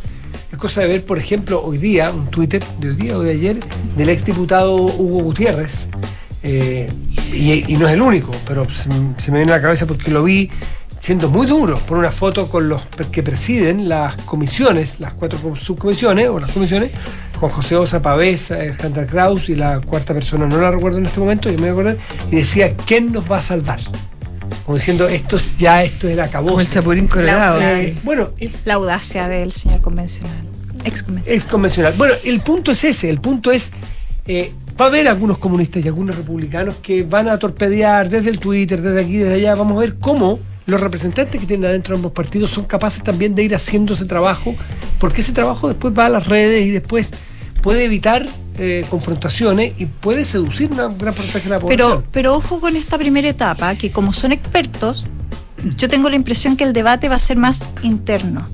es 0.51 0.57
cosa 0.57 0.81
de 0.81 0.87
ver, 0.87 1.05
por 1.05 1.17
ejemplo, 1.17 1.61
hoy 1.63 1.77
día, 1.77 2.11
un 2.11 2.27
Twitter 2.27 2.63
de 2.79 2.89
hoy 2.89 2.95
día 2.95 3.17
o 3.17 3.21
de 3.21 3.31
ayer, 3.31 3.59
del 3.97 4.09
exdiputado 4.09 4.75
Hugo 4.75 5.23
Gutiérrez. 5.23 5.89
Eh, 6.45 6.89
y, 7.33 7.73
y 7.73 7.77
no 7.77 7.87
es 7.87 7.93
el 7.95 8.01
único, 8.01 8.31
pero 8.47 8.65
se, 8.69 8.87
me 8.89 9.37
viene 9.39 9.51
a 9.53 9.55
la 9.57 9.61
cabeza 9.61 9.85
porque 9.87 10.11
lo 10.11 10.23
vi 10.23 10.49
siendo 10.99 11.29
muy 11.29 11.45
duro 11.47 11.77
por 11.87 11.97
una 11.97 12.11
foto 12.11 12.47
con 12.47 12.69
los 12.69 12.81
que 13.11 13.21
presiden 13.23 13.89
las 13.89 14.15
comisiones, 14.23 14.99
las 14.99 15.13
cuatro 15.13 15.37
com- 15.39 15.55
subcomisiones 15.55 16.29
o 16.29 16.39
las 16.39 16.51
comisiones, 16.51 16.91
Juan 17.39 17.51
José 17.51 17.75
Osa, 17.75 18.01
Pavés, 18.01 18.49
eh, 18.51 18.73
Hunter 18.83 19.05
Kraus 19.05 19.49
y 19.49 19.55
la 19.55 19.81
cuarta 19.81 20.13
persona, 20.13 20.45
no 20.47 20.59
la 20.59 20.71
recuerdo 20.71 20.97
en 20.99 21.05
este 21.05 21.19
momento, 21.19 21.49
yo 21.49 21.55
me 21.57 21.61
voy 21.61 21.69
a 21.69 21.71
acordar, 21.73 21.97
y 22.31 22.35
decía, 22.37 22.73
¿quién 22.87 23.11
nos 23.11 23.29
va 23.29 23.37
a 23.39 23.41
salvar? 23.41 23.79
Como 24.65 24.77
diciendo, 24.77 25.07
esto 25.07 25.35
es 25.35 25.57
ya, 25.59 25.83
esto 25.83 26.07
es 26.09 26.17
el. 26.17 26.29
Como 26.31 26.59
el 26.59 26.69
Chapulín 26.69 27.07
Colorado. 27.07 27.59
La- 27.59 27.81
sí. 27.81 27.97
Bueno, 28.03 28.29
eh, 28.39 28.51
la 28.65 28.75
audacia 28.75 29.27
del 29.27 29.51
señor 29.51 29.81
convencional. 29.81 30.47
Ex 30.83 31.03
convencional. 31.03 31.35
ex 31.35 31.45
convencional. 31.45 31.93
Bueno, 31.97 32.13
el 32.25 32.39
punto 32.41 32.71
es 32.71 32.83
ese, 32.83 33.09
el 33.11 33.19
punto 33.21 33.51
es, 33.51 33.71
eh, 34.25 34.51
va 34.79 34.85
a 34.85 34.87
haber 34.89 35.07
algunos 35.07 35.37
comunistas 35.37 35.83
y 35.83 35.87
algunos 35.87 36.15
republicanos 36.15 36.75
que 36.75 37.03
van 37.03 37.29
a 37.29 37.37
torpedear 37.39 38.09
desde 38.09 38.29
el 38.29 38.39
Twitter, 38.39 38.81
desde 38.81 39.01
aquí, 39.01 39.17
desde 39.17 39.35
allá, 39.35 39.55
vamos 39.55 39.77
a 39.77 39.81
ver 39.81 39.95
cómo 39.95 40.39
los 40.65 40.81
representantes 40.81 41.39
que 41.39 41.47
tienen 41.47 41.69
adentro 41.69 41.95
ambos 41.95 42.11
partidos 42.11 42.51
son 42.51 42.65
capaces 42.65 43.03
también 43.03 43.35
de 43.35 43.43
ir 43.43 43.55
haciendo 43.55 43.93
ese 43.93 44.05
trabajo, 44.05 44.55
porque 44.99 45.21
ese 45.21 45.31
trabajo 45.31 45.67
después 45.67 45.93
va 45.97 46.07
a 46.07 46.09
las 46.09 46.27
redes 46.27 46.65
y 46.65 46.71
después 46.71 47.09
puede 47.61 47.85
evitar 47.85 48.25
eh, 48.57 48.85
confrontaciones 48.89 49.73
y 49.77 49.85
puede 49.85 50.25
seducir 50.25 50.71
una 50.71 50.87
gran 50.87 51.13
porcentaje 51.13 51.43
de 51.43 51.49
la 51.49 51.59
población. 51.59 51.89
Pero, 51.89 52.03
pero 52.11 52.35
ojo 52.35 52.59
con 52.59 52.75
esta 52.75 52.97
primera 52.97 53.29
etapa, 53.29 53.75
que 53.75 53.91
como 53.91 54.13
son 54.13 54.31
expertos, 54.31 55.07
yo 55.77 55.87
tengo 55.87 56.09
la 56.09 56.15
impresión 56.15 56.57
que 56.57 56.63
el 56.63 56.73
debate 56.73 57.09
va 57.09 57.15
a 57.15 57.19
ser 57.19 57.37
más 57.37 57.63
interno. 57.83 58.45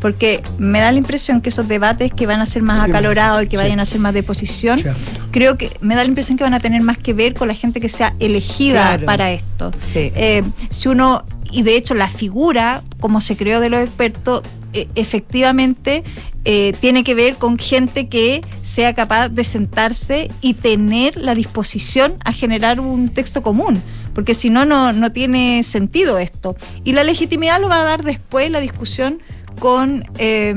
Porque 0.00 0.42
me 0.58 0.80
da 0.80 0.90
la 0.92 0.98
impresión 0.98 1.40
que 1.40 1.50
esos 1.50 1.68
debates 1.68 2.10
que 2.12 2.26
van 2.26 2.40
a 2.40 2.46
ser 2.46 2.62
más 2.62 2.88
acalorados 2.88 3.42
y 3.42 3.46
que 3.46 3.56
sí. 3.56 3.62
vayan 3.62 3.80
a 3.80 3.86
ser 3.86 4.00
más 4.00 4.14
de 4.14 4.22
posición, 4.22 4.78
Cierto. 4.80 4.98
creo 5.30 5.58
que 5.58 5.70
me 5.80 5.94
da 5.94 6.02
la 6.02 6.08
impresión 6.08 6.38
que 6.38 6.44
van 6.44 6.54
a 6.54 6.60
tener 6.60 6.80
más 6.82 6.96
que 6.98 7.12
ver 7.12 7.34
con 7.34 7.48
la 7.48 7.54
gente 7.54 7.80
que 7.80 7.88
sea 7.90 8.14
elegida 8.18 8.88
Claro. 8.88 9.06
para 9.06 9.30
esto. 9.32 9.70
Sí. 9.86 10.10
Eh, 10.14 10.42
si 10.70 10.88
uno, 10.88 11.24
y 11.52 11.62
de 11.62 11.76
hecho 11.76 11.94
la 11.94 12.08
figura, 12.08 12.82
como 12.98 13.20
se 13.20 13.36
creó 13.36 13.60
de 13.60 13.68
los 13.68 13.80
expertos, 13.80 14.42
eh, 14.72 14.88
efectivamente 14.94 16.04
eh, 16.44 16.72
tiene 16.80 17.04
que 17.04 17.14
ver 17.14 17.34
con 17.36 17.58
gente 17.58 18.08
que 18.08 18.40
sea 18.62 18.94
capaz 18.94 19.28
de 19.28 19.44
sentarse 19.44 20.30
y 20.40 20.54
tener 20.54 21.16
la 21.16 21.34
disposición 21.34 22.14
a 22.24 22.32
generar 22.32 22.80
un 22.80 23.08
texto 23.08 23.42
común. 23.42 23.82
Porque 24.14 24.34
si 24.34 24.48
no, 24.50 24.64
no, 24.64 24.92
no 24.92 25.12
tiene 25.12 25.62
sentido 25.62 26.18
esto. 26.18 26.56
Y 26.84 26.92
la 26.92 27.04
legitimidad 27.04 27.60
lo 27.60 27.68
va 27.68 27.80
a 27.80 27.84
dar 27.84 28.02
después 28.04 28.50
la 28.50 28.58
discusión 28.60 29.20
con, 29.60 30.04
eh, 30.18 30.54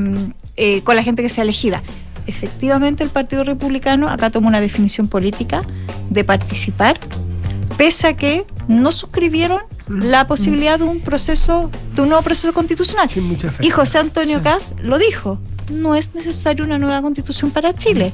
eh, 0.56 0.82
con 0.82 0.96
la 0.96 1.04
gente 1.04 1.22
que 1.22 1.30
sea 1.30 1.44
elegida. 1.44 1.84
Efectivamente, 2.26 3.04
el 3.04 3.10
Partido 3.10 3.44
Republicano 3.44 4.10
acá 4.10 4.32
toma 4.32 4.48
una 4.48 4.62
definición 4.62 5.08
política 5.08 5.62
de 6.10 6.24
participar, 6.24 6.98
pese 7.78 8.08
a 8.08 8.18
que 8.18 8.46
no 8.68 8.92
suscribieron 8.92 9.62
la 9.88 10.26
posibilidad 10.26 10.80
de 10.80 10.86
un 10.86 11.02
proceso, 11.02 11.70
de 11.96 12.02
un 12.02 12.10
nuevo 12.10 12.24
proceso 12.24 12.54
constitucional. 12.54 13.10
Y 13.60 13.70
José 13.70 14.00
Antonio 14.00 14.42
Cast 14.42 14.80
lo 14.80 14.98
dijo, 14.98 15.40
no 15.70 15.96
es 15.96 16.16
necesaria 16.16 16.64
una 16.64 16.78
nueva 16.78 17.02
constitución 17.02 17.52
para 17.52 17.74
Chile. 17.74 18.14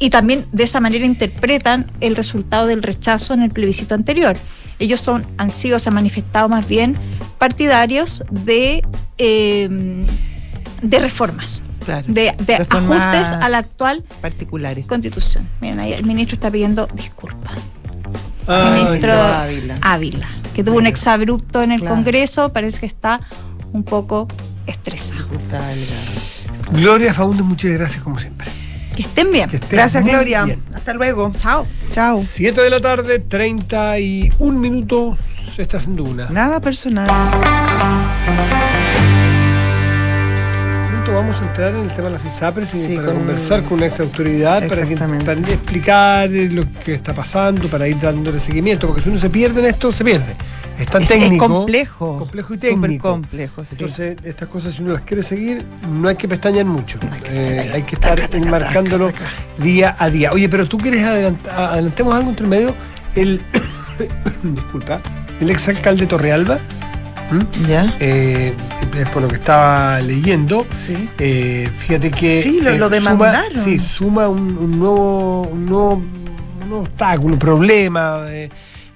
Y 0.00 0.10
también 0.10 0.46
de 0.52 0.64
esa 0.64 0.80
manera 0.80 1.04
interpretan 1.04 1.90
el 2.00 2.16
resultado 2.16 2.66
del 2.66 2.82
rechazo 2.82 3.34
en 3.34 3.42
el 3.42 3.50
plebiscito 3.50 3.94
anterior. 3.94 4.36
Ellos 4.78 5.00
son, 5.00 5.24
han 5.38 5.50
sido, 5.50 5.78
se 5.78 5.90
han 5.90 5.94
manifestado 5.94 6.48
más 6.48 6.68
bien 6.68 6.96
partidarios 7.38 8.24
de, 8.30 8.84
eh, 9.18 9.68
de 10.82 10.98
reformas, 10.98 11.62
Claro. 11.84 12.04
de, 12.08 12.34
de 12.38 12.58
Reformas 12.58 13.00
ajustes 13.00 13.28
a 13.42 13.48
la 13.48 13.58
actual 13.58 14.04
particulares. 14.20 14.84
constitución. 14.86 15.48
Miren, 15.60 15.80
ahí 15.80 15.92
el 15.94 16.04
ministro 16.04 16.34
está 16.34 16.50
pidiendo 16.50 16.86
disculpas. 16.94 17.52
Ay, 18.46 18.82
ministro 18.84 19.12
Ávila. 19.12 19.78
Ávila, 19.82 20.28
que 20.54 20.62
tuvo 20.64 20.76
un 20.78 20.86
exabrupto 20.86 21.62
en 21.62 21.72
el 21.72 21.80
Claro. 21.80 21.96
Congreso, 21.96 22.52
parece 22.52 22.80
que 22.80 22.86
está 22.86 23.20
un 23.72 23.84
poco 23.84 24.26
estresado. 24.66 25.26
Gloria 26.72 27.12
Faúndez, 27.14 27.44
muchas 27.44 27.70
gracias 27.72 28.02
como 28.02 28.18
siempre. 28.18 28.48
Que 28.94 29.02
estén 29.02 29.30
bien. 29.30 29.48
Que 29.48 29.58
Gracias, 29.70 30.02
Gloria. 30.04 30.44
bien. 30.44 30.62
Hasta 30.74 30.92
luego. 30.92 31.30
Chao. 31.38 31.66
Chao. 31.92 32.20
7 32.22 32.60
de 32.60 32.70
la 32.70 32.80
tarde, 32.80 33.18
31 33.20 34.58
minutos, 34.58 35.18
se 35.54 35.62
está 35.62 35.76
haciendo 35.78 36.04
una. 36.04 36.28
Nada 36.30 36.60
personal. 36.60 37.08
Vamos 41.18 41.42
a 41.42 41.46
entrar 41.48 41.74
en 41.74 41.80
el 41.82 41.88
tema 41.88 42.04
de 42.04 42.10
las 42.10 42.24
ISAPRES 42.24 42.68
Sí, 42.68 42.94
para 42.94 43.08
con- 43.08 43.16
conversar 43.16 43.64
con 43.64 43.78
una 43.78 43.86
ex 43.86 43.98
autoridad, 43.98 44.68
para, 44.68 44.86
que, 44.86 44.96
para 44.96 45.40
explicar 45.40 46.30
lo 46.30 46.64
que 46.84 46.94
está 46.94 47.12
pasando, 47.12 47.66
para 47.68 47.88
ir 47.88 47.98
dándole 47.98 48.38
seguimiento, 48.38 48.86
porque 48.86 49.02
si 49.02 49.08
uno 49.08 49.18
se 49.18 49.28
pierde 49.28 49.58
en 49.58 49.66
esto, 49.66 49.90
se 49.92 50.04
pierde. 50.04 50.36
Es 50.78 50.86
tan 50.86 51.02
Es- 51.02 51.08
técnico. 51.08 51.44
Es 51.46 51.50
complejo. 51.50 52.18
complejo 52.18 52.54
y 52.54 52.58
técnico. 52.58 53.10
complejo, 53.10 53.64
sí. 53.64 53.70
Entonces, 53.72 54.16
estas 54.22 54.46
cosas, 54.48 54.74
si 54.74 54.82
uno 54.82 54.92
las 54.92 55.02
quiere 55.02 55.24
seguir, 55.24 55.66
no 55.90 56.08
hay 56.08 56.14
que 56.14 56.28
pestañear 56.28 56.66
mucho. 56.66 57.00
Eh, 57.32 57.68
hay 57.74 57.82
que 57.82 57.96
estar 57.96 58.20
enmarcándolo 58.32 59.10
día 59.60 59.96
a 59.98 60.08
día. 60.10 60.30
Oye, 60.32 60.48
pero 60.48 60.68
tú 60.68 60.78
quieres 60.78 61.04
adelantar, 61.04 61.52
adelantemos 61.72 62.14
algo 62.14 62.30
entre 62.30 62.46
medio. 62.46 62.76
El, 63.16 63.42
disculpa, 64.44 65.00
el 65.40 65.50
exalcalde 65.50 66.06
Torrealba. 66.06 66.60
¿Ya? 67.68 67.94
eh, 68.00 68.54
es 68.96 69.08
por 69.10 69.22
lo 69.22 69.28
que 69.28 69.34
estaba 69.36 70.00
leyendo. 70.00 70.66
Sí. 70.86 71.08
Eh, 71.18 71.68
fíjate 71.78 72.10
que. 72.10 72.42
Sí, 72.42 72.60
lo- 72.62 72.70
eh, 72.70 72.78
lo 72.78 72.86
suma- 72.86 72.96
demandaron. 72.96 73.64
sí, 73.64 73.78
suma 73.78 74.28
un, 74.28 74.56
un 74.56 74.78
nuevo, 74.78 75.42
un 75.42 75.66
nuevo 75.66 75.92
un 75.94 76.68
nuevo 76.68 76.84
obstáculo, 76.84 77.34
un 77.34 77.38
problema. 77.38 78.24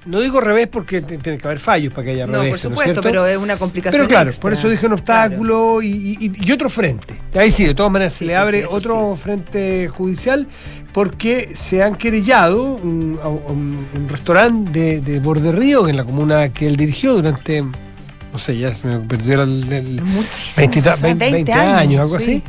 no 0.05 0.21
digo 0.21 0.41
revés 0.41 0.67
porque 0.67 1.01
tiene 1.03 1.39
que 1.39 1.47
haber 1.47 1.59
fallos 1.61 1.93
para 1.93 2.05
que 2.07 2.11
haya 2.13 2.27
No, 2.27 2.35
revés. 2.39 2.51
por 2.51 2.59
supuesto, 2.59 3.01
pero 3.03 3.27
es 3.27 3.37
una 3.37 3.57
complicación. 3.57 3.99
Pero 4.01 4.09
claro, 4.09 4.31
extra. 4.31 4.43
por 4.43 4.53
eso 4.53 4.69
dije 4.69 4.87
un 4.87 4.93
obstáculo 4.95 5.81
y, 5.83 6.17
y- 6.21 6.33
y 6.45 6.53
otro 6.53 6.69
frente. 6.71 7.15
Ahí 7.35 7.51
sí, 7.51 7.65
de 7.65 7.75
todas 7.75 7.93
maneras 7.93 8.15
se 8.15 8.25
le 8.25 8.33
sí, 8.33 8.37
abre 8.37 8.61
sí, 8.63 8.67
otro 8.71 9.15
frente 9.17 9.89
judicial 9.89 10.47
porque 10.93 11.51
se 11.55 11.83
han 11.83 11.95
querellado 11.97 12.63
un, 12.75 13.19
a 13.23 13.29
un- 13.29 13.87
un 13.97 14.09
restaurante 14.09 14.71
de, 14.79 15.01
de 15.01 15.21
Borde 15.21 15.53
Río, 15.53 15.87
en 15.89 15.97
la 15.97 16.05
comuna 16.05 16.49
que 16.53 16.67
él 16.67 16.77
dirigió 16.77 17.15
durante, 17.15 17.63
no 18.33 18.39
sé, 18.39 18.57
ya 18.59 18.75
se 18.75 18.87
me 18.87 18.99
perdió 19.01 19.43
el, 19.43 19.73
el- 19.73 20.03
Muchísimo. 20.03 20.71
20, 20.73 20.81
o 20.81 20.83
sea, 20.83 20.97
20 20.97 21.31
20 21.33 21.53
años, 21.53 22.01
algo 22.01 22.19
sí. 22.19 22.23
así. 22.25 22.43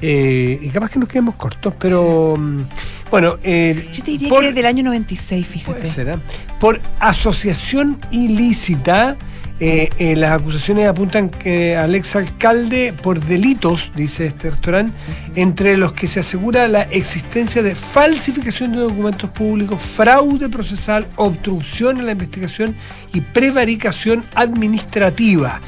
Eh, 0.00 0.58
y 0.62 0.68
capaz 0.68 0.90
que 0.90 0.98
nos 1.00 1.08
quedemos 1.08 1.34
cortos, 1.34 1.74
pero 1.78 2.36
mm, 2.38 2.62
bueno, 3.10 3.34
eh, 3.42 3.88
Yo 3.92 4.04
te 4.04 4.10
diría 4.12 4.28
por- 4.28 4.42
que 4.42 4.48
es 4.50 4.54
del 4.54 4.66
año 4.66 4.84
96, 4.84 5.46
fíjate. 5.46 5.72
Puede 5.80 5.92
ser, 5.92 6.08
¿eh? 6.08 6.16
Por 6.60 6.80
asociación 7.00 8.00
ilícita, 8.10 9.16
eh, 9.60 9.90
eh, 9.98 10.14
las 10.14 10.30
acusaciones 10.30 10.86
apuntan 10.86 11.30
que 11.30 11.76
al 11.76 11.96
exalcalde 11.96 12.92
por 12.92 13.18
delitos, 13.20 13.90
dice 13.96 14.26
este 14.26 14.50
restaurante, 14.50 14.96
entre 15.34 15.76
los 15.76 15.92
que 15.92 16.06
se 16.06 16.20
asegura 16.20 16.68
la 16.68 16.82
existencia 16.82 17.62
de 17.62 17.74
falsificación 17.74 18.72
de 18.72 18.78
documentos 18.78 19.30
públicos, 19.30 19.82
fraude 19.82 20.48
procesal, 20.48 21.08
obstrucción 21.16 21.98
en 21.98 22.06
la 22.06 22.12
investigación 22.12 22.76
y 23.12 23.20
prevaricación 23.20 24.24
administrativa. 24.34 25.60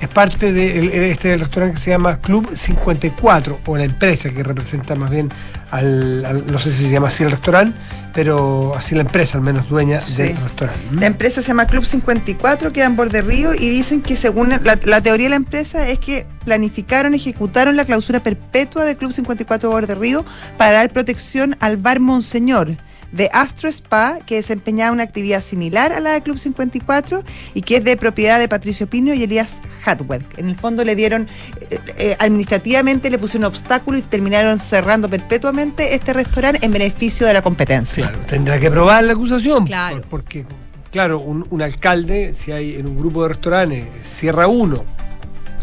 Es 0.00 0.08
parte 0.08 0.52
de 0.52 1.10
este 1.10 1.36
restaurante 1.36 1.74
que 1.76 1.82
se 1.82 1.90
llama 1.90 2.20
Club 2.20 2.48
54, 2.54 3.60
o 3.66 3.76
la 3.76 3.82
empresa 3.84 4.30
que 4.30 4.44
representa 4.44 4.94
más 4.94 5.10
bien 5.10 5.28
al, 5.72 6.24
al- 6.24 6.46
no 6.46 6.58
sé 6.58 6.70
si 6.70 6.84
se 6.84 6.90
llama 6.90 7.08
así 7.08 7.24
el 7.24 7.32
restaurante, 7.32 7.76
pero 8.14 8.74
así 8.76 8.94
la 8.94 9.00
empresa, 9.00 9.38
al 9.38 9.42
menos 9.44 9.68
dueña 9.68 10.00
Sí. 10.00 10.14
del 10.22 10.36
restaurante. 10.36 10.80
La 10.92 11.06
empresa 11.06 11.42
se 11.42 11.48
llama 11.48 11.66
Club 11.66 11.84
54, 11.84 12.72
queda 12.72 12.86
en 12.86 12.94
Borde 12.94 13.22
Río 13.22 13.54
y 13.54 13.68
dicen 13.70 14.00
que 14.00 14.14
según 14.14 14.50
la, 14.50 14.60
la 14.84 15.00
teoría 15.00 15.26
de 15.26 15.30
la 15.30 15.36
empresa 15.36 15.88
es 15.88 15.98
que 15.98 16.26
planificaron, 16.44 17.14
ejecutaron 17.14 17.76
la 17.76 17.84
clausura 17.84 18.22
perpetua 18.22 18.84
de 18.84 18.96
Club 18.96 19.12
54 19.12 19.68
Borde 19.68 19.94
Río 19.96 20.24
para 20.56 20.72
dar 20.72 20.92
protección 20.92 21.56
al 21.58 21.76
bar 21.76 21.98
Monseñor 21.98 22.76
de 23.12 23.30
Astro 23.32 23.68
Spa, 23.70 24.18
que 24.26 24.36
desempeñaba 24.36 24.92
una 24.92 25.02
actividad 25.02 25.40
similar 25.40 25.92
a 25.92 26.00
la 26.00 26.12
de 26.12 26.22
Club 26.22 26.38
54 26.38 27.22
y 27.54 27.62
que 27.62 27.76
es 27.76 27.84
de 27.84 27.96
propiedad 27.96 28.38
de 28.38 28.48
Patricio 28.48 28.86
Pino 28.86 29.14
y 29.14 29.22
Elías 29.22 29.60
Hatwell. 29.84 30.24
En 30.36 30.48
el 30.48 30.56
fondo 30.56 30.84
le 30.84 30.94
dieron, 30.94 31.26
eh, 31.70 31.78
eh, 31.96 32.16
administrativamente 32.18 33.10
le 33.10 33.18
pusieron 33.18 33.44
obstáculo 33.46 33.96
y 33.98 34.02
terminaron 34.02 34.58
cerrando 34.58 35.08
perpetuamente 35.08 35.94
este 35.94 36.12
restaurante 36.12 36.64
en 36.64 36.72
beneficio 36.72 37.26
de 37.26 37.32
la 37.34 37.42
competencia. 37.42 38.08
Claro, 38.08 38.24
tendrá 38.26 38.58
que 38.60 38.70
probar 38.70 39.04
la 39.04 39.12
acusación. 39.14 39.66
Claro. 39.66 39.96
por- 40.02 40.08
Porque, 40.08 40.44
claro, 40.90 41.20
un, 41.20 41.46
un 41.50 41.62
alcalde, 41.62 42.34
si 42.34 42.52
hay 42.52 42.74
en 42.76 42.86
un 42.86 42.98
grupo 42.98 43.22
de 43.22 43.30
restaurantes, 43.30 43.84
cierra 44.04 44.46
uno, 44.48 44.84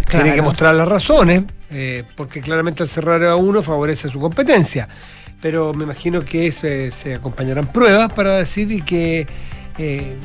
tiene 0.09 0.33
que 0.33 0.41
mostrar 0.41 0.75
las 0.75 0.87
razones, 0.87 1.43
eh, 1.71 2.03
porque 2.15 2.41
claramente 2.41 2.83
al 2.83 2.89
cerrar 2.89 3.23
a 3.23 3.35
uno 3.35 3.61
favorece 3.61 4.07
su 4.09 4.19
competencia. 4.19 4.87
Pero 5.45 5.75
me 5.75 5.83
imagino 5.83 6.25
que 6.25 6.51
se, 6.51 6.89
se 6.89 7.13
acompañarán 7.13 7.71
pruebas 7.71 8.11
para 8.13 8.37
decir 8.37 8.71
y 8.71 8.81
que. 8.81 9.27
eh, 9.77 10.15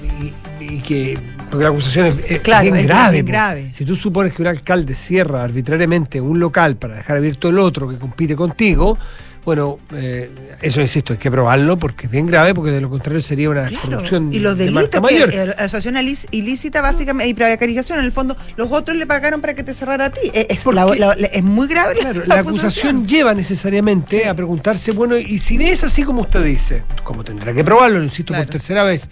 y, 0.58 0.64
y 0.64 0.78
que 0.80 1.18
porque 1.50 1.62
la 1.64 1.68
acusación 1.68 2.06
es, 2.06 2.30
es 2.30 2.40
Claro, 2.40 2.62
bien 2.62 2.76
es 2.76 2.86
grave. 2.86 3.12
bien 3.12 3.26
grave. 3.26 3.70
Si 3.74 3.84
tú 3.84 3.96
supones 3.96 4.32
que 4.32 4.40
un 4.40 4.48
alcalde 4.48 4.94
cierra 4.94 5.44
arbitrariamente 5.44 6.22
un 6.22 6.40
local 6.40 6.76
para 6.76 6.94
dejar 6.94 7.18
abierto 7.18 7.50
el 7.50 7.58
otro 7.58 7.86
que 7.86 7.98
compite 7.98 8.34
contigo, 8.34 8.96
bueno, 9.44 9.78
eh, 9.94 10.30
eso 10.60 10.80
insisto, 10.80 11.14
hay 11.14 11.18
que 11.18 11.30
probarlo 11.30 11.78
porque 11.78 12.06
es 12.06 12.12
bien 12.12 12.26
grave, 12.26 12.54
porque 12.54 12.70
de 12.70 12.80
lo 12.80 12.90
contrario 12.90 13.22
sería 13.22 13.48
una 13.50 13.68
Claro, 13.68 13.88
corrupción 13.88 14.32
y 14.32 14.38
los 14.38 14.56
de 14.58 14.64
delitos, 14.66 14.82
marca 15.00 15.08
que, 15.08 15.14
mayor. 15.14 15.34
eh, 15.34 15.54
asociación 15.58 15.94
ilí- 15.96 16.26
ilícita 16.30 16.82
básicamente 16.82 17.28
y 17.30 17.34
prevaricación, 17.34 17.98
en 17.98 18.04
el 18.04 18.12
fondo, 18.12 18.36
los 18.56 18.70
otros 18.70 18.96
le 18.96 19.06
pagaron 19.06 19.40
para 19.40 19.54
que 19.54 19.62
te 19.64 19.72
cerrara 19.74 20.06
a 20.06 20.10
ti. 20.10 20.20
Eh, 20.34 20.46
Es, 20.50 20.60
¿Por 20.60 20.74
la- 20.74 20.86
qué? 20.92 20.98
la- 20.98 21.14
la- 21.16 21.26
es 21.28 21.42
muy 21.42 21.66
grave 21.68 21.94
la, 21.94 22.00
Claro, 22.00 22.22
la 22.26 22.38
acusación 22.40 23.06
lleva 23.06 23.32
necesariamente 23.34 24.28
a 24.28 24.34
preguntarse, 24.34 24.92
bueno, 24.92 25.16
y 25.16 25.38
si 25.38 25.56
es 25.64 25.82
así 25.84 26.02
como 26.02 26.20
usted 26.22 26.44
dice, 26.44 26.82
como 27.02 27.24
tendrá 27.24 27.52
que 27.54 27.64
probarlo, 27.64 27.98
lo 27.98 28.04
insisto 28.04 28.32
Claro. 28.32 28.44
por 28.44 28.52
tercera 28.52 28.82
vez, 28.84 29.08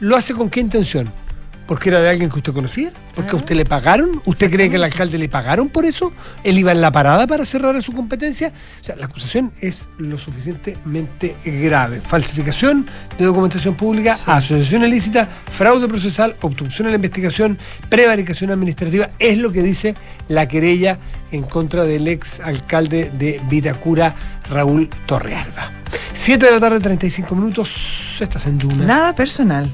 ¿lo 0.00 0.16
hace 0.16 0.34
con 0.34 0.50
qué 0.50 0.60
intención? 0.60 1.12
Porque 1.68 1.90
era 1.90 2.00
de 2.00 2.08
alguien 2.08 2.30
que 2.30 2.38
usted 2.38 2.54
conocía, 2.54 2.90
porque 3.14 3.32
a 3.32 3.36
usted 3.36 3.54
le 3.54 3.66
pagaron, 3.66 4.22
usted 4.24 4.50
cree 4.50 4.70
que 4.70 4.76
al 4.76 4.84
alcalde 4.84 5.18
le 5.18 5.28
pagaron 5.28 5.68
por 5.68 5.84
eso, 5.84 6.14
él 6.42 6.58
iba 6.58 6.72
en 6.72 6.80
la 6.80 6.90
parada 6.90 7.26
para 7.26 7.44
cerrar 7.44 7.76
a 7.76 7.82
su 7.82 7.92
competencia. 7.92 8.52
O 8.80 8.84
sea, 8.84 8.96
la 8.96 9.04
acusación 9.04 9.52
es 9.60 9.86
lo 9.98 10.16
suficientemente 10.16 11.36
grave. 11.44 12.00
Falsificación 12.00 12.86
de 13.18 13.24
documentación 13.26 13.74
pública, 13.74 14.16
asociación 14.26 14.82
ilícita, 14.84 15.28
fraude 15.52 15.86
procesal, 15.88 16.36
obstrucción 16.40 16.88
a 16.88 16.90
la 16.90 16.96
investigación, 16.96 17.58
prevaricación 17.90 18.50
administrativa, 18.50 19.10
es 19.18 19.36
lo 19.36 19.52
que 19.52 19.62
dice 19.62 19.94
la 20.28 20.48
querella 20.48 20.98
en 21.32 21.42
contra 21.42 21.84
del 21.84 22.08
ex 22.08 22.40
alcalde 22.40 23.10
de 23.10 23.42
Vitacura, 23.50 24.40
Raúl 24.48 24.88
Torrealba. 25.04 25.70
7 26.14 26.46
de 26.46 26.50
la 26.50 26.60
tarde, 26.60 26.80
35 26.80 27.34
minutos, 27.34 28.16
estás 28.20 28.46
en 28.46 28.56
Duna. 28.56 28.86
Nada 28.86 29.14
personal. 29.14 29.70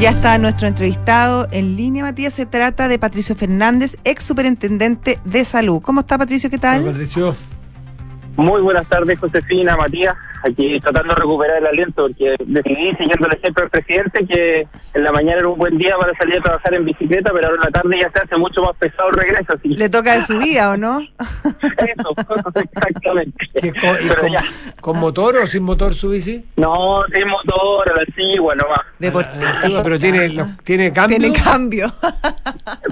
Ya 0.00 0.10
está 0.10 0.36
nuestro 0.36 0.66
entrevistado 0.66 1.48
en 1.50 1.76
línea, 1.76 2.04
Matías. 2.04 2.34
Se 2.34 2.44
trata 2.44 2.88
de 2.88 2.98
Patricio 2.98 3.34
Fernández, 3.34 3.96
ex 4.04 4.24
superintendente 4.24 5.18
de 5.24 5.44
salud. 5.46 5.80
¿Cómo 5.80 6.00
está, 6.00 6.18
Patricio? 6.18 6.50
¿Qué 6.50 6.58
tal? 6.58 6.82
Hola, 6.82 6.90
Patricio. 6.90 7.34
Muy 8.36 8.60
buenas 8.62 8.88
tardes, 8.88 9.18
Josefina, 9.18 9.76
Matías. 9.76 10.14
Aquí 10.46 10.78
tratando 10.80 11.14
de 11.14 11.20
recuperar 11.22 11.58
el 11.58 11.66
aliento 11.66 12.02
porque 12.02 12.34
decidí, 12.44 12.90
siguiéndole 12.96 13.38
siempre 13.40 13.64
al 13.64 13.70
presidente, 13.70 14.26
que 14.26 14.66
en 14.92 15.04
la 15.04 15.10
mañana 15.12 15.38
era 15.38 15.48
un 15.48 15.56
buen 15.58 15.78
día 15.78 15.96
para 15.96 16.12
salir 16.18 16.38
a 16.38 16.42
trabajar 16.42 16.74
en 16.74 16.84
bicicleta, 16.84 17.30
pero 17.32 17.46
ahora 17.48 17.56
en 17.62 17.72
la 17.72 17.80
tarde 17.80 17.98
ya 17.98 18.10
se 18.10 18.18
hace 18.22 18.36
mucho 18.36 18.60
más 18.62 18.76
pesado 18.76 19.08
el 19.10 19.14
regreso. 19.16 19.52
Así. 19.54 19.68
Le 19.68 19.88
toca 19.88 20.14
de 20.16 20.22
su 20.22 20.36
vida, 20.36 20.70
¿o 20.72 20.76
no? 20.76 21.00
Eso, 21.78 22.14
exactamente. 22.54 23.46
¿Qué, 23.54 23.72
con, 23.72 23.94
y 23.94 24.08
Pero 24.08 24.20
con- 24.20 24.32
ya. 24.32 24.44
con 24.80 24.98
motor 24.98 25.36
o 25.36 25.46
sin 25.46 25.62
motor 25.62 25.94
su 25.94 26.10
bici? 26.10 26.44
No, 26.56 27.04
sin 27.14 27.26
motor, 27.28 27.88
a 27.90 27.94
la 27.96 28.02
antigua 28.02 28.54
nomás. 28.54 28.80
Deportista. 28.98 29.60
Ah, 29.64 29.80
pero 29.82 29.98
tiene, 29.98 30.34
tiene 30.64 30.92
cambio. 30.92 31.18
Tiene 31.18 31.32
cambio. 31.42 31.86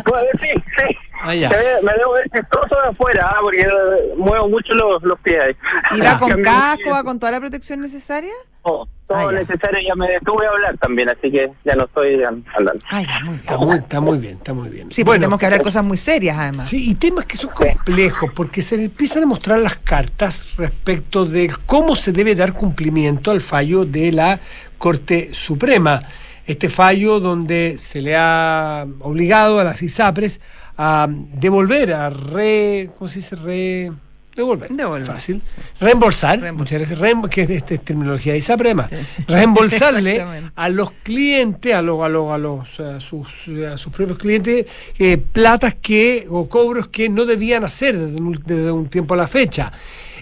Pues, 0.05 0.25
sí, 0.41 0.49
sí. 0.79 0.97
Ah, 1.25 1.35
ya. 1.35 1.49
Me 1.83 1.93
debo 1.95 2.13
ver 2.15 2.29
chistoso 2.31 2.75
de 2.83 2.89
afuera, 2.91 3.29
ah, 3.31 3.39
porque 3.41 3.61
eh, 3.61 4.15
muevo 4.17 4.49
mucho 4.49 4.75
los, 4.75 5.03
los 5.03 5.19
pies. 5.21 5.41
ahí. 5.41 5.57
¿Y 5.97 6.01
va 6.01 6.19
con 6.19 6.43
casco, 6.43 6.91
va 6.91 7.05
con 7.05 7.19
toda 7.21 7.33
la 7.33 7.41
protección 7.41 7.81
necesaria? 7.81 8.33
Todo, 8.65 8.89
todo 9.07 9.19
Ah, 9.19 9.33
ya. 9.33 9.39
necesario, 9.41 9.79
ya 9.87 9.95
me 9.95 10.09
detuve 10.11 10.47
a 10.47 10.51
hablar 10.51 10.77
también, 10.79 11.09
así 11.09 11.31
que 11.31 11.51
ya 11.65 11.75
no 11.77 11.85
estoy 11.85 12.15
eh, 12.15 12.25
hablando. 12.27 12.85
Ay, 12.91 13.07
ya, 13.07 13.21
muy 13.25 13.35
bien. 13.37 13.41
Está 13.41 13.57
muy, 13.59 13.77
está 13.77 14.01
muy 14.01 14.19
bien, 14.19 14.37
está 14.37 14.53
muy 14.53 14.69
bien. 14.69 14.91
Sí, 14.91 15.05
porque 15.05 15.21
tenemos 15.21 15.39
que 15.39 15.47
hablar 15.47 15.63
cosas 15.63 15.85
muy 15.85 15.97
serias, 15.97 16.37
además. 16.39 16.69
Sí, 16.69 16.91
y 16.91 16.95
temas 16.97 17.25
que 17.27 17.37
son 17.37 17.51
complejos, 17.51 18.31
porque 18.35 18.63
se 18.63 18.77
le 18.77 18.85
empiezan 18.87 19.23
a 19.23 19.27
mostrar 19.27 19.59
las 19.61 19.77
cartas 19.77 20.47
respecto 20.57 21.25
de 21.25 21.53
cómo 21.67 21.95
se 21.97 22.11
debe 22.13 22.35
dar 22.35 22.53
cumplimiento 22.53 23.31
al 23.31 23.43
fallo 23.43 23.85
de 23.85 24.11
la 24.13 24.41
Corte 24.79 25.33
Suprema. 25.35 26.03
Este 26.45 26.69
fallo 26.69 27.21
donde 27.21 27.77
se 27.79 28.01
le 28.03 28.17
ha 28.17 28.85
obligado 29.01 29.61
a 29.61 29.65
las 29.65 29.81
ISAPRES 29.81 30.41
a 30.77 31.07
devolver, 31.09 31.93
a 31.93 32.11
re. 32.11 32.91
¿Cómo 32.99 33.09
se 33.09 33.21
dice? 33.21 33.37
Re. 33.37 33.93
Devolver. 34.35 34.71
Devolver. 34.71 35.07
Fácil. 35.07 35.43
Reembolsar. 35.79 36.41
Reembolsar. 36.41 36.79
Muchas 36.79 36.99
gracias. 36.99 37.31
Que 37.31 37.43
es, 37.75 37.85
terminología 37.85 38.33
de 38.33 38.39
ISAPRE, 38.39 38.71
además. 38.71 38.91
Reembolsarle 39.29 40.13
Exactamente. 40.13 40.53
a 40.57 40.69
los 40.71 40.91
clientes, 40.91 41.75
a, 41.75 41.83
los 41.83 42.03
a, 42.03 42.09
los, 42.09 42.31
a, 42.31 42.39
los, 42.39 42.81
a 42.81 43.01
sus, 43.01 43.49
a 43.71 43.77
sus 43.77 43.93
propios 43.93 44.19
clientes, 44.19 44.67
eh, 44.99 45.19
platas 45.19 45.75
que, 45.75 46.27
o 46.31 46.49
cobros 46.49 46.89
que 46.89 47.11
no 47.11 47.27
debían 47.27 47.65
hacer 47.65 47.99
desde 47.99 48.21
un, 48.21 48.43
desde 48.45 48.73
un 48.73 48.89
tiempo 48.89 49.15
a 49.15 49.19
la 49.19 49.27
fecha. 49.29 49.71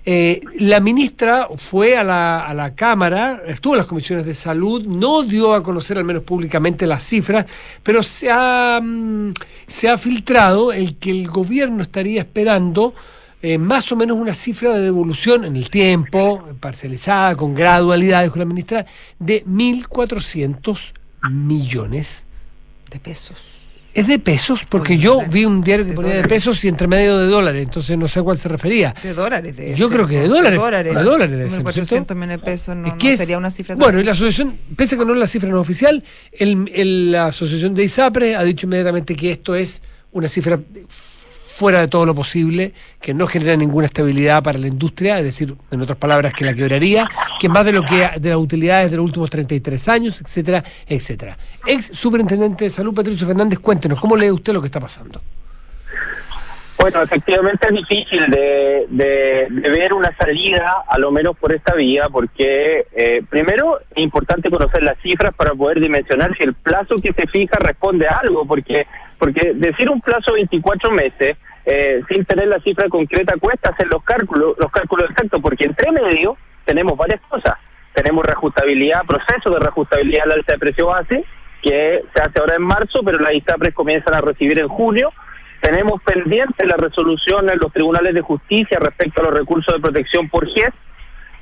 Eh, 0.05 0.41
la 0.59 0.81
ministra 0.81 1.49
fue 1.57 1.97
a 1.97 2.05
la, 2.05 2.47
a 2.47 2.55
la 2.55 2.75
Cámara, 2.75 3.43
estuvo 3.47 3.75
en 3.75 3.79
las 3.79 3.87
comisiones 3.87 4.25
de 4.25 4.35
salud, 4.35 4.85
no 4.87 5.23
dio 5.23 5.55
a 5.55 5.63
conocer 5.63 5.99
al 5.99 6.05
menos 6.05 6.23
públicamente 6.23 6.87
las 6.87 7.05
cifras, 7.05 7.47
pero 7.83 8.03
se 8.03 8.31
ha, 8.31 8.81
mm, 8.83 9.35
se 9.67 9.89
ha 9.89 9.99
filtrado 9.99 10.73
el 10.73 10.97
que 10.97 11.11
el 11.11 11.29
gobierno 11.29 11.83
estaría 11.83 12.21
esperando 12.21 12.95
eh, 13.43 13.57
más 13.57 13.91
o 13.91 13.97
menos 13.97 14.19
una 14.19 14.35
cifra 14.35 14.75
de 14.75 14.83
devolución 14.83 15.45
en 15.45 15.57
el 15.57 15.71
tiempo, 15.71 16.45
parcializada, 16.61 17.37
con 17.37 17.55
gradualidad, 17.55 18.23
dijo 18.23 18.39
la 18.39 18.45
ministra, 18.45 18.85
de 19.19 19.45
1.400 19.47 20.93
millones. 21.31 22.27
De 22.91 22.99
pesos. 22.99 23.60
Es 23.93 24.07
de 24.07 24.19
pesos, 24.21 24.65
porque 24.69 24.93
Oye, 24.93 25.03
yo 25.03 25.19
de- 25.19 25.27
vi 25.27 25.45
un 25.45 25.63
diario 25.63 25.85
que 25.85 25.91
de 25.91 25.97
ponía 25.97 26.11
de 26.13 26.17
dólares. 26.19 26.33
pesos 26.33 26.65
y 26.65 26.69
entre 26.69 26.87
medio 26.87 27.19
de 27.19 27.27
dólares, 27.27 27.63
entonces 27.65 27.99
no 27.99 28.07
sé 28.07 28.21
a 28.21 28.23
cuál 28.23 28.39
se 28.39 28.49
refería. 28.49 28.95
De 29.03 29.13
dólares, 29.15 29.57
de 29.57 29.75
Yo 29.75 29.91
creo 29.91 30.07
que 30.07 30.21
de 30.21 30.29
dólares, 30.29 30.61
de 30.85 31.03
dólares 31.03 31.37
debe 31.37 31.51
ser, 31.51 31.63
400 31.65 32.17
millones 32.17 32.39
de 32.39 32.45
pesos 32.45 32.77
no, 32.77 32.97
sería 33.17 33.37
una 33.37 33.51
cifra 33.51 33.75
Bueno, 33.75 33.99
y 34.01 34.05
la 34.05 34.13
asociación, 34.13 34.57
pese 34.77 34.95
a 34.95 34.99
que 34.99 35.05
no 35.05 35.13
es 35.15 35.19
la 35.19 35.27
cifra 35.27 35.49
no 35.49 35.61
oficial, 35.61 36.05
el- 36.33 36.71
el- 36.73 37.11
la 37.13 37.27
asociación 37.27 37.75
de 37.75 37.83
ISAPRE 37.85 38.37
ha 38.37 38.45
dicho 38.45 38.67
inmediatamente 38.67 39.17
que 39.17 39.33
esto 39.33 39.57
es 39.57 39.83
una 40.13 40.29
cifra 40.29 40.61
fuera 41.61 41.81
de 41.81 41.89
todo 41.89 42.07
lo 42.07 42.15
posible, 42.15 42.73
que 43.03 43.13
no 43.13 43.27
genera 43.27 43.55
ninguna 43.55 43.85
estabilidad 43.87 44.43
para 44.43 44.59
la 44.59 44.67
industria, 44.67 45.19
es 45.19 45.25
decir, 45.27 45.55
en 45.71 45.83
otras 45.83 45.99
palabras, 45.99 46.33
que 46.33 46.47
la 46.47 46.55
quebraría, 46.55 47.07
que 47.39 47.51
más 47.51 47.67
de 47.67 47.73
lo 47.73 47.83
que 47.83 48.09
de 48.19 48.29
las 48.31 48.39
utilidades 48.39 48.91
de 48.91 48.97
los 48.97 49.05
últimos 49.05 49.29
33 49.29 49.89
años, 49.89 50.19
etcétera, 50.23 50.65
etcétera. 50.87 51.37
Ex 51.67 51.91
superintendente 51.93 52.65
de 52.65 52.71
salud, 52.71 52.95
Patricio 52.95 53.27
Fernández, 53.27 53.59
cuéntenos, 53.59 54.01
¿cómo 54.01 54.17
lee 54.17 54.31
usted 54.31 54.55
lo 54.55 54.63
que 54.63 54.69
está 54.69 54.81
pasando? 54.81 55.21
Bueno, 56.79 57.03
efectivamente 57.03 57.67
es 57.69 57.75
difícil 57.75 58.31
de, 58.31 58.87
de- 58.89 59.47
de 59.51 59.69
ver 59.69 59.93
una 59.93 60.17
salida, 60.17 60.83
a 60.89 60.99
lo 60.99 61.11
menos 61.11 61.37
por 61.37 61.53
esta 61.55 61.75
vía, 61.75 62.09
porque 62.11 62.87
eh, 62.97 63.23
primero 63.29 63.81
es 63.95 64.03
importante 64.03 64.49
conocer 64.49 64.83
las 64.83 64.97
cifras 65.03 65.35
para 65.35 65.55
poder 65.55 65.79
dimensionar 65.79 66.35
si 66.39 66.43
el 66.45 66.55
plazo 66.55 66.95
que 67.03 67.13
se 67.13 67.27
fija 67.27 67.59
responde 67.59 68.09
a 68.09 68.17
algo, 68.23 68.47
porque 68.47 68.87
porque 69.21 69.53
decir 69.55 69.91
un 69.91 70.01
plazo 70.01 70.33
de 70.33 70.39
24 70.39 70.91
meses 70.91 71.37
eh, 71.67 72.01
sin 72.09 72.25
tener 72.25 72.49
la 72.49 72.59
cifra 72.61 72.89
concreta 72.89 73.35
cuesta 73.39 73.69
hacer 73.69 73.87
los 73.89 74.03
cálculos, 74.03 74.57
los 74.59 74.73
cálculos 74.73 75.11
exactos, 75.11 75.43
porque 75.43 75.67
entre 75.67 75.93
medio 75.93 76.39
tenemos 76.65 76.97
varias 76.97 77.21
cosas. 77.29 77.55
Tenemos 77.93 78.25
reajustabilidad, 78.25 79.03
proceso 79.07 79.51
de 79.51 79.61
reajustabilidad 79.61 80.25
al 80.25 80.33
alza 80.33 80.53
de 80.53 80.59
precio 80.59 80.87
base, 80.87 81.25
que 81.63 82.03
se 82.15 82.23
hace 82.23 82.41
ahora 82.41 82.57
en 82.57 82.63
marzo, 82.63 83.01
pero 83.05 83.19
las 83.19 83.35
ISAPRES 83.35 83.75
comienzan 83.75 84.15
a 84.15 84.23
recibir 84.23 84.59
en 84.59 84.69
julio. 84.69 85.13
Tenemos 85.61 86.03
pendiente 86.03 86.67
la 86.67 86.77
resolución 86.79 87.51
en 87.51 87.59
los 87.59 87.71
tribunales 87.75 88.15
de 88.15 88.23
justicia 88.23 88.79
respecto 88.81 89.21
a 89.21 89.25
los 89.25 89.35
recursos 89.35 89.75
de 89.75 89.81
protección 89.81 90.31
por 90.31 90.49
GES. 90.49 90.73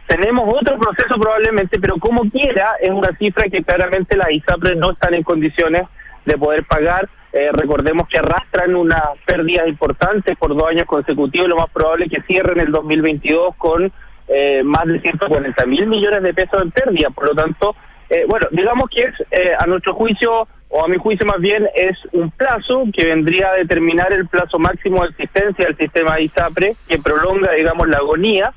Tenemos 0.09 0.53
otro 0.53 0.79
proceso 0.79 1.15
probablemente, 1.21 1.79
pero 1.79 1.97
como 1.99 2.29
quiera, 2.29 2.73
es 2.81 2.91
una 2.91 3.17
cifra 3.19 3.45
que 3.45 3.63
claramente 3.63 4.17
las 4.17 4.33
ISAPRES 4.33 4.77
no 4.77 4.91
están 4.91 5.15
en 5.15 5.23
condiciones 5.23 5.83
de 6.25 6.37
poder 6.37 6.65
pagar. 6.65 7.09
Eh, 7.33 7.51
recordemos 7.53 8.09
que 8.09 8.19
arrastran 8.19 8.75
unas 8.75 9.03
pérdidas 9.27 9.69
importantes 9.69 10.37
por 10.39 10.55
dos 10.55 10.69
años 10.69 10.87
consecutivos 10.87 11.49
lo 11.49 11.57
más 11.57 11.71
probable 11.71 12.07
es 12.07 12.13
que 12.13 12.23
cierren 12.23 12.59
el 12.59 12.73
2022 12.73 13.55
con 13.57 13.93
eh, 14.29 14.63
más 14.63 14.87
de 14.87 15.01
140 15.01 15.67
mil 15.67 15.87
millones 15.87 16.23
de 16.23 16.35
pesos 16.35 16.63
en 16.63 16.71
pérdida. 16.71 17.11
Por 17.11 17.29
lo 17.29 17.35
tanto, 17.35 17.75
eh, 18.11 18.25
bueno, 18.29 18.47
digamos 18.51 18.89
que 18.91 19.03
es, 19.03 19.15
eh, 19.31 19.53
a 19.59 19.67
nuestro 19.67 19.95
juicio, 19.95 20.49
o 20.71 20.85
a 20.85 20.89
mi 20.89 20.97
juicio 20.97 21.27
más 21.27 21.41
bien, 21.41 21.67
es 21.75 21.97
un 22.13 22.31
plazo 22.31 22.85
que 22.93 23.07
vendría 23.07 23.51
a 23.51 23.55
determinar 23.55 24.13
el 24.13 24.27
plazo 24.27 24.59
máximo 24.59 25.03
de 25.03 25.11
existencia 25.11 25.67
del 25.67 25.77
sistema 25.77 26.21
ISAPRE, 26.21 26.75
que 26.87 26.99
prolonga, 26.99 27.53
digamos, 27.53 27.89
la 27.89 27.99
agonía. 27.99 28.53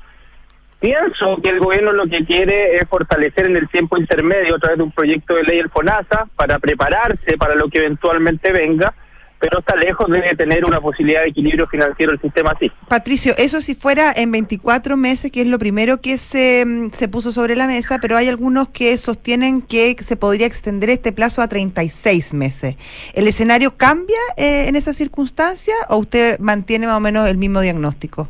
Pienso 0.82 1.36
que 1.40 1.50
el 1.50 1.60
gobierno 1.60 1.92
lo 1.92 2.08
que 2.08 2.24
quiere 2.24 2.74
es 2.74 2.88
fortalecer 2.88 3.46
en 3.46 3.54
el 3.56 3.68
tiempo 3.68 3.96
intermedio 3.96 4.56
a 4.56 4.58
través 4.58 4.78
de 4.78 4.82
un 4.82 4.90
proyecto 4.90 5.36
de 5.36 5.44
ley 5.44 5.60
el 5.60 5.70
FONASA 5.70 6.26
para 6.34 6.58
prepararse 6.58 7.38
para 7.38 7.54
lo 7.54 7.68
que 7.68 7.78
eventualmente 7.78 8.50
venga, 8.50 8.92
pero 9.38 9.60
está 9.60 9.76
lejos 9.76 10.10
de 10.10 10.22
tener 10.36 10.64
una 10.64 10.80
posibilidad 10.80 11.22
de 11.22 11.28
equilibrio 11.28 11.68
financiero 11.68 12.10
el 12.10 12.20
sistema 12.20 12.50
así. 12.56 12.72
Patricio, 12.88 13.32
eso 13.38 13.60
si 13.60 13.76
fuera 13.76 14.12
en 14.12 14.32
24 14.32 14.96
meses, 14.96 15.30
que 15.30 15.42
es 15.42 15.46
lo 15.46 15.60
primero 15.60 16.00
que 16.00 16.18
se, 16.18 16.64
mm, 16.66 16.90
se 16.90 17.06
puso 17.06 17.30
sobre 17.30 17.54
la 17.54 17.68
mesa, 17.68 18.00
pero 18.02 18.16
hay 18.16 18.26
algunos 18.26 18.70
que 18.70 18.98
sostienen 18.98 19.62
que 19.62 19.94
se 20.00 20.16
podría 20.16 20.48
extender 20.48 20.90
este 20.90 21.12
plazo 21.12 21.42
a 21.42 21.48
36 21.48 22.34
meses. 22.34 22.74
¿El 23.14 23.28
escenario 23.28 23.76
cambia 23.76 24.18
eh, 24.36 24.66
en 24.66 24.74
esa 24.74 24.92
circunstancia 24.92 25.74
o 25.88 25.98
usted 25.98 26.40
mantiene 26.40 26.88
más 26.88 26.96
o 26.96 27.00
menos 27.00 27.28
el 27.28 27.36
mismo 27.36 27.60
diagnóstico? 27.60 28.28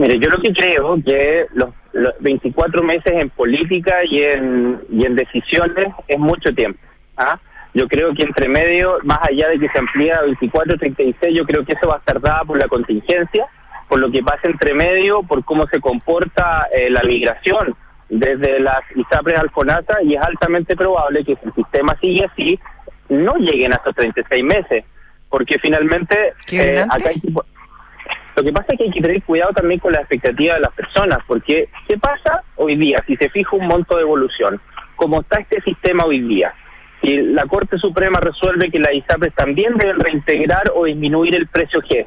Mire, 0.00 0.18
yo 0.18 0.30
lo 0.30 0.40
que 0.40 0.54
creo 0.54 0.96
que 1.04 1.46
los, 1.52 1.68
los 1.92 2.14
24 2.20 2.82
meses 2.82 3.12
en 3.12 3.28
política 3.28 4.02
y 4.08 4.22
en, 4.22 4.80
y 4.90 5.04
en 5.04 5.14
decisiones 5.14 5.88
es 6.08 6.18
mucho 6.18 6.54
tiempo. 6.54 6.80
¿ah? 7.18 7.38
Yo 7.74 7.86
creo 7.86 8.14
que 8.14 8.22
entre 8.22 8.48
medio, 8.48 8.96
más 9.02 9.18
allá 9.20 9.48
de 9.48 9.58
que 9.58 9.68
se 9.68 9.78
amplíe 9.78 10.10
a 10.14 10.22
24, 10.22 10.78
36, 10.78 11.36
yo 11.36 11.44
creo 11.44 11.66
que 11.66 11.74
eso 11.74 11.86
va 11.86 11.96
a 11.96 11.98
estar 11.98 12.18
dada 12.18 12.44
por 12.44 12.58
la 12.58 12.66
contingencia, 12.66 13.46
por 13.90 13.98
lo 13.98 14.10
que 14.10 14.22
pasa 14.22 14.40
entre 14.44 14.72
medio, 14.72 15.22
por 15.22 15.44
cómo 15.44 15.66
se 15.66 15.80
comporta 15.80 16.66
eh, 16.74 16.88
la 16.88 17.02
migración 17.02 17.76
desde 18.08 18.58
las 18.58 18.80
ISAPRES 18.96 19.38
al 19.38 19.50
FONASA 19.50 20.02
y 20.02 20.14
es 20.14 20.22
altamente 20.22 20.76
probable 20.76 21.26
que 21.26 21.36
si 21.36 21.46
el 21.46 21.52
sistema 21.52 21.94
sigue 22.00 22.24
así, 22.24 22.58
no 23.10 23.34
lleguen 23.34 23.74
hasta 23.74 23.92
36 23.92 24.44
meses, 24.44 24.82
porque 25.28 25.58
finalmente 25.58 26.32
¿Quieren 26.46 26.78
eh, 26.78 26.86
acá 26.90 27.10
hay 27.10 27.20
que 27.20 27.28
lo 28.40 28.46
que 28.46 28.52
pasa 28.52 28.68
es 28.72 28.78
que 28.78 28.84
hay 28.84 28.90
que 28.90 29.00
tener 29.00 29.22
cuidado 29.22 29.52
también 29.52 29.80
con 29.80 29.92
la 29.92 30.00
expectativa 30.00 30.54
de 30.54 30.60
las 30.60 30.72
personas, 30.72 31.18
porque 31.26 31.68
¿qué 31.86 31.98
pasa 31.98 32.42
hoy 32.56 32.76
día 32.76 33.02
si 33.06 33.16
se 33.16 33.28
fija 33.28 33.56
un 33.56 33.66
monto 33.66 33.96
de 33.96 34.02
evolución? 34.02 34.60
como 35.00 35.22
está 35.22 35.40
este 35.40 35.62
sistema 35.62 36.04
hoy 36.04 36.20
día. 36.20 36.52
Si 37.00 37.16
la 37.16 37.46
Corte 37.46 37.78
Suprema 37.78 38.20
resuelve 38.20 38.70
que 38.70 38.78
las 38.78 38.92
ISAPRES 38.92 39.34
también 39.34 39.78
deben 39.78 39.98
reintegrar 39.98 40.70
o 40.74 40.84
disminuir 40.84 41.34
el 41.34 41.46
precio 41.46 41.80
G, 41.80 42.06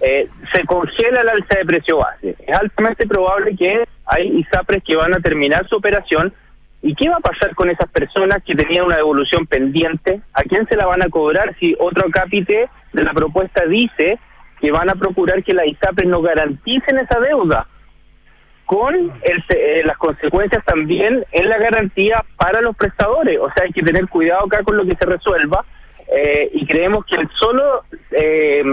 eh, 0.00 0.28
se 0.52 0.64
congela 0.64 1.20
el 1.20 1.28
alza 1.28 1.58
de 1.58 1.64
precio 1.64 1.98
base. 1.98 2.34
Es 2.44 2.56
altamente 2.58 3.06
probable 3.06 3.54
que 3.56 3.84
hay 4.06 4.26
ISAPRES 4.38 4.82
que 4.82 4.96
van 4.96 5.14
a 5.14 5.20
terminar 5.20 5.68
su 5.68 5.76
operación. 5.76 6.34
¿Y 6.82 6.96
qué 6.96 7.08
va 7.08 7.18
a 7.18 7.20
pasar 7.20 7.54
con 7.54 7.70
esas 7.70 7.88
personas 7.90 8.42
que 8.42 8.56
tenían 8.56 8.86
una 8.86 8.96
devolución 8.96 9.46
pendiente? 9.46 10.20
¿A 10.32 10.42
quién 10.42 10.66
se 10.66 10.76
la 10.76 10.86
van 10.86 11.04
a 11.04 11.08
cobrar 11.08 11.54
si 11.60 11.76
otro 11.78 12.10
cápite 12.10 12.68
de 12.92 13.02
la 13.04 13.12
propuesta 13.12 13.64
dice 13.64 14.18
que 14.64 14.72
van 14.72 14.90
a 14.90 14.94
procurar 14.94 15.44
que 15.44 15.52
las 15.52 15.66
ISAPRES 15.66 16.08
no 16.08 16.22
garanticen 16.22 16.98
esa 16.98 17.20
deuda? 17.20 17.66
con 18.66 18.94
el, 18.94 19.44
eh, 19.50 19.82
las 19.84 19.98
consecuencias 19.98 20.64
también 20.64 21.22
en 21.32 21.48
la 21.50 21.58
garantía 21.58 22.24
para 22.38 22.62
los 22.62 22.74
prestadores. 22.74 23.38
O 23.38 23.50
sea, 23.52 23.64
hay 23.64 23.72
que 23.72 23.82
tener 23.82 24.08
cuidado 24.08 24.46
acá 24.46 24.62
con 24.62 24.78
lo 24.78 24.86
que 24.86 24.96
se 24.96 25.04
resuelva 25.04 25.66
eh, 26.08 26.50
y 26.52 26.66
creemos 26.66 27.04
que 27.06 27.16
el 27.16 27.28
solo 27.38 27.84
eh, 28.10 28.64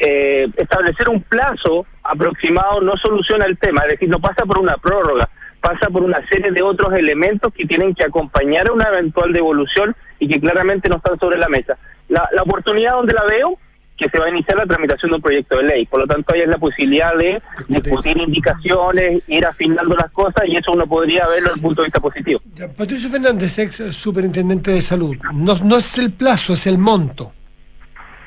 eh, 0.00 0.48
establecer 0.56 1.08
un 1.08 1.22
plazo 1.22 1.86
aproximado 2.02 2.80
no 2.80 2.96
soluciona 2.96 3.46
el 3.46 3.58
tema, 3.58 3.82
es 3.82 3.92
decir, 3.92 4.08
no 4.08 4.20
pasa 4.20 4.44
por 4.44 4.58
una 4.58 4.76
prórroga, 4.76 5.28
pasa 5.60 5.88
por 5.88 6.02
una 6.02 6.26
serie 6.28 6.50
de 6.50 6.62
otros 6.62 6.92
elementos 6.94 7.52
que 7.52 7.64
tienen 7.64 7.94
que 7.94 8.04
acompañar 8.04 8.68
a 8.68 8.72
una 8.72 8.88
eventual 8.88 9.32
devolución 9.32 9.96
y 10.18 10.28
que 10.28 10.40
claramente 10.40 10.88
no 10.88 10.96
están 10.96 11.18
sobre 11.18 11.38
la 11.38 11.48
mesa. 11.48 11.76
La, 12.08 12.28
la 12.32 12.42
oportunidad 12.42 12.92
donde 12.92 13.14
la 13.14 13.24
veo 13.24 13.58
que 13.96 14.08
se 14.10 14.18
va 14.18 14.26
a 14.26 14.28
iniciar 14.30 14.58
la 14.58 14.66
tramitación 14.66 15.10
de 15.10 15.16
un 15.16 15.22
proyecto 15.22 15.56
de 15.56 15.62
ley. 15.64 15.86
Por 15.86 16.00
lo 16.00 16.06
tanto, 16.06 16.34
ahí 16.34 16.42
es 16.42 16.48
la 16.48 16.58
posibilidad 16.58 17.16
de 17.16 17.40
discutir 17.68 18.16
indicaciones, 18.18 19.22
ir 19.26 19.46
afinando 19.46 19.96
las 19.96 20.10
cosas 20.12 20.42
y 20.46 20.56
eso 20.56 20.72
uno 20.72 20.86
podría 20.86 21.26
verlo 21.26 21.44
desde 21.48 21.54
el 21.56 21.62
punto 21.62 21.82
de 21.82 21.86
vista 21.86 22.00
positivo. 22.00 22.40
Ya, 22.54 22.68
Patricio 22.68 23.08
Fernández, 23.08 23.58
ex 23.58 23.76
superintendente 23.96 24.70
de 24.70 24.82
salud. 24.82 25.16
No, 25.32 25.54
no 25.64 25.76
es 25.78 25.96
el 25.98 26.12
plazo, 26.12 26.52
es 26.52 26.66
el 26.66 26.76
monto. 26.78 27.32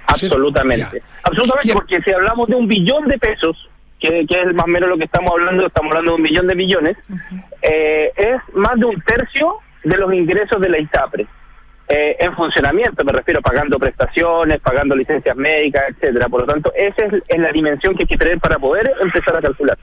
Absolutamente. 0.07 0.97
Ya. 1.01 1.05
Absolutamente, 1.23 1.67
¿Qué- 1.67 1.73
porque 1.73 2.01
si 2.01 2.11
hablamos 2.11 2.47
de 2.47 2.55
un 2.55 2.67
billón 2.67 3.07
de 3.07 3.17
pesos, 3.19 3.69
que, 3.99 4.25
que 4.27 4.41
es 4.41 4.53
más 4.55 4.63
o 4.65 4.67
menos 4.67 4.89
lo 4.89 4.97
que 4.97 5.03
estamos 5.03 5.31
hablando, 5.31 5.67
estamos 5.67 5.91
hablando 5.91 6.11
de 6.11 6.15
un 6.15 6.21
millón 6.23 6.47
de 6.47 6.55
millones, 6.55 6.97
eh, 7.61 8.11
es 8.15 8.37
más 8.55 8.79
de 8.79 8.85
un 8.85 8.99
tercio 9.01 9.55
de 9.83 9.97
los 9.97 10.13
ingresos 10.13 10.59
de 10.61 10.69
la 10.69 10.79
ISAPRE. 10.79 11.27
Eh, 11.91 12.15
en 12.19 12.35
funcionamiento, 12.35 13.03
me 13.03 13.11
refiero 13.11 13.41
pagando 13.41 13.79
prestaciones, 13.79 14.59
pagando 14.61 14.95
licencias 14.95 15.35
médicas, 15.35 15.85
etcétera. 15.89 16.29
Por 16.29 16.41
lo 16.41 16.47
tanto, 16.47 16.71
esa 16.75 17.05
es, 17.27 17.39
la 17.39 17.51
dimensión 17.51 17.95
que 17.95 18.03
hay 18.03 18.07
que 18.07 18.17
tener 18.17 18.39
para 18.39 18.59
poder 18.59 18.91
empezar 19.01 19.35
a 19.35 19.41
calcular. 19.41 19.75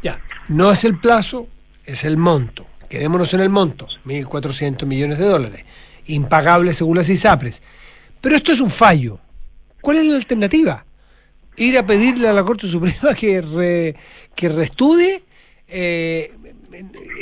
Ya, 0.00 0.20
no 0.48 0.70
es 0.70 0.84
el 0.84 0.96
plazo, 0.98 1.48
es 1.84 2.04
el 2.04 2.16
monto. 2.16 2.66
Quedémonos 2.88 3.34
en 3.34 3.40
el 3.40 3.48
monto, 3.50 3.88
1.400 4.06 4.86
millones 4.86 5.18
de 5.18 5.24
dólares. 5.24 5.64
Impagable 6.06 6.72
según 6.72 6.98
las 6.98 7.08
ISAPRES. 7.08 7.62
Pero 8.20 8.36
esto 8.36 8.52
es 8.52 8.60
un 8.60 8.70
fallo. 8.70 9.18
¿Cuál 9.80 9.96
es 9.96 10.04
la 10.04 10.16
alternativa? 10.16 10.84
Ir 11.56 11.76
a 11.78 11.84
pedirle 11.84 12.28
a 12.28 12.32
la 12.32 12.44
Corte 12.44 12.68
Suprema 12.68 13.12
que, 13.18 13.40
re- 13.42 13.96
que 14.36 14.48
reestudie. 14.48 15.22
Eh, 15.66 16.32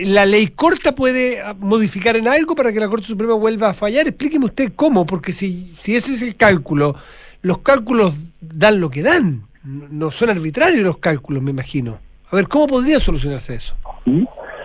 ¿La 0.00 0.26
ley 0.26 0.48
corta 0.48 0.94
puede 0.94 1.40
ah, 1.40 1.54
modificar 1.58 2.16
en 2.16 2.28
algo 2.28 2.54
para 2.54 2.72
que 2.72 2.80
la 2.80 2.88
Corte 2.88 3.06
Suprema 3.06 3.34
vuelva 3.34 3.70
a 3.70 3.74
fallar? 3.74 4.08
Explíqueme 4.08 4.46
usted 4.46 4.72
cómo, 4.74 5.06
porque 5.06 5.32
si, 5.32 5.74
si 5.76 5.96
ese 5.96 6.14
es 6.14 6.22
el 6.22 6.36
cálculo, 6.36 6.94
los 7.42 7.58
cálculos 7.58 8.16
dan 8.40 8.80
lo 8.80 8.90
que 8.90 9.02
dan. 9.02 9.42
No 9.64 10.10
son 10.10 10.30
arbitrarios 10.30 10.82
los 10.82 10.98
cálculos, 10.98 11.42
me 11.42 11.50
imagino. 11.50 12.00
A 12.30 12.36
ver, 12.36 12.48
¿cómo 12.48 12.66
podría 12.66 12.98
solucionarse 12.98 13.54
eso? 13.54 13.76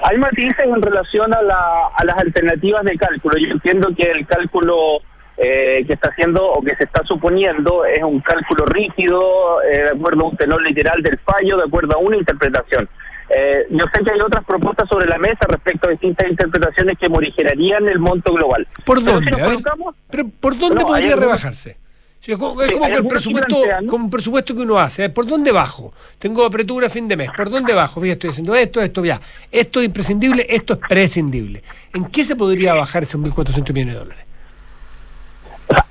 Hay 0.04 0.18
matices 0.18 0.66
en 0.66 0.82
relación 0.82 1.34
a, 1.34 1.42
la, 1.42 1.88
a 1.96 2.06
las 2.06 2.18
alternativas 2.18 2.84
de 2.84 2.98
cálculo. 2.98 3.38
Yo 3.38 3.52
entiendo 3.52 3.90
que 3.96 4.10
el 4.10 4.26
cálculo 4.26 5.02
eh, 5.38 5.84
que 5.86 5.94
está 5.94 6.10
haciendo 6.10 6.44
o 6.44 6.62
que 6.64 6.76
se 6.76 6.86
está 6.86 7.04
suponiendo 7.04 7.86
es 7.86 8.02
un 8.04 8.22
cálculo 8.22 8.66
rígido, 8.66 9.62
eh, 9.62 9.84
de 9.84 9.90
acuerdo 9.90 10.26
a 10.26 10.30
un 10.30 10.38
tenor 10.38 10.64
literal 10.64 11.04
del 11.04 11.20
fallo, 11.20 11.58
de 11.58 11.64
acuerdo 11.64 11.96
a 11.96 12.00
una 12.00 12.18
interpretación. 12.18 12.90
Eh, 13.30 13.68
yo 13.72 13.86
sé 13.94 14.04
que 14.06 14.12
hay 14.12 14.20
otras 14.22 14.46
propuestas 14.46 14.88
sobre 14.90 15.06
la 15.08 15.18
mesa 15.18 15.40
respecto 15.50 15.88
a 15.88 15.92
distintas 15.92 16.30
interpretaciones 16.30 16.98
que 16.98 17.10
morigerarían 17.10 17.88
el 17.90 18.00
monto 18.00 18.34
global. 18.34 18.68
¿Por 18.86 19.00
Pero 19.04 19.14
dónde? 19.14 19.26
si 19.26 19.32
nos 19.32 19.42
A 19.42 19.46
ver, 19.48 19.54
colocamos- 19.56 19.96
pero 20.10 20.24
¿por 20.40 20.58
dónde 20.58 20.76
No, 20.80 20.86
podría 20.86 21.08
algunos- 21.14 21.26
rebajarse? 21.26 21.78
Sí, 22.20 22.32
es 22.32 22.38
como, 22.38 22.62
es 22.62 22.68
Sí, 22.68 22.74
como 22.74 22.88
el 22.88 23.08
presupuesto, 23.08 23.56
como 23.88 24.04
un 24.06 24.10
presupuesto 24.10 24.56
que 24.56 24.62
uno 24.62 24.80
hace. 24.80 25.10
¿Por 25.10 25.28
dónde 25.28 25.52
bajo? 25.52 25.94
Tengo 26.20 26.46
apertura 26.46 26.88
a 26.88 26.90
fin 26.90 27.08
de 27.08 27.16
mes. 27.16 27.30
¿Por 27.36 27.50
dónde 27.50 27.74
bajo? 27.74 28.02
Fíjate, 28.02 28.14
estoy 28.16 28.30
haciendo 28.32 28.56
esto, 28.56 28.82
esto, 28.82 29.06
ya. 29.06 29.22
Esto 29.52 29.80
es 29.82 29.86
imprescindible, 29.86 30.46
esto 30.50 30.74
es 30.74 30.80
prescindible. 30.90 31.64
¿En 31.94 32.06
qué 32.06 32.24
se 32.24 32.36
podría 32.36 32.74
bajar 32.74 33.04
esos 33.04 33.22
1.400 33.22 33.72
millones 33.74 33.94
de 33.94 34.00
dólares? 34.00 34.26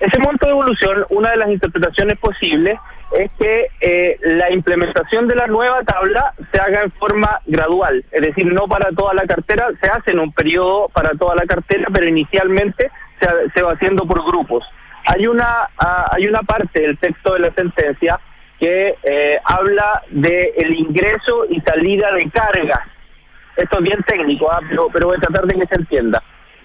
Ese 0.01 0.19
monto 0.19 0.47
de 0.47 0.53
evolución, 0.53 1.05
una 1.11 1.31
de 1.31 1.37
las 1.37 1.51
interpretaciones 1.51 2.19
posibles 2.19 2.79
es 3.13 3.31
que 3.39 3.69
eh, 3.81 4.19
la 4.23 4.51
implementación 4.51 5.29
de 5.29 5.37
la 5.37 5.47
nueva 5.47 5.83
tabla 5.83 6.35
se 6.53 6.61
haga 6.61 6.83
en 6.83 6.91
forma 6.93 7.41
gradual, 7.47 8.05
es 8.11 8.21
decir, 8.21 8.53
no 8.53 8.67
para 8.67 8.91
toda 8.91 9.15
la 9.15 9.27
cartera, 9.27 9.69
se 9.81 9.91
hace 9.91 10.11
en 10.11 10.19
un 10.19 10.33
periodo 10.33 10.89
para 10.89 11.11
toda 11.11 11.37
la 11.37 11.47
cartera, 11.47 11.87
pero 11.93 12.07
inicialmente 12.07 12.91
se, 13.21 13.29
se 13.55 13.63
va 13.63 13.73
haciendo 13.73 14.05
por 14.07 14.25
grupos. 14.25 14.65
Hay 15.07 15.27
una 15.27 15.69
ah, 15.79 16.09
hay 16.11 16.27
una 16.27 16.41
parte 16.41 16.81
del 16.81 16.99
texto 16.99 17.35
de 17.35 17.41
la 17.41 17.55
sentencia 17.55 18.19
que 18.59 18.97
eh, 19.03 19.39
habla 19.45 20.03
de 20.11 20.53
el 20.57 20.75
ingreso 20.75 21.47
y 21.49 21.61
salida 21.61 22.13
de 22.13 22.29
cargas. 22.31 22.81
Esto 23.57 23.79
es 23.79 23.85
bien 23.85 24.03
técnico, 24.07 24.51
ah, 24.51 24.61
pero, 24.69 24.89
pero 24.93 25.07
voy 25.09 25.17
a 25.17 25.21
tratar 25.21 25.47
de 25.47 25.61
que 25.61 25.67
se 25.67 25.77
entienda. 25.77 26.23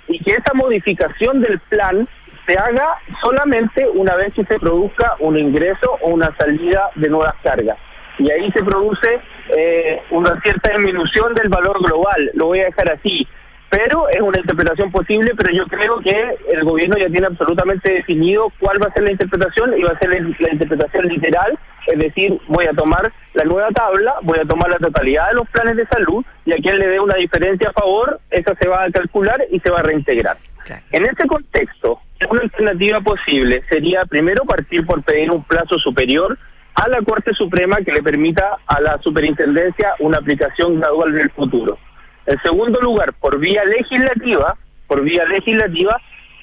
Y 0.08 0.20
que 0.24 0.32
esa 0.32 0.54
modificación 0.54 1.42
del 1.42 1.60
plan 1.70 2.08
se 2.52 2.58
haga 2.58 2.97
solamente 3.24 3.88
una 3.93 4.16
vez 4.16 4.34
que 4.34 4.43
se 4.43 4.60
produzca 4.60 5.16
un 5.20 5.38
ingreso 5.38 5.97
o 6.02 6.10
una 6.10 6.36
salida 6.38 6.89
de 6.95 7.10
nuevas 7.10 7.36
cargas. 7.43 7.78
Y 8.20 8.30
ahí 8.30 8.52
se 8.52 8.62
produce 8.64 9.22
eh, 9.56 10.02
una 10.12 10.39
cierta 10.41 10.72
disminución 10.72 11.34
del 11.34 11.47
valor 11.47 11.82
global. 11.82 12.30
Lo 12.34 12.47
voy 12.47 12.60
a 12.60 12.66
dejar 12.66 12.89
así. 12.89 13.26
Pero 13.70 14.10
es 14.10 14.20
una 14.20 14.38
interpretación 14.38 14.91
posible, 14.91 15.32
pero 15.38 15.49
yo 15.54 15.66
creo 15.66 15.99
que 16.02 16.36
el 16.52 16.66
gobierno 16.66 16.97
ya 16.97 17.08
tiene 17.08 17.28
absolutamente 17.28 17.93
definido 17.93 18.52
cuál 18.60 18.84
va 18.84 18.89
a 18.89 18.93
ser 18.93 19.04
la 19.04 19.12
interpretación 19.12 19.80
y 19.80 19.84
va 19.84 19.91
a 19.91 19.99
ser 19.99 20.10
la, 20.10 20.52
interpretación 20.52 21.08
literal, 21.08 21.58
es 21.88 21.97
decir, 21.97 22.38
voy 22.49 22.66
a 22.66 22.74
tomar 22.74 23.14
la 23.34 23.45
nueva 23.45 23.70
tabla, 23.70 24.16
voy 24.24 24.39
a 24.39 24.45
tomar 24.45 24.70
la 24.70 24.78
totalidad 24.78 25.30
de 25.30 25.36
los 25.36 25.47
planes 25.52 25.78
de 25.78 25.86
salud 25.86 26.26
y 26.43 26.52
a 26.52 26.58
quien 26.58 26.80
le 26.80 26.88
dé 26.88 26.99
una 26.99 27.16
diferencia 27.16 27.70
a 27.70 27.72
favor, 27.72 28.20
esa 28.30 28.54
se 28.56 28.68
va 28.68 28.84
a 28.84 28.91
calcular 28.91 29.41
y 29.49 29.62
se 29.62 29.72
va 29.72 29.80
a 29.80 29.84
reintegrar. 29.84 30.36
Claro. 30.66 30.84
En 30.91 31.06
este 31.06 31.26
contexto, 31.26 32.02
una 32.30 32.42
alternativa 32.42 33.02
posible 33.02 33.64
sería 33.70 34.06
primero 34.06 34.44
partir 34.46 34.86
por 34.86 35.04
pedir 35.04 35.32
un 35.32 35.44
plazo 35.44 35.78
superior 35.80 36.38
a 36.76 36.88
la 36.88 37.02
Corte 37.02 37.34
Suprema 37.34 37.78
que 37.78 37.92
le 37.92 38.02
permita 38.02 38.58
a 38.68 38.82
la 38.82 38.98
superintendencia 39.02 39.94
una 40.00 40.18
aplicación 40.18 40.80
gradual 40.80 41.14
en 41.16 41.22
el 41.22 41.32
futuro. 41.32 41.78
En 42.26 42.42
segundo 42.42 42.80
lugar, 42.80 43.14
por 43.14 43.40
vía 43.40 43.64
legislativa, 43.66 44.56
por 44.88 45.02
vía 45.02 45.26
legislativa, 45.26 46.00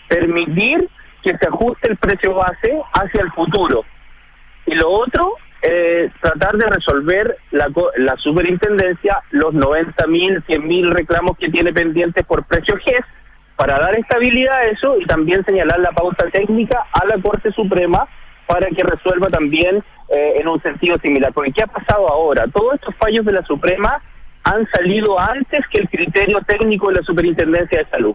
permitir 0.09 0.89
que 1.22 1.37
se 1.37 1.49
ajuste 1.49 1.89
el 1.89 1.97
precio 1.97 2.35
base 2.35 2.81
hacia 2.93 3.22
el 3.22 3.31
futuro. 3.33 3.85
Y 4.66 4.74
lo 4.74 4.91
otro, 4.91 5.35
eh, 5.62 6.11
tratar 6.20 6.57
de 6.57 6.66
resolver 6.66 7.37
la, 7.51 7.68
la 7.97 8.16
superintendencia 8.16 9.20
los 9.31 9.55
90 9.55 10.07
mil, 10.07 10.43
100 10.47 10.66
mil 10.66 10.91
reclamos 10.91 11.37
que 11.39 11.49
tiene 11.49 11.72
pendientes 11.72 12.24
por 12.26 12.45
precio 12.45 12.76
GES 12.76 13.05
para 13.59 13.78
dar 13.80 13.94
estabilidad 13.96 14.54
a 14.56 14.64
eso 14.66 14.96
y 15.00 15.04
también 15.06 15.44
señalar 15.44 15.80
la 15.80 15.90
pauta 15.90 16.30
técnica 16.30 16.86
a 16.92 17.04
la 17.06 17.20
Corte 17.20 17.50
Suprema 17.52 18.06
para 18.46 18.68
que 18.68 18.84
resuelva 18.84 19.26
también 19.26 19.82
eh, 20.09 20.34
en 20.40 20.46
un 20.46 20.62
sentido 20.62 20.96
similar. 21.00 21.32
Porque 21.32 21.52
¿qué 21.52 21.64
ha 21.64 21.66
pasado 21.66 22.09
ahora? 22.09 22.46
Todos 22.46 22.76
estos 22.76 22.94
fallos 22.94 23.24
de 23.26 23.32
la 23.32 23.42
Suprema 23.42 24.00
han 24.44 24.64
salido 24.70 25.18
antes 25.18 25.61
que 25.72 25.80
el 25.80 25.88
criterio 25.88 26.40
técnico 26.46 26.88
de 26.88 26.94
la 26.98 27.02
Superintendencia 27.02 27.80
de 27.80 27.90
Salud. 27.90 28.14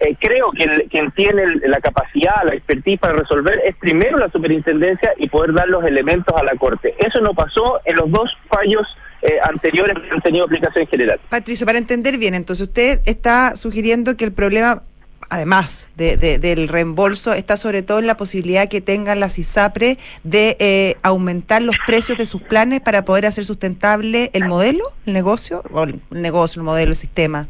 Eh, 0.00 0.16
creo 0.18 0.50
que 0.52 0.64
el- 0.64 0.88
quien 0.90 1.10
tiene 1.12 1.42
la 1.68 1.80
capacidad, 1.80 2.42
la 2.48 2.54
expertise 2.54 2.98
para 2.98 3.12
resolver 3.14 3.60
es 3.64 3.76
primero 3.76 4.16
la 4.18 4.30
superintendencia 4.30 5.12
y 5.18 5.28
poder 5.28 5.52
dar 5.52 5.68
los 5.68 5.84
elementos 5.84 6.34
a 6.38 6.42
la 6.42 6.54
Corte. 6.56 6.94
Eso 6.98 7.20
no 7.20 7.34
pasó 7.34 7.80
en 7.84 7.96
los 7.96 8.10
dos 8.10 8.30
fallos 8.48 8.86
eh, 9.26 9.38
anteriores 9.42 9.94
que 10.02 10.14
han 10.14 10.20
tenido 10.22 10.44
aplicación 10.44 10.86
general. 10.86 11.20
Patricio, 11.28 11.66
para 11.66 11.78
entender 11.78 12.16
bien, 12.18 12.34
entonces 12.34 12.66
usted 12.68 13.00
está 13.06 13.56
sugiriendo 13.56 14.16
que 14.16 14.24
el 14.24 14.32
problema, 14.32 14.82
además 15.30 15.88
de, 15.96 16.16
de- 16.16 16.38
del 16.38 16.68
reembolso, 16.68 17.32
está 17.32 17.56
sobre 17.56 17.82
todo 17.82 17.98
en 17.98 18.06
la 18.06 18.16
posibilidad 18.16 18.68
que 18.68 18.80
tengan 18.80 19.18
las 19.20 19.38
ISAPRE 19.38 19.98
de 20.22 20.56
eh, 20.60 20.94
aumentar 21.02 21.62
los 21.62 21.76
precios 21.86 22.16
de 22.18 22.26
sus 22.26 22.42
planes 22.42 22.80
para 22.80 23.04
poder 23.04 23.26
hacer 23.26 23.44
sustentable 23.44 24.30
el 24.34 24.44
modelo, 24.44 24.84
el 25.06 25.12
negocio, 25.14 25.62
o 25.72 25.82
el 25.84 26.00
negocio, 26.10 26.60
el 26.60 26.64
modelo, 26.66 26.90
el 26.90 26.96
sistema. 26.96 27.48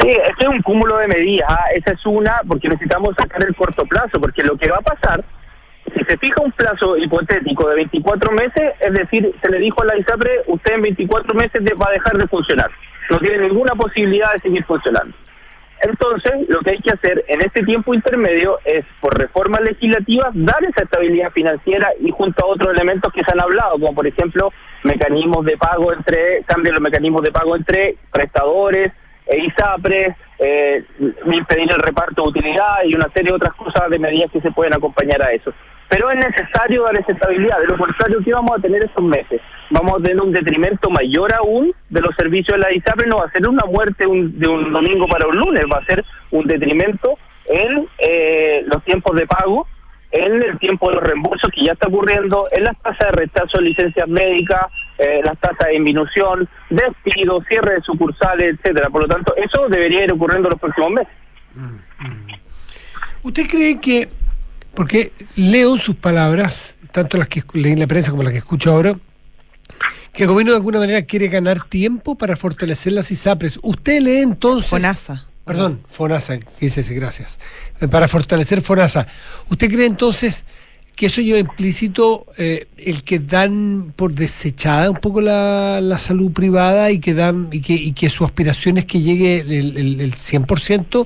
Sí, 0.00 0.08
este 0.10 0.44
es 0.44 0.48
un 0.48 0.62
cúmulo 0.62 0.96
de 0.98 1.08
medidas. 1.08 1.48
ah, 1.50 1.64
Esa 1.74 1.92
es 1.92 2.06
una, 2.06 2.40
porque 2.46 2.68
necesitamos 2.68 3.16
sacar 3.16 3.44
el 3.44 3.54
corto 3.56 3.84
plazo, 3.86 4.20
porque 4.20 4.42
lo 4.42 4.56
que 4.56 4.70
va 4.70 4.76
a 4.76 4.80
pasar, 4.80 5.24
si 5.98 6.04
se 6.04 6.16
fija 6.18 6.42
un 6.42 6.52
plazo 6.52 6.96
hipotético 6.96 7.68
de 7.68 7.76
24 7.76 8.32
meses, 8.32 8.72
es 8.80 8.92
decir, 8.92 9.34
se 9.42 9.50
le 9.50 9.58
dijo 9.58 9.82
a 9.82 9.86
la 9.86 9.98
ISAPRE, 9.98 10.42
usted 10.46 10.74
en 10.74 10.82
24 10.82 11.34
meses 11.34 11.62
va 11.80 11.88
a 11.88 11.92
dejar 11.92 12.18
de 12.18 12.28
funcionar. 12.28 12.70
no 13.10 13.18
tiene 13.18 13.48
ninguna 13.48 13.74
posibilidad 13.74 14.32
de 14.34 14.40
seguir 14.40 14.64
funcionando. 14.64 15.14
Entonces, 15.80 16.32
lo 16.48 16.60
que 16.60 16.70
hay 16.70 16.78
que 16.78 16.90
hacer 16.90 17.24
en 17.28 17.40
este 17.40 17.62
tiempo 17.62 17.94
intermedio 17.94 18.58
es, 18.64 18.84
por 19.00 19.16
reformas 19.16 19.60
legislativas, 19.62 20.30
dar 20.34 20.62
esa 20.64 20.82
estabilidad 20.82 21.30
financiera 21.30 21.88
y 22.00 22.10
junto 22.10 22.44
a 22.44 22.48
otros 22.48 22.74
elementos 22.74 23.12
que 23.12 23.22
se 23.22 23.32
han 23.32 23.40
hablado, 23.40 23.72
como 23.72 23.94
por 23.94 24.06
ejemplo 24.06 24.52
mecanismos 24.82 25.44
de 25.44 25.56
pago 25.56 25.92
entre, 25.92 26.42
cambio 26.44 26.72
los 26.72 26.82
mecanismos 26.82 27.22
de 27.22 27.32
pago 27.32 27.56
entre 27.56 27.96
prestadores 28.12 28.92
e 29.26 29.38
ISAPRES, 29.38 30.16
eh, 30.40 30.84
impedir 31.26 31.70
el 31.70 31.78
reparto 31.78 32.22
de 32.22 32.28
utilidad 32.28 32.82
y 32.84 32.94
una 32.94 33.08
serie 33.10 33.30
de 33.30 33.36
otras 33.36 33.54
cosas 33.54 33.88
de 33.88 33.98
medidas 33.98 34.30
que 34.32 34.40
se 34.40 34.50
pueden 34.50 34.74
acompañar 34.74 35.22
a 35.22 35.32
eso. 35.32 35.52
Pero 35.88 36.10
es 36.10 36.16
necesario 36.16 36.82
dar 36.82 36.96
esa 36.96 37.12
estabilidad, 37.12 37.60
de 37.60 37.66
lo 37.66 37.78
contrario, 37.78 38.18
¿qué 38.22 38.32
vamos 38.32 38.58
a 38.58 38.60
tener 38.60 38.82
estos 38.82 39.04
meses? 39.04 39.40
Vamos 39.70 39.98
a 39.98 40.02
tener 40.02 40.20
un 40.20 40.32
detrimento 40.32 40.90
mayor 40.90 41.32
aún 41.34 41.72
de 41.88 42.00
los 42.00 42.14
servicios 42.14 42.58
de 42.58 42.62
la 42.62 42.72
ISAPRE, 42.72 43.06
no 43.06 43.18
va 43.18 43.24
a 43.24 43.30
ser 43.30 43.48
una 43.48 43.64
muerte 43.64 44.04
de 44.04 44.48
un 44.48 44.72
domingo 44.72 45.06
para 45.06 45.26
un 45.26 45.36
lunes, 45.36 45.64
va 45.72 45.78
a 45.78 45.84
ser 45.86 46.04
un 46.30 46.46
detrimento 46.46 47.18
en 47.46 47.88
eh, 47.98 48.62
los 48.66 48.84
tiempos 48.84 49.16
de 49.16 49.26
pago, 49.26 49.66
en 50.10 50.42
el 50.42 50.58
tiempo 50.58 50.88
de 50.88 50.96
los 50.96 51.04
reembolsos 51.04 51.50
que 51.54 51.64
ya 51.64 51.72
está 51.72 51.88
ocurriendo, 51.88 52.46
en 52.50 52.64
las 52.64 52.78
tasas 52.82 53.10
de 53.10 53.20
rechazo 53.20 53.58
de 53.58 53.62
licencias 53.62 54.08
médicas, 54.08 54.66
eh, 54.98 55.20
las 55.24 55.38
tasas 55.38 55.68
de 55.68 55.72
disminución, 55.72 56.48
despidos, 56.70 57.44
cierre 57.48 57.74
de 57.74 57.80
sucursales, 57.82 58.54
etcétera. 58.54 58.90
Por 58.90 59.02
lo 59.02 59.08
tanto, 59.08 59.34
eso 59.36 59.68
debería 59.68 60.04
ir 60.04 60.12
ocurriendo 60.12 60.48
en 60.48 60.52
los 60.52 60.60
próximos 60.60 60.90
meses. 60.90 61.12
¿Usted 63.22 63.46
cree 63.48 63.80
que 63.80 64.08
porque 64.78 65.10
leo 65.34 65.76
sus 65.76 65.96
palabras, 65.96 66.76
tanto 66.92 67.16
las 67.16 67.26
que 67.26 67.42
leí 67.54 67.72
en 67.72 67.80
la 67.80 67.88
prensa 67.88 68.12
como 68.12 68.22
las 68.22 68.30
que 68.30 68.38
escucho 68.38 68.70
ahora, 68.70 68.96
que 70.12 70.22
el 70.22 70.28
gobierno 70.28 70.52
de 70.52 70.58
alguna 70.58 70.78
manera 70.78 71.02
quiere 71.02 71.26
ganar 71.26 71.64
tiempo 71.68 72.14
para 72.14 72.36
fortalecer 72.36 72.92
las 72.92 73.10
ISAPRES. 73.10 73.58
¿Usted 73.60 74.00
lee 74.00 74.18
entonces... 74.18 74.70
FONASA. 74.70 75.26
Perdón, 75.44 75.80
FONASA, 75.90 76.38
dice 76.60 76.82
gracias. 76.94 77.40
Eh, 77.80 77.88
para 77.88 78.06
fortalecer 78.06 78.60
FONASA. 78.60 79.08
¿Usted 79.50 79.68
cree 79.68 79.86
entonces 79.86 80.44
que 80.94 81.06
eso 81.06 81.22
lleva 81.22 81.40
implícito 81.40 82.26
eh, 82.36 82.68
el 82.76 83.02
que 83.02 83.18
dan 83.18 83.92
por 83.96 84.14
desechada 84.14 84.90
un 84.90 84.98
poco 84.98 85.20
la, 85.20 85.98
salud 85.98 86.30
privada 86.30 86.92
y 86.92 87.00
que 87.00 87.14
dan 87.14 87.48
y 87.50 87.62
que, 87.62 87.74
y 87.74 87.94
que 87.94 88.10
su 88.10 88.24
aspiración 88.24 88.78
es 88.78 88.84
que 88.84 89.00
llegue 89.00 89.40
el, 89.40 89.76
el, 89.76 90.00
el 90.00 90.14
100% 90.14 91.04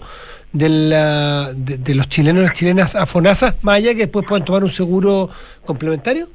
de, 0.53 0.68
la, 0.68 1.53
de, 1.55 1.94
los 1.94 2.09
chilenos 2.09 2.42
y 2.42 2.44
las 2.44 2.53
chilenas 2.53 2.94
a 2.94 3.07
FONASA, 3.07 3.55
más 3.62 3.80
que 3.80 3.94
después 3.94 4.26
puedan 4.26 4.44
tomar 4.44 4.62
un 4.62 4.70
seguro 4.70 5.30
complementario? 5.64 6.28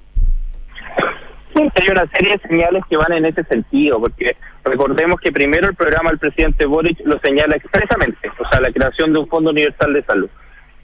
Sí, 1.55 1.61
hay 1.61 1.87
una 1.91 2.05
serie 2.07 2.33
de 2.33 2.47
señales 2.47 2.83
que 2.89 2.97
van 2.97 3.13
en 3.13 3.25
ese 3.25 3.43
sentido, 3.43 3.99
porque 3.99 4.35
recordemos 4.63 5.19
que 5.19 5.31
primero 5.31 5.67
el 5.67 5.75
programa 5.75 6.09
del 6.09 6.19
presidente 6.19 6.65
Boric 6.65 6.99
lo 7.05 7.19
señala 7.19 7.55
expresamente, 7.55 8.29
o 8.39 8.49
sea, 8.49 8.61
la 8.61 8.71
creación 8.71 9.13
de 9.13 9.19
un 9.19 9.27
Fondo 9.27 9.51
Universal 9.51 9.93
de 9.93 10.03
Salud. 10.03 10.29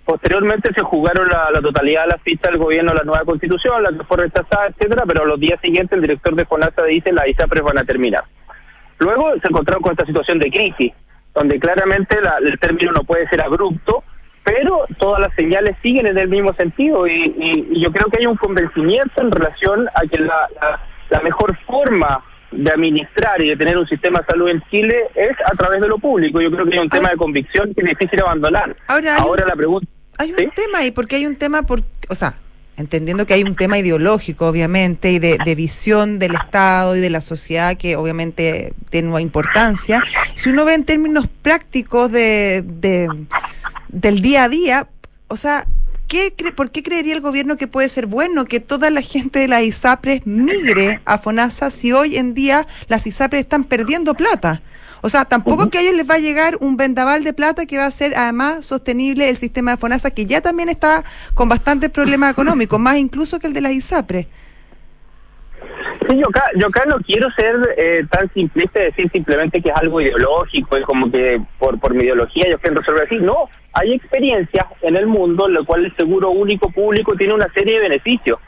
Posteriormente 0.05 0.71
se 0.75 0.81
jugaron 0.81 1.27
la, 1.29 1.61
totalidad 1.61 2.03
de 2.03 2.07
las 2.09 2.21
fichas 2.23 2.51
del 2.51 2.59
gobierno 2.59 2.93
la 2.93 3.03
nueva 3.03 3.23
constitución, 3.23 3.84
la 3.84 3.91
que 3.91 4.03
fue 4.03 4.17
rechazada, 4.17 4.67
etcétera, 4.67 5.03
pero 5.07 5.25
los 5.25 5.39
días 5.39 5.59
siguientes 5.61 5.95
el 5.95 6.01
director 6.01 6.36
de 6.36 6.45
FONASA 6.45 6.84
dice 6.84 7.13
las 7.13 7.27
ISAPRES 7.27 7.63
van 7.63 7.77
a 7.77 7.84
terminar. 7.84 8.23
Luego 8.99 9.31
se 9.41 9.47
encontraron 9.47 9.81
con 9.81 9.91
esta 9.91 10.05
situación 10.05 10.39
de 10.39 10.51
crisis, 10.51 10.91
donde 11.34 11.59
claramente 11.59 12.17
el 12.45 12.59
término 12.59 12.91
no 12.91 13.03
puede 13.03 13.27
ser 13.27 13.41
abrupto, 13.41 14.03
pero 14.43 14.86
todas 14.99 15.21
las 15.21 15.34
señales 15.36 15.75
siguen 15.81 16.07
en 16.07 16.17
el 16.17 16.27
mismo 16.27 16.53
sentido 16.53 17.07
y, 17.07 17.81
yo 17.81 17.91
creo 17.91 18.07
que 18.09 18.19
hay 18.19 18.25
un 18.25 18.36
convencimiento 18.36 19.21
en 19.21 19.31
relación 19.31 19.88
a 19.95 20.01
que 20.07 20.19
la, 20.19 20.49
la, 21.09 21.21
mejor 21.21 21.57
forma 21.65 22.23
de 22.51 22.71
administrar 22.71 23.41
y 23.41 23.49
de 23.49 23.55
tener 23.55 23.77
un 23.77 23.88
sistema 23.88 24.19
de 24.19 24.25
salud 24.25 24.49
en 24.49 24.61
Chile 24.69 25.07
es 25.15 25.36
a 25.45 25.55
través 25.55 25.81
de 25.81 25.88
lo 25.88 25.97
público. 25.97 26.41
Yo 26.41 26.51
creo 26.51 26.65
que 26.65 26.73
hay 26.73 26.84
un 26.84 26.89
tema 26.89 27.09
de 27.09 27.17
convicción 27.17 27.73
que 27.73 27.81
es 27.81 27.89
difícil 27.89 28.21
abandonar. 28.21 28.75
Ahora, 28.88 29.45
la 29.45 29.55
pregunta... 29.55 29.88
Hay 30.19 30.31
un 30.31 30.51
tema 30.51 30.79
ahí, 30.79 30.91
porque 30.91 31.15
hay 31.15 31.25
un 31.25 31.36
tema, 31.36 31.63
por, 31.63 31.81
o 32.09 32.15
sea, 32.15 32.36
entendiendo 32.78 33.26
que 33.26 33.34
hay 33.34 33.43
un 33.43 33.55
tema 33.55 33.78
ideológico, 33.78 34.47
obviamente, 34.47 35.11
y 35.11 35.19
de, 35.19 35.55
visión 35.55 36.19
del 36.19 36.36
Estado 36.36 36.95
y 36.95 36.99
de 36.99 37.09
la 37.09 37.21
sociedad 37.21 37.78
que 37.78 37.95
obviamente 37.95 38.74
tiene 38.89 39.09
una 39.09 39.21
importancia. 39.21 40.03
Si 40.36 40.49
uno 40.49 40.65
ve 40.65 40.74
en 40.74 40.84
términos 40.84 41.28
prácticos 41.41 42.11
de, 42.11 42.63
del 43.89 44.21
día 44.21 44.45
a 44.45 44.49
día, 44.49 44.89
o 45.28 45.36
sea, 45.36 45.67
¿qué 46.07 46.34
¿por 46.55 46.71
qué 46.71 46.84
creería 46.84 47.13
el 47.13 47.21
gobierno 47.21 47.57
que 47.57 47.67
puede 47.67 47.89
ser 47.89 48.07
bueno 48.07 48.45
que 48.45 48.59
toda 48.59 48.89
la 48.89 49.01
gente 49.01 49.39
de 49.39 49.47
las 49.47 49.63
ISAPRES 49.63 50.26
migre 50.26 51.01
a 51.05 51.17
FONASA 51.17 51.69
si 51.71 51.91
hoy 51.91 52.17
en 52.17 52.34
día 52.34 52.67
las 52.88 53.05
ISAPRES 53.07 53.41
están 53.41 53.63
perdiendo 53.63 54.13
plata? 54.13 54.61
O 55.06 55.10
sea, 55.10 55.26
tampoco 55.26 55.70
que 55.70 55.80
a 55.80 55.82
ellos 55.82 55.95
les 55.95 56.10
va 56.10 56.16
a 56.16 56.20
llegar 56.20 56.54
un 56.62 56.78
vendaval 56.78 57.26
de 57.26 57.34
plata 57.34 57.66
que 57.66 57.78
va 57.78 57.86
a 57.86 57.91
ser 57.91 58.14
además 58.16 58.66
sostenible 58.66 59.30
el 59.30 59.36
sistema 59.36 59.72
de 59.72 59.78
FONASA, 59.78 60.12
que 60.12 60.26
ya 60.26 60.39
también 60.39 60.70
está 60.70 61.04
con 61.34 61.49
bastantes 61.49 61.89
problemas 61.89 62.32
económicos, 62.38 62.80
más 62.80 62.95
incluso 62.95 63.38
que 63.38 63.47
el 63.47 63.54
de 63.54 63.60
las 63.60 63.74
ISAPRE. 63.74 64.30
Sí, 66.08 66.18
yo 66.18 66.30
acá, 66.30 66.45
yo 66.56 66.68
acá 66.68 66.86
no 66.86 66.99
quiero 67.01 67.30
ser 67.32 67.76
eh, 67.78 68.06
tan 68.10 68.32
simplista 68.34 68.80
de 68.80 68.86
decir 68.86 69.12
simplemente 69.12 69.62
que 69.62 69.70
es 69.72 69.76
algo 69.76 69.99
ideológico 69.99 70.78
y 70.78 70.84
como 70.84 71.12
que 71.12 71.38
por, 71.60 71.78
por 71.82 71.93
mi 71.93 72.04
ideología 72.06 72.49
yo 72.49 72.58
quiero 72.60 72.80
resolver 72.80 73.04
así. 73.04 73.18
No, 73.18 73.49
hay 73.74 73.91
experiencias 73.91 74.66
en 74.84 74.95
el 74.95 75.08
mundo 75.08 75.47
en 75.47 75.56
las 75.56 75.66
cuales 75.66 75.91
el 75.91 75.97
seguro 75.97 76.30
único 76.30 76.72
público 76.72 77.14
tiene 77.18 77.34
una 77.34 77.51
serie 77.54 77.74
de 77.74 77.89
beneficios. 77.89 78.39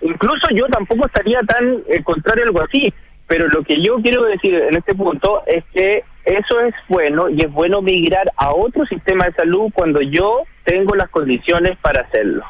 Incluso 0.00 0.46
yo 0.54 0.66
tampoco 0.68 1.06
estaría 1.06 1.40
tan 1.40 1.82
eh, 1.88 2.04
contrario 2.04 2.44
a 2.44 2.46
algo 2.46 2.62
así. 2.62 2.94
Pero 3.26 3.48
lo 3.48 3.62
que 3.62 3.80
yo 3.80 3.96
quiero 4.02 4.24
decir 4.24 4.54
en 4.54 4.76
este 4.76 4.94
punto 4.94 5.42
es 5.46 5.64
que 5.72 6.04
eso 6.24 6.60
es 6.60 6.74
bueno 6.88 7.28
y 7.28 7.40
es 7.40 7.52
bueno 7.52 7.82
migrar 7.82 8.30
a 8.36 8.52
otro 8.52 8.84
sistema 8.86 9.26
de 9.26 9.32
salud 9.32 9.70
cuando 9.74 10.00
yo 10.00 10.42
tengo 10.64 10.94
las 10.94 11.08
condiciones 11.10 11.76
para 11.78 12.02
hacerlo. 12.02 12.44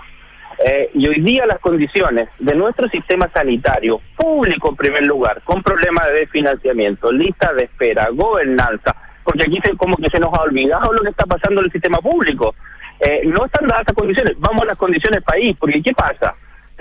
Eh, 0.65 0.91
y 0.95 1.09
hoy 1.09 1.21
día 1.21 1.47
las 1.47 1.59
condiciones 1.59 2.29
de 2.39 2.55
nuestro 2.55 2.89
sistema 2.89 3.29
sanitario, 3.35 4.01
público 4.17 4.71
en 4.71 4.77
primer 4.77 5.03
lugar, 5.03 5.43
con 5.43 5.63
problemas 5.63 6.07
de 6.13 6.27
financiamiento, 6.29 7.11
lista 7.11 7.53
de 7.53 7.65
espera, 7.65 8.09
gobernanza, 8.13 8.95
porque 9.25 9.43
aquí 9.43 9.59
se, 9.65 9.77
como 9.77 9.97
que 9.97 10.09
se 10.11 10.21
nos 10.21 10.33
ha 10.33 10.43
olvidado 10.43 10.93
lo 10.93 11.03
que 11.03 11.11
está 11.11 11.27
pasando 11.27 11.61
en 11.61 11.67
el 11.67 11.73
sistema 11.73 11.99
público. 11.99 12.55
Eh, 13.01 13.23
no 13.25 13.45
están 13.45 13.67
dadas 13.67 13.83
esas 13.83 13.97
condiciones, 13.97 14.35
vamos 14.39 14.63
a 14.63 14.67
las 14.67 14.77
condiciones 14.77 15.23
país, 15.25 15.57
porque 15.59 15.83
¿qué 15.83 15.93
pasa? 15.93 16.35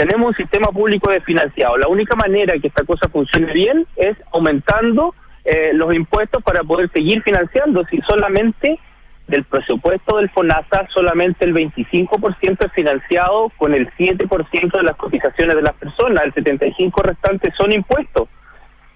Tenemos 0.04 0.32
un 0.32 0.36
sistema 0.36 0.68
público 0.68 1.12
desfinanciado. 1.12 1.78
La 1.78 1.88
única 1.88 2.14
manera 2.18 2.60
que 2.60 2.68
esta 2.68 2.84
cosa 2.84 3.08
funcione 3.08 3.54
bien 3.54 3.88
es 3.96 4.18
aumentando 4.34 5.16
eh, 5.46 5.72
los 5.74 5.94
impuestos 5.94 6.44
para 6.44 6.62
poder 6.62 6.92
seguir 6.92 7.24
financiando. 7.24 7.86
Si 7.86 8.02
solamente 8.02 8.80
del 9.28 9.46
presupuesto 9.46 10.18
del 10.18 10.30
FONASA, 10.30 10.88
solamente 10.94 11.46
el 11.46 11.54
25% 11.54 12.66
es 12.66 12.72
financiado 12.74 13.50
con 13.58 13.74
el 13.74 13.90
7% 13.92 14.72
de 14.78 14.84
las 14.84 14.98
cotizaciones 14.98 15.56
de 15.56 15.62
las 15.62 15.74
personas, 15.76 16.26
el 16.26 16.34
75% 16.34 17.02
restante 17.02 17.54
son 17.58 17.72
impuestos. 17.72 18.28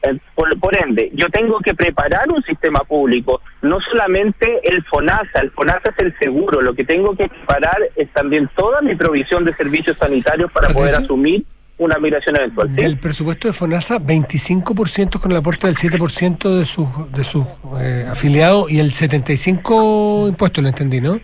Eh, 0.08 0.20
por, 0.36 0.76
ende, 0.76 1.12
yo 1.14 1.30
tengo 1.30 1.60
que 1.60 1.74
preparar 1.74 2.30
un 2.30 2.42
sistema 2.44 2.80
público, 2.80 3.42
no 3.62 3.80
solamente 3.92 4.60
el 4.64 4.84
FONASA, 4.86 5.40
el 5.42 5.52
FONASA 5.52 5.90
es 5.90 6.06
el 6.06 6.18
seguro, 6.20 6.62
lo 6.62 6.74
que 6.74 6.84
tengo 6.84 7.16
que 7.16 7.28
preparar 7.28 7.78
es 7.96 8.10
también 8.14 8.50
toda 8.56 8.82
mi 8.82 8.96
provisión 8.96 9.44
de 9.46 9.56
servicios 9.56 9.98
sanitarios 9.98 10.52
para 10.52 10.70
poder 10.70 10.96
asumir 10.96 11.46
una 11.78 12.00
migración 12.00 12.36
eventual. 12.38 12.72
El 12.78 12.98
presupuesto 12.98 13.48
de 13.48 13.54
FONASA, 13.54 14.00
25% 14.00 15.20
con 15.20 15.32
el 15.32 15.38
aporte 15.38 15.68
del 15.68 15.76
7% 15.76 16.58
de 16.58 16.66
sus 16.66 16.88
de 17.12 17.24
sus 17.24 17.46
eh, 17.80 18.08
afiliados 18.10 18.72
y 18.72 18.80
el 18.80 18.92
75% 18.92 20.30
impuesto, 20.30 20.62
lo 20.62 20.70
entendí, 20.70 21.02
¿no? 21.02 21.20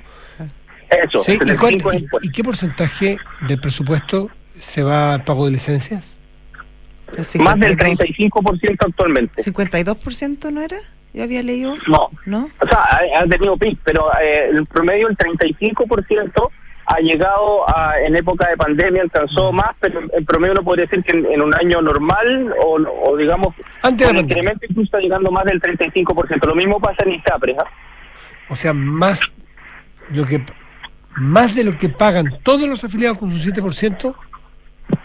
Eso, 0.90 1.24
¿Y, 1.28 2.28
¿Y 2.28 2.32
qué 2.32 2.44
porcentaje 2.44 3.18
del 3.48 3.60
presupuesto 3.60 4.30
se 4.60 4.84
va 4.84 5.16
al 5.16 5.24
pago 5.24 5.46
de 5.46 5.52
licencias? 5.52 6.13
Más 7.40 7.60
del 7.60 7.78
35% 7.78 8.78
actualmente. 8.80 9.44
¿52% 9.44 10.52
no 10.52 10.62
era? 10.62 10.78
Yo 11.14 11.24
había 11.24 11.44
leído. 11.44 11.76
No. 11.88 12.10
¿No? 12.26 12.50
O 12.60 12.68
sea, 12.68 13.02
ha, 13.20 13.28
tenido 13.28 13.56
PIB, 13.58 13.78
pero 13.84 14.10
eh, 14.20 14.50
el 14.50 14.66
promedio, 14.66 15.08
el 15.08 15.18
35%, 15.18 16.50
ha 16.86 17.00
llegado 17.00 17.70
a, 17.70 18.00
en 18.00 18.16
época 18.16 18.50
de 18.50 18.58
pandemia, 18.58 19.04
alcanzó 19.04 19.52
mm. 19.52 19.56
más, 19.56 19.70
pero 19.80 20.02
el 20.12 20.26
promedio 20.26 20.56
no 20.56 20.64
podría 20.64 20.86
decir 20.86 21.04
que 21.04 21.18
en, 21.18 21.42
un 21.42 21.54
año 21.54 21.82
normal 21.82 22.54
o, 22.62 23.16
digamos, 23.16 23.56
Antes 23.82 24.08
con 24.08 24.18
incremento 24.18 24.66
incluso 24.68 24.86
está 24.86 25.00
llegando 25.00 25.32
más 25.32 25.46
del 25.46 25.62
35%. 25.62 26.46
Lo 26.46 26.56
mismo 26.56 26.80
pasa 26.80 27.04
en 27.06 27.14
ISAPRES. 27.14 27.58
¿ah? 27.60 27.68
O 28.50 28.56
sea, 28.56 28.74
más 28.74 29.22
lo 30.12 30.26
que 30.26 30.44
más 31.16 31.54
de 31.54 31.64
lo 31.64 31.78
que 31.78 31.90
pagan 31.90 32.40
todos 32.44 32.68
los 32.68 32.84
afiliados 32.84 33.20
con 33.20 33.32
su 33.32 33.52
7% 33.52 34.16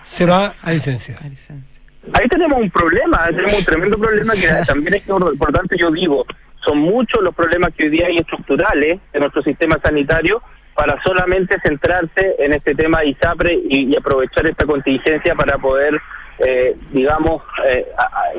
se 0.05 0.27
va 0.27 0.55
a 0.63 0.73
licencia. 0.73 1.17
A 1.23 1.29
licencia. 1.29 1.83
Ahí 2.15 2.29
tenemos 2.29 2.61
un 2.61 2.71
problema, 2.71 3.27
tenemos 3.27 3.59
un 3.59 3.65
tremendo 3.65 3.99
problema 3.99 4.33
que 4.35 4.49
también 4.67 4.95
es 4.95 5.09
importante, 5.09 5.77
yo 5.79 5.91
digo, 5.91 6.25
son 6.65 6.79
muchos 6.79 7.23
los 7.23 7.35
problemas 7.35 7.73
que 7.75 7.85
hoy 7.85 7.91
día 7.91 8.07
hay 8.07 8.19
estructurales 8.19 9.01
en 9.13 9.21
nuestro 9.21 9.43
sistema 9.43 9.79
sanitario 9.83 10.43
para 10.75 11.01
solamente 11.03 11.57
centrarse 11.65 12.37
en 12.39 12.53
este 12.53 12.75
tema 12.75 13.01
de 13.01 13.09
ISAPRE 13.09 13.61
y, 13.69 13.97
aprovechar 13.97 14.47
esta 14.47 14.65
contingencia 14.65 15.35
para 15.35 15.59
poder 15.59 16.01
eh, 16.39 16.77
digamos, 16.93 17.43
eh, 17.67 17.85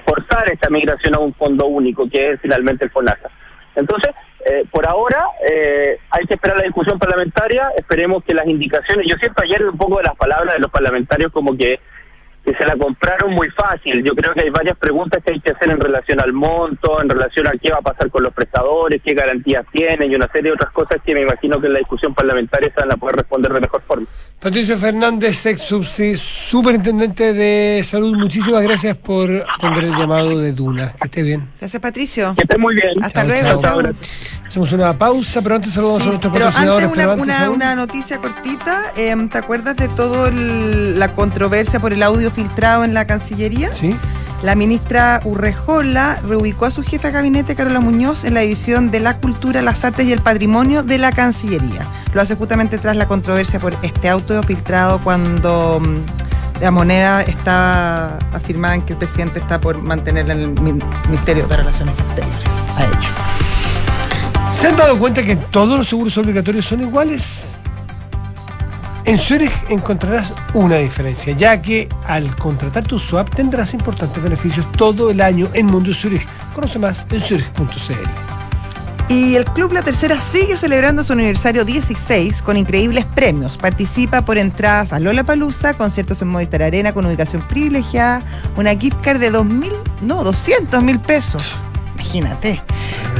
forzar 0.05 0.49
esta 0.49 0.69
migración 0.69 1.15
a 1.15 1.19
un 1.19 1.33
fondo 1.33 1.65
único, 1.65 2.09
que 2.09 2.31
es 2.31 2.41
finalmente 2.41 2.85
el 2.85 2.91
FONASA. 2.91 3.29
Entonces, 3.75 4.13
eh, 4.45 4.63
por 4.71 4.87
ahora 4.87 5.25
eh, 5.49 5.97
hay 6.11 6.25
que 6.25 6.35
esperar 6.35 6.57
la 6.57 6.63
discusión 6.63 6.97
parlamentaria, 6.97 7.71
esperemos 7.75 8.23
que 8.23 8.33
las 8.33 8.47
indicaciones, 8.47 9.05
yo 9.05 9.17
siento 9.17 9.43
ayer 9.43 9.65
un 9.65 9.77
poco 9.77 9.97
de 9.97 10.03
las 10.03 10.15
palabras 10.15 10.53
de 10.53 10.59
los 10.59 10.71
parlamentarios 10.71 11.31
como 11.31 11.57
que, 11.57 11.79
que 12.45 12.53
se 12.55 12.65
la 12.65 12.75
compraron 12.77 13.31
muy 13.31 13.49
fácil, 13.49 14.03
yo 14.03 14.13
creo 14.15 14.33
que 14.33 14.43
hay 14.43 14.49
varias 14.49 14.77
preguntas 14.77 15.21
que 15.23 15.33
hay 15.33 15.39
que 15.39 15.51
hacer 15.51 15.69
en 15.69 15.79
relación 15.79 16.19
al 16.21 16.33
monto, 16.33 17.01
en 17.01 17.09
relación 17.09 17.47
a 17.47 17.51
qué 17.51 17.69
va 17.71 17.77
a 17.77 17.81
pasar 17.81 18.09
con 18.09 18.23
los 18.23 18.33
prestadores, 18.33 19.01
qué 19.03 19.13
garantías 19.13 19.65
tienen 19.71 20.11
y 20.11 20.15
una 20.15 20.27
serie 20.31 20.49
de 20.49 20.53
otras 20.53 20.71
cosas 20.71 21.01
que 21.05 21.13
me 21.13 21.21
imagino 21.21 21.59
que 21.59 21.67
en 21.67 21.73
la 21.73 21.79
discusión 21.79 22.13
parlamentaria 22.13 22.71
se 22.73 22.79
van 22.79 22.91
a 22.91 22.97
poder 22.97 23.17
responder 23.17 23.53
de 23.53 23.59
mejor 23.59 23.81
forma. 23.83 24.07
Patricio 24.39 24.77
Fernández, 24.77 25.45
ex 25.45 25.61
superintendente 26.17 27.33
de 27.33 27.83
salud, 27.83 28.15
muchísimas 28.15 28.63
gracias 28.63 28.95
por 28.97 29.29
atender 29.29 29.83
el 29.85 29.95
llamado 29.95 30.39
de 30.39 30.53
Duna. 30.53 30.93
Que 30.93 31.05
esté 31.05 31.23
bien. 31.23 31.49
Gracias, 31.59 31.81
Patricio. 31.81 32.33
Que 32.35 32.43
estén 32.43 32.61
muy 32.61 32.75
bien. 32.75 32.93
Hasta 33.03 33.21
Chao, 33.21 33.27
luego. 33.27 33.59
chao. 33.59 33.81
chao. 33.83 33.93
Hacemos 34.49 34.71
una 34.71 34.97
pausa, 34.97 35.41
pero 35.43 35.55
antes 35.55 35.73
saludamos 35.73 36.01
a 36.01 36.05
nuestros 36.07 36.33
Pero 36.33 36.45
patrocinadores. 36.45 36.85
antes 36.87 36.97
una, 36.97 37.05
Relevantes 37.13 37.35
una, 37.37 37.45
aún. 37.45 37.55
una 37.57 37.75
noticia 37.75 38.17
cortita. 38.19 38.81
Em, 38.97 39.29
¿Te 39.29 39.37
acuerdas 39.37 39.75
de 39.77 39.87
toda 39.89 40.31
la 40.31 41.13
controversia 41.13 41.79
por 41.79 41.93
el 41.93 42.01
audio 42.01 42.31
filtrado 42.31 42.83
en 42.83 42.93
la 42.95 43.05
Cancillería? 43.05 43.71
Sí. 43.71 43.95
La 44.41 44.55
ministra 44.55 45.19
Urrejola 45.25 46.19
reubicó 46.27 46.65
a 46.65 46.71
su 46.71 46.81
jefe 46.81 47.07
de 47.09 47.13
gabinete, 47.13 47.55
Carola 47.55 47.79
Muñoz, 47.79 48.23
en 48.23 48.33
la 48.33 48.39
división 48.39 48.89
de 48.89 49.01
la 49.01 49.17
cultura, 49.17 49.61
las 49.61 49.83
artes 49.85 50.07
y 50.07 50.13
el 50.13 50.21
patrimonio 50.21 50.81
de 50.81 50.97
la 50.97 51.11
Cancillería. 51.11 51.85
Lo 52.13 52.21
hace 52.21 52.35
justamente 52.35 52.77
tras 52.79 52.95
la 52.95 53.05
controversia 53.07 53.59
por 53.59 53.75
este 53.83 54.09
audio 54.09 54.41
filtrado 54.41 54.99
cuando 55.03 55.79
mm, 55.79 56.61
la 56.63 56.71
moneda 56.71 57.21
está 57.21 58.17
afirmada 58.33 58.75
en 58.75 58.81
que 58.81 58.93
el 58.93 58.99
presidente 58.99 59.39
está 59.39 59.61
por 59.61 59.77
mantenerla 59.81 60.33
en 60.33 60.39
el 60.39 60.49
Min- 60.61 60.83
Ministerio 61.07 61.45
de 61.45 61.55
Relaciones 61.57 61.99
Exteriores. 61.99 62.49
A 62.77 62.83
ello. 62.85 63.09
¿Se 64.59 64.67
han 64.67 64.75
dado 64.75 64.99
cuenta 64.99 65.23
que 65.23 65.37
todos 65.37 65.77
los 65.77 65.87
seguros 65.87 66.17
obligatorios 66.17 66.65
son 66.65 66.81
iguales? 66.81 67.51
En 69.05 69.17
Zurich 69.17 69.53
encontrarás 69.69 70.33
una 70.53 70.75
diferencia, 70.75 71.33
ya 71.33 71.61
que 71.61 71.87
al 72.05 72.35
contratar 72.35 72.83
tu 72.83 72.99
swap 72.99 73.33
tendrás 73.33 73.73
importantes 73.73 74.21
beneficios 74.21 74.69
todo 74.73 75.11
el 75.11 75.21
año 75.21 75.47
en 75.53 75.65
Mundo 75.65 75.93
Zurich. 75.93 76.27
Conoce 76.53 76.77
más 76.77 77.07
en 77.09 77.21
zurich.cl. 77.21 77.93
Y 79.07 79.37
el 79.37 79.45
Club 79.45 79.71
La 79.71 79.81
Tercera 79.81 80.19
sigue 80.19 80.57
celebrando 80.57 81.05
su 81.05 81.13
aniversario 81.13 81.63
16 81.63 82.41
con 82.41 82.57
increíbles 82.57 83.05
premios. 83.05 83.55
Participa 83.55 84.25
por 84.25 84.37
entradas 84.37 84.91
a 84.91 84.99
Lola 84.99 85.23
Palusa, 85.23 85.75
conciertos 85.75 86.21
en 86.21 86.27
Movistar 86.27 86.63
Arena 86.63 86.93
con 86.93 87.05
ubicación 87.05 87.47
privilegiada, 87.47 88.23
una 88.57 88.75
gift 88.75 88.99
card 89.01 89.21
de 89.21 89.31
2.000, 89.31 89.71
no, 90.01 90.25
200 90.25 90.83
mil 90.83 90.99
pesos. 90.99 91.55
Imagínate. 91.95 92.61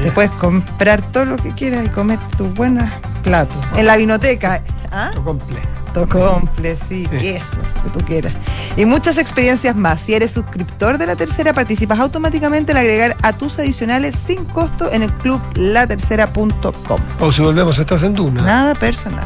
Te 0.04 0.12
puedes 0.12 0.32
comprar 0.32 1.02
todo 1.12 1.26
lo 1.26 1.36
que 1.38 1.52
quieras 1.52 1.86
y 1.86 1.90
comer 1.90 2.20
tus 2.38 2.54
buenos 2.54 2.90
platos. 3.24 3.58
En 3.76 3.86
la 3.86 3.98
vinoteca. 3.98 4.62
¿Ah? 4.92 5.12
Lo 5.14 5.24
completo. 5.24 5.68
Comple, 6.08 6.78
sí, 6.88 7.08
Sí. 7.20 7.28
eso, 7.30 7.60
que 7.84 7.90
tú 8.00 8.06
quieras. 8.06 8.34
Y 8.78 8.86
muchas 8.86 9.18
experiencias 9.18 9.76
más. 9.76 10.00
Si 10.00 10.14
eres 10.14 10.32
suscriptor 10.32 10.98
de 10.98 11.08
La 11.08 11.16
Tercera, 11.16 11.52
participas 11.52 12.00
automáticamente 12.00 12.72
al 12.72 12.78
agregar 12.78 13.18
a 13.24 13.34
tus 13.34 13.58
adicionales 13.60 14.16
sin 14.16 14.46
costo 14.46 14.90
en 14.92 15.02
el 15.04 15.12
club 15.14 15.42
latercera.com. 15.56 17.02
Pausa 17.20 17.42
y 17.42 17.46
volvemos. 17.46 17.78
Estás 17.80 18.04
en 18.04 18.14
Duna. 18.14 18.44
Nada 18.44 18.76
personal. 18.76 19.26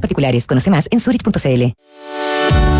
particulares. 0.00 0.46
Conoce 0.46 0.70
más 0.70 0.88
en 0.90 1.00
zurich.cl. 1.00 2.79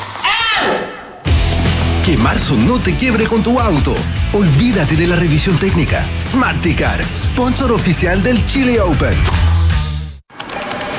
Que 2.05 2.17
marzo 2.17 2.55
no 2.55 2.79
te 2.79 2.95
quiebre 2.95 3.27
con 3.27 3.43
tu 3.43 3.59
auto. 3.59 3.95
Olvídate 4.33 4.95
de 4.95 5.05
la 5.05 5.15
revisión 5.15 5.57
técnica. 5.59 6.03
Smarticar, 6.19 6.99
sponsor 7.15 7.71
oficial 7.71 8.23
del 8.23 8.43
Chile 8.47 8.81
Open. 8.81 9.15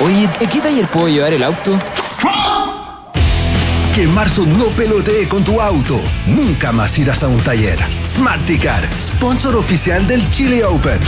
Oye, 0.01 0.29
¿de 0.39 0.47
qué 0.47 0.61
taller 0.61 0.87
puedo 0.87 1.09
llevar 1.09 1.33
el 1.33 1.43
auto? 1.43 1.77
Que 3.93 4.07
marzo 4.07 4.45
no 4.45 4.67
pelotee 4.67 5.27
con 5.27 5.43
tu 5.43 5.59
auto. 5.59 5.99
Nunca 6.25 6.71
más 6.71 6.97
irás 6.97 7.21
a 7.23 7.27
un 7.27 7.41
taller. 7.41 7.79
Smarticar, 8.05 8.87
sponsor 8.97 9.57
oficial 9.57 10.07
del 10.07 10.27
Chile 10.29 10.63
Open. 10.63 11.01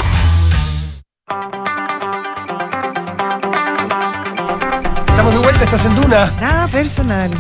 Estamos 5.08 5.34
de 5.34 5.40
vuelta. 5.40 5.64
Estás 5.64 5.86
en 5.86 5.96
Duna. 5.96 6.34
Nada 6.42 6.68
personal. 6.68 7.32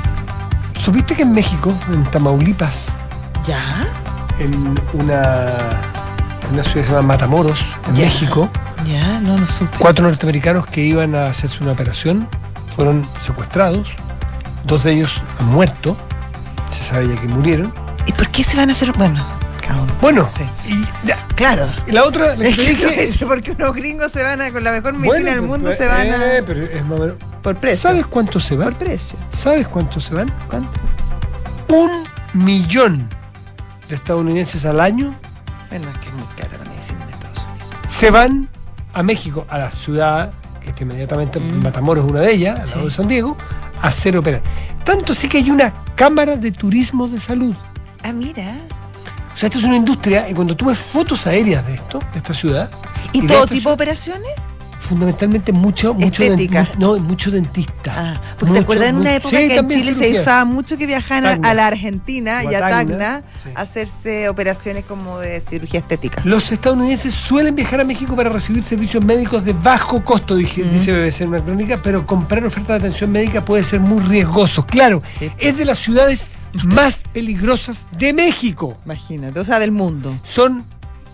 ¿Supiste 0.86 1.16
que 1.16 1.24
en 1.24 1.34
México, 1.34 1.74
en 1.92 2.04
Tamaulipas, 2.12 2.90
¿Ya? 3.48 3.88
en 4.40 4.54
una, 4.94 5.46
en 6.48 6.54
una 6.54 6.64
ciudad 6.64 6.74
que 6.76 6.84
se 6.84 6.90
llama 6.92 7.02
Matamoros, 7.02 7.76
en 7.90 7.96
Ya. 7.96 8.06
México, 8.06 8.50
Ya, 8.86 9.20
no, 9.22 9.36
no 9.40 9.48
supe. 9.48 9.76
cuatro 9.80 10.06
norteamericanos 10.08 10.68
que 10.68 10.82
iban 10.82 11.16
a 11.16 11.26
hacerse 11.28 11.58
una 11.64 11.72
operación 11.72 12.28
fueron 12.76 13.04
secuestrados. 13.20 13.96
Dos 14.66 14.84
de 14.84 14.94
ellos 14.94 15.24
han 15.40 15.48
muerto. 15.48 15.98
Se 16.70 16.84
sabe 16.84 17.08
ya 17.08 17.20
que 17.20 17.28
murieron. 17.28 17.74
¿Y 18.06 18.12
por 18.12 18.30
qué 18.30 18.44
se 18.44 18.56
van 18.58 18.70
a 18.70 18.74
hacer? 18.74 18.92
Bueno. 18.94 19.26
Bueno, 20.00 20.28
Sí. 20.30 20.44
y, 20.68 20.86
ya, 21.08 21.26
Claro. 21.36 21.68
y 21.88 21.92
la 21.92 22.04
otra, 22.04 22.36
la 22.36 22.44
que 22.44 22.50
Es 22.50 22.56
que 22.56 22.64
dije, 22.76 23.04
es- 23.04 23.18
porque 23.18 23.52
unos 23.54 23.74
gringos 23.74 24.12
se 24.12 24.24
van 24.24 24.40
a, 24.40 24.52
con 24.52 24.64
la 24.64 24.72
mejor 24.72 24.94
medicina 24.94 25.22
bueno, 25.22 25.32
del 25.32 25.42
mundo, 25.42 25.66
pues, 25.70 25.78
se 25.80 25.88
van 25.88 26.12
a. 26.12 26.36
eh, 26.38 26.44
pero 26.46 26.62
es 26.66 26.84
más 26.86 27.00
o 27.00 27.02
menos- 27.02 27.16
por 27.46 27.56
precio. 27.58 27.78
¿Sabes 27.78 28.08
cuánto 28.08 28.40
se 28.40 28.56
van? 28.56 28.70
Por 28.70 28.78
precio. 28.80 29.20
¿Sabes 29.30 29.68
cuánto 29.68 30.02
se 30.02 30.16
van? 30.16 30.34
¿Cuánto? 30.50 30.80
Un 31.70 32.04
millón 32.34 33.08
de 33.88 33.96
estadounidenses 33.96 34.66
al 34.66 34.80
año 34.80 35.14
Bueno, 35.70 35.92
es 35.92 35.98
que 36.00 36.08
es 36.08 36.14
muy 36.16 36.26
cara 36.36 36.58
la 36.58 36.68
medicina 36.72 37.04
en 37.04 37.10
Estados 37.14 37.38
Unidos. 37.38 37.68
se 37.88 38.10
van 38.10 38.50
a 38.94 39.04
México, 39.04 39.46
a 39.48 39.60
la 39.60 39.70
ciudad 39.70 40.34
que 40.60 40.70
está 40.70 40.84
inmediatamente 40.84 41.40
Matamoros 41.40 42.06
es 42.06 42.12
una 42.12 42.22
de 42.22 42.34
ellas, 42.34 42.60
al 42.62 42.70
lado 42.70 42.86
de 42.86 42.92
San 42.92 43.08
Diego, 43.08 43.38
a 43.80 43.90
hacer 43.90 44.18
operar. 44.18 44.42
Tanto 44.84 45.14
sí 45.14 45.30
que 45.30 45.38
hay 45.38 45.52
una 45.52 45.86
cámara 45.96 46.38
de 46.38 46.52
turismo 46.52 47.08
de 47.08 47.20
salud. 47.20 47.54
Ah, 48.04 48.12
mira. 48.12 48.56
O 49.36 49.38
sea, 49.38 49.48
esto 49.48 49.60
es 49.60 49.66
una 49.66 49.76
industria 49.76 50.28
y 50.28 50.34
cuando 50.34 50.56
tú 50.56 50.66
ves 50.66 50.80
fotos 50.80 51.28
aéreas 51.28 51.64
de 51.68 51.76
esto, 51.76 52.00
de 52.12 52.18
esta 52.18 52.34
ciudad, 52.34 52.72
¿Y, 53.14 53.22
de 53.22 53.28
todo 53.28 53.46
tipo 53.46 53.70
de 53.70 53.76
operaciones? 53.76 54.32
Fundamentalmente 54.86 55.52
mucho, 55.52 55.94
mucho 55.94 56.24
den- 56.24 56.34
Estética. 56.34 56.70
no, 56.78 56.98
mucho 57.00 57.32
dentista. 57.32 57.94
Ah, 57.96 58.22
porque 58.38 58.54
te 58.54 58.60
acuerdas 58.62 58.90
en 58.90 58.98
una 58.98 59.16
época 59.16 59.38
sí, 59.38 59.48
que 59.48 59.58
en 59.58 59.70
Chile 59.70 59.94
se 59.94 60.20
usaba 60.20 60.46
mucho 60.46 60.78
que 60.78 60.86
viajaban 60.88 61.26
a- 61.26 61.30
Tacna. 61.32 61.50
a 61.50 61.54
la 61.54 61.68
Argentina 61.68 62.42
O 62.46 62.52
y 62.52 62.56
a 62.56 62.60
Tacna, 62.60 62.70
Tacna 62.70 63.24
sí. 63.44 63.50
a 63.56 63.62
hacerse 63.62 64.30
operaciones 64.30 64.86
como 64.86 65.20
de 65.20 65.42
cirugía 65.42 65.80
estética. 65.80 66.22
Los 66.24 66.52
estadounidenses 66.52 67.14
suelen 67.14 67.56
viajar 67.56 67.82
a 67.82 67.84
México 67.84 68.16
para 68.16 68.30
recibir 68.30 68.64
servicios 68.64 69.04
médicos 69.04 69.44
de 69.44 69.54
bajo 69.54 70.04
costo, 70.04 70.36
dice 70.36 70.64
BBC 70.64 71.22
en 71.24 71.30
una 71.30 71.44
crónica, 71.44 71.82
pero 71.82 72.06
comprar 72.06 72.44
ofertas 72.46 72.70
de 72.82 72.88
atención 72.88 73.12
médica 73.12 73.44
puede 73.44 73.64
ser 73.64 73.80
muy 73.80 74.02
riesgoso. 74.04 74.66
Claro, 74.66 75.02
es 75.38 75.58
de 75.58 75.66
las 75.66 75.80
ciudades 75.80 76.30
más 76.64 77.04
peligrosas 77.12 77.86
de 77.98 78.14
México. 78.14 78.78
Imagínate, 78.86 79.40
o 79.40 79.44
sea, 79.46 79.60
del 79.60 79.72
mundo. 79.72 80.18
Son 80.24 80.64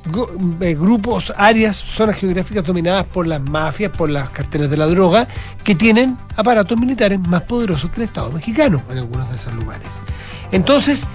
grupos, 0.05 1.33
áreas, 1.37 1.75
zonas 1.75 2.17
geográficas 2.17 2.65
dominadas 2.65 3.05
por 3.05 3.27
las 3.27 3.41
mafias, 3.41 3.91
por 3.91 4.09
las 4.09 4.29
carteles 4.29 4.69
de 4.69 4.77
la 4.77 4.87
droga, 4.87 5.27
que 5.63 5.75
tienen 5.75 6.17
aparatos 6.35 6.77
militares 6.77 7.19
más 7.19 7.43
poderosos 7.43 7.91
que 7.91 8.01
el 8.01 8.07
Estado 8.07 8.31
mexicano 8.31 8.81
en 8.89 8.97
algunos 8.97 9.29
de 9.29 9.35
esos 9.35 9.53
lugares. 9.53 9.89
Entonces, 10.51 11.05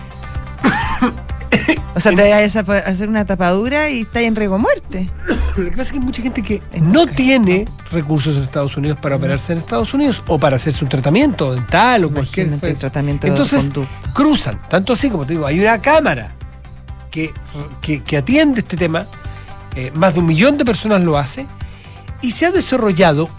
O 1.94 2.00
sea, 2.00 2.12
te 2.14 2.30
vas 2.30 2.56
a 2.56 2.60
hacer 2.60 3.08
una 3.08 3.24
tapadura 3.24 3.88
y 3.88 4.02
estás 4.02 4.22
en 4.22 4.36
riesgo 4.36 4.56
de 4.56 4.62
muerte. 4.62 5.10
Lo 5.56 5.64
que 5.64 5.70
pasa 5.70 5.82
es 5.82 5.92
que 5.92 5.98
hay 5.98 6.04
mucha 6.04 6.22
gente 6.22 6.42
que 6.42 6.62
no 6.80 7.06
tiene 7.06 7.66
recursos 7.90 8.36
en 8.36 8.42
Estados 8.42 8.76
Unidos 8.76 8.98
para 9.00 9.16
operarse 9.16 9.54
en 9.54 9.60
Estados 9.60 9.94
Unidos 9.94 10.22
o 10.26 10.38
para 10.38 10.56
hacerse 10.56 10.84
un 10.84 10.90
tratamiento 10.90 11.54
dental 11.54 12.04
o 12.04 12.10
cualquier 12.10 12.48
Imagínate 12.48 12.70
el 12.70 12.76
tratamiento 12.76 13.26
Entonces 13.26 13.70
cruzan, 14.12 14.60
tanto 14.68 14.92
así 14.92 15.08
como 15.08 15.24
te 15.24 15.32
digo, 15.32 15.46
hay 15.46 15.58
una 15.60 15.80
cámara 15.80 16.34
que, 17.16 17.32
que, 17.80 18.02
que 18.02 18.16
atiende 18.18 18.60
este 18.60 18.76
tema, 18.76 19.06
eh, 19.74 19.90
más 19.94 20.12
de 20.12 20.20
un 20.20 20.26
millón 20.26 20.58
de 20.58 20.66
personas 20.66 21.00
lo 21.02 21.16
hace, 21.16 21.46
y 22.20 22.30
se 22.32 22.44
ha 22.44 22.50
desarrollado 22.50 23.30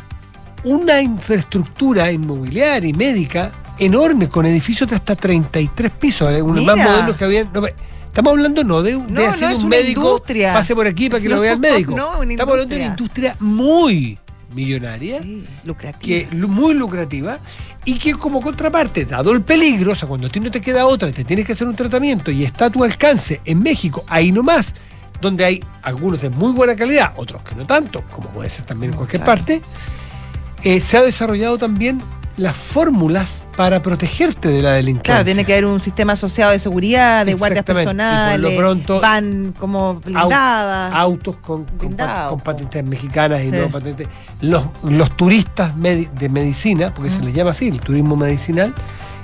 una 0.64 1.00
infraestructura 1.02 2.12
inmobiliaria 2.12 2.90
y 2.90 2.94
médica 2.94 3.52
enorme, 3.78 4.30
con 4.30 4.48
edificios 4.48 4.90
de 4.90 4.96
hasta 4.96 5.16
33 5.16 5.92
pisos, 5.92 6.32
eh, 6.32 6.42
unos 6.42 6.64
más 6.66 6.76
modernos 6.76 7.16
que 7.18 7.24
habían. 7.26 7.50
no, 7.54 7.62
estamos 8.08 8.32
hablando 8.32 8.64
no 8.64 8.82
de, 8.82 8.94
de 8.94 8.98
No, 9.12 9.28
hacer 9.28 9.42
no, 9.44 9.50
es 9.50 9.60
un 9.60 9.66
una 9.68 9.76
médico 9.78 10.02
industria. 10.02 10.54
pase 10.54 10.74
por 10.74 10.88
aquí 10.88 11.08
para 11.12 11.22
que 11.22 11.30
lo 11.30 11.40
vea 11.40 11.54
el 11.54 11.60
médico. 11.60 11.92
estamos 11.92 12.54
hablando 12.54 12.74
de 12.76 12.82
una 12.82 12.90
industria 12.90 13.36
muy 13.40 14.18
millonaria, 14.56 15.22
lucrativa. 15.64 16.00
que, 16.00 16.28
muy 16.36 16.74
lucrativa, 16.74 17.38
y 17.88 18.00
que 18.00 18.16
como 18.16 18.42
contraparte, 18.42 19.06
dado 19.06 19.32
el 19.32 19.42
peligro, 19.44 19.94
o 19.94 19.96
sea, 19.96 20.10
cuando 20.10 20.28
a 20.28 20.30
ti 20.30 20.42
no 20.42 20.52
te 20.52 20.60
queda 20.60 20.86
otra, 20.86 21.10
te 21.10 21.24
tienes 21.24 21.46
que 21.46 21.54
hacer 21.54 21.70
un 21.70 21.76
tratamiento 21.76 22.32
y 22.32 22.44
está 22.44 22.66
a 22.66 22.70
tu 22.70 22.84
alcance 22.84 23.40
en 23.46 23.64
México, 23.64 24.04
ahí 24.10 24.34
nomás, 24.34 24.74
donde 25.22 25.46
hay 25.46 25.64
algunos 25.84 26.22
de 26.22 26.30
muy 26.30 26.52
buena 26.52 26.76
calidad, 26.76 27.14
otros 27.16 27.44
que 27.44 27.56
no 27.56 27.66
tanto, 27.66 28.04
como 28.12 28.28
puede 28.32 28.50
ser 28.50 28.66
también 28.66 28.92
en 28.92 28.98
cualquier 28.98 29.24
parte, 29.24 29.62
eh, 30.66 30.82
se 30.82 30.98
ha 30.98 31.02
desarrollado 31.02 31.58
también 31.58 32.02
las 32.38 32.56
fórmulas 32.56 33.46
para 33.56 33.82
protegerte 33.82 34.48
de 34.50 34.62
la 34.62 34.74
delincuencia. 34.74 35.14
Claro, 35.14 35.26
tiene 35.26 35.44
que 35.44 35.54
haber 35.54 35.66
un 35.66 35.80
sistema 35.80 36.14
asociado 36.14 36.52
de 36.52 36.60
seguridad, 36.60 37.26
de 37.26 37.34
guardias 37.34 37.62
Exactamente. 37.62 37.92
Y 37.92 37.96
por 37.96 37.96
lo 37.96 38.48
personales, 38.48 38.58
pronto- 38.58 39.02
van 39.02 39.56
como 39.60 39.96
blindadas. 39.96 40.94
autos 40.94 41.36
con, 41.38 41.66
Blindados, 41.80 42.40
patentes 42.44 42.84
mexicanas 42.86 43.42
y 43.42 43.46
Sí. 43.52 43.58
no 43.60 43.70
patentes. 43.70 44.08
Los, 44.42 44.66
los 44.84 45.18
turistas 45.18 45.74
de 45.82 46.30
medicina, 46.30 46.94
porque 46.94 47.10
se 47.10 47.22
les 47.24 47.34
llama 47.34 47.52
así, 47.52 47.68
el 47.70 47.80
turismo 47.80 48.16
medicinal, 48.16 48.74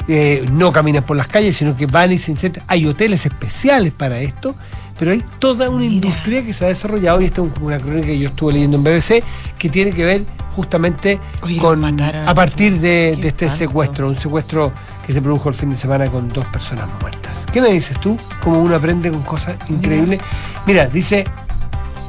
eh, 0.07 0.45
no 0.51 0.71
caminan 0.73 1.03
por 1.03 1.15
las 1.15 1.27
calles, 1.27 1.55
sino 1.55 1.77
que 1.77 1.85
van 1.85 2.11
y 2.11 2.17
se 2.17 2.31
insertan. 2.31 2.63
Hay 2.67 2.85
hoteles 2.87 3.25
especiales 3.25 3.91
para 3.93 4.19
esto, 4.19 4.55
pero 4.99 5.11
hay 5.11 5.23
toda 5.39 5.69
una 5.69 5.85
industria 5.85 6.43
que 6.43 6.51
se 6.51 6.65
ha 6.65 6.67
desarrollado, 6.69 7.21
y 7.21 7.25
esta 7.25 7.41
es 7.43 7.47
una 7.61 7.77
crónica 7.77 8.07
que 8.07 8.17
yo 8.19 8.29
estuve 8.29 8.53
leyendo 8.53 8.77
en 8.77 8.83
BBC, 8.83 9.23
que 9.57 9.69
tiene 9.69 9.91
que 9.91 10.03
ver 10.03 10.23
justamente 10.55 11.19
con 11.59 11.83
a 12.01 12.33
partir 12.33 12.79
de, 12.79 13.17
de 13.19 13.27
este 13.27 13.49
secuestro, 13.49 14.07
un 14.07 14.15
secuestro 14.15 14.71
que 15.05 15.13
se 15.13 15.21
produjo 15.21 15.49
el 15.49 15.55
fin 15.55 15.69
de 15.69 15.75
semana 15.75 16.09
con 16.09 16.29
dos 16.29 16.45
personas 16.45 16.87
muertas. 17.01 17.45
¿Qué 17.51 17.61
me 17.61 17.69
dices 17.69 17.99
tú? 17.99 18.17
Como 18.41 18.59
uno 18.59 18.75
aprende 18.75 19.11
con 19.11 19.21
cosas 19.23 19.55
increíbles. 19.69 20.19
Mira, 20.65 20.87
dice, 20.87 21.25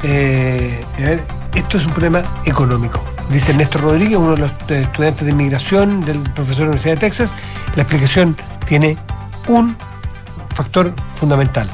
eh, 0.03 0.85
a 0.97 1.01
ver, 1.01 1.23
esto 1.55 1.77
es 1.77 1.87
un 1.87 1.93
problema 1.93 2.23
económico. 2.45 3.03
Dice 3.31 3.55
Néstor 3.55 3.83
Rodríguez, 3.83 4.19
uno 4.19 4.33
de 4.33 4.39
los 4.39 4.51
eh, 4.69 4.83
estudiantes 4.83 5.25
de 5.25 5.33
inmigración 5.33 6.05
del 6.05 6.19
profesor 6.19 6.57
de 6.57 6.63
la 6.63 6.69
Universidad 6.71 6.95
de 6.95 7.01
Texas. 7.01 7.33
La 7.75 7.83
explicación 7.83 8.37
tiene 8.67 8.97
un 9.49 9.77
factor 10.55 10.93
fundamental, 11.17 11.69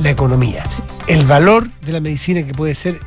la 0.00 0.10
economía. 0.10 0.64
El 1.06 1.26
valor 1.26 1.68
de 1.84 1.92
la 1.92 2.00
medicina 2.00 2.42
que 2.44 2.54
puede 2.54 2.74
ser 2.74 3.00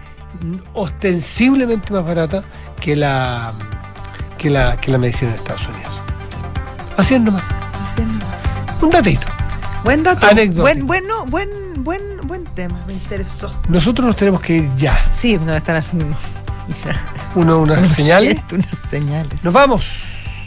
ostensiblemente 0.74 1.93
más 1.93 2.05
barata 2.05 2.43
que 2.80 2.95
la, 2.95 3.51
que 4.38 4.49
la, 4.49 4.78
que 4.78 4.91
la 4.91 4.97
medicina 4.97 5.32
en 5.32 5.36
Estados 5.38 5.67
Unidos. 5.67 5.93
Así 6.97 7.15
es 7.15 7.21
nomás. 7.21 7.43
Un 8.82 8.89
datito. 8.89 9.28
Buen 9.84 10.03
dato. 10.03 10.26
Anecdótico. 10.28 10.61
Buen, 10.61 10.88
bueno, 10.88 11.26
buen, 11.28 11.49
buen, 11.84 12.01
buen 12.26 12.43
tema. 12.55 12.82
Me 12.88 12.93
interesó. 12.93 13.53
Nosotros 13.69 14.05
nos 14.07 14.15
tenemos 14.15 14.41
que 14.41 14.57
ir 14.57 14.76
ya. 14.76 15.09
Sí, 15.09 15.38
nos 15.38 15.57
están 15.57 15.76
haciendo 15.76 16.05
Uno, 17.36 17.59
unas 17.59 17.88
señales. 17.95 18.38
unas 18.51 18.67
señales. 18.89 19.43
Nos 19.43 19.53
vamos. 19.53 19.86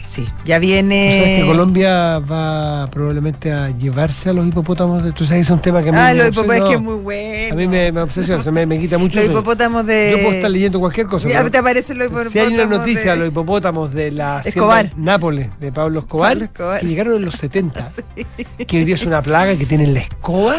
Sí, 0.09 0.27
ya 0.43 0.55
¿Tú 0.55 0.61
viene. 0.61 1.19
sabes 1.19 1.41
que 1.41 1.45
Colombia 1.45 2.17
va 2.17 2.87
probablemente 2.89 3.51
a 3.53 3.69
llevarse 3.69 4.29
a 4.31 4.33
los 4.33 4.47
hipopótamos? 4.47 5.03
De, 5.03 5.11
Tú 5.11 5.23
sabes, 5.23 5.43
es 5.45 5.49
un 5.51 5.59
tema 5.59 5.83
que 5.83 5.89
a 5.89 5.91
mí 5.91 5.97
Ah, 6.01 6.07
me 6.07 6.15
los 6.15 6.27
hipopótamos 6.29 6.55
es 6.63 6.63
que 6.69 6.73
es 6.77 6.81
muy 6.81 6.95
bueno. 6.95 7.53
A 7.53 7.55
mí 7.55 7.67
me, 7.67 7.91
me 7.91 8.01
obsesiona, 8.01 8.39
o 8.39 8.43
sea, 8.43 8.51
me, 8.51 8.65
me 8.65 8.79
quita 8.79 8.97
mucho 8.97 9.17
Los 9.17 9.25
sueño. 9.25 9.39
hipopótamos 9.39 9.85
de. 9.85 10.09
Yo 10.15 10.23
puedo 10.23 10.31
estar 10.37 10.49
leyendo 10.49 10.79
cualquier 10.79 11.05
cosa. 11.05 11.29
Ya 11.29 11.37
pero 11.37 11.51
te 11.51 11.57
aparecen 11.59 11.97
los 11.99 12.07
hipopótamos. 12.07 12.33
Si 12.33 12.39
hay 12.39 12.53
una 12.55 12.65
noticia, 12.65 13.11
de- 13.13 13.19
los 13.19 13.27
hipopótamos 13.27 13.93
de 13.93 14.09
la 14.11 14.41
Escobar. 14.43 14.91
Nápoles, 14.97 15.49
de 15.59 15.71
Pablo 15.71 15.99
Escobar, 15.99 16.31
Pablo 16.31 16.45
Escobar. 16.45 16.79
que 16.81 16.87
llegaron 16.87 17.13
en 17.15 17.25
los 17.25 17.35
70, 17.35 17.91
que 18.67 18.77
hoy 18.77 18.85
día 18.85 18.95
es 18.95 19.05
una 19.05 19.21
plaga 19.21 19.55
que 19.57 19.67
tienen 19.67 19.93
la 19.93 19.99
escoba, 19.99 20.55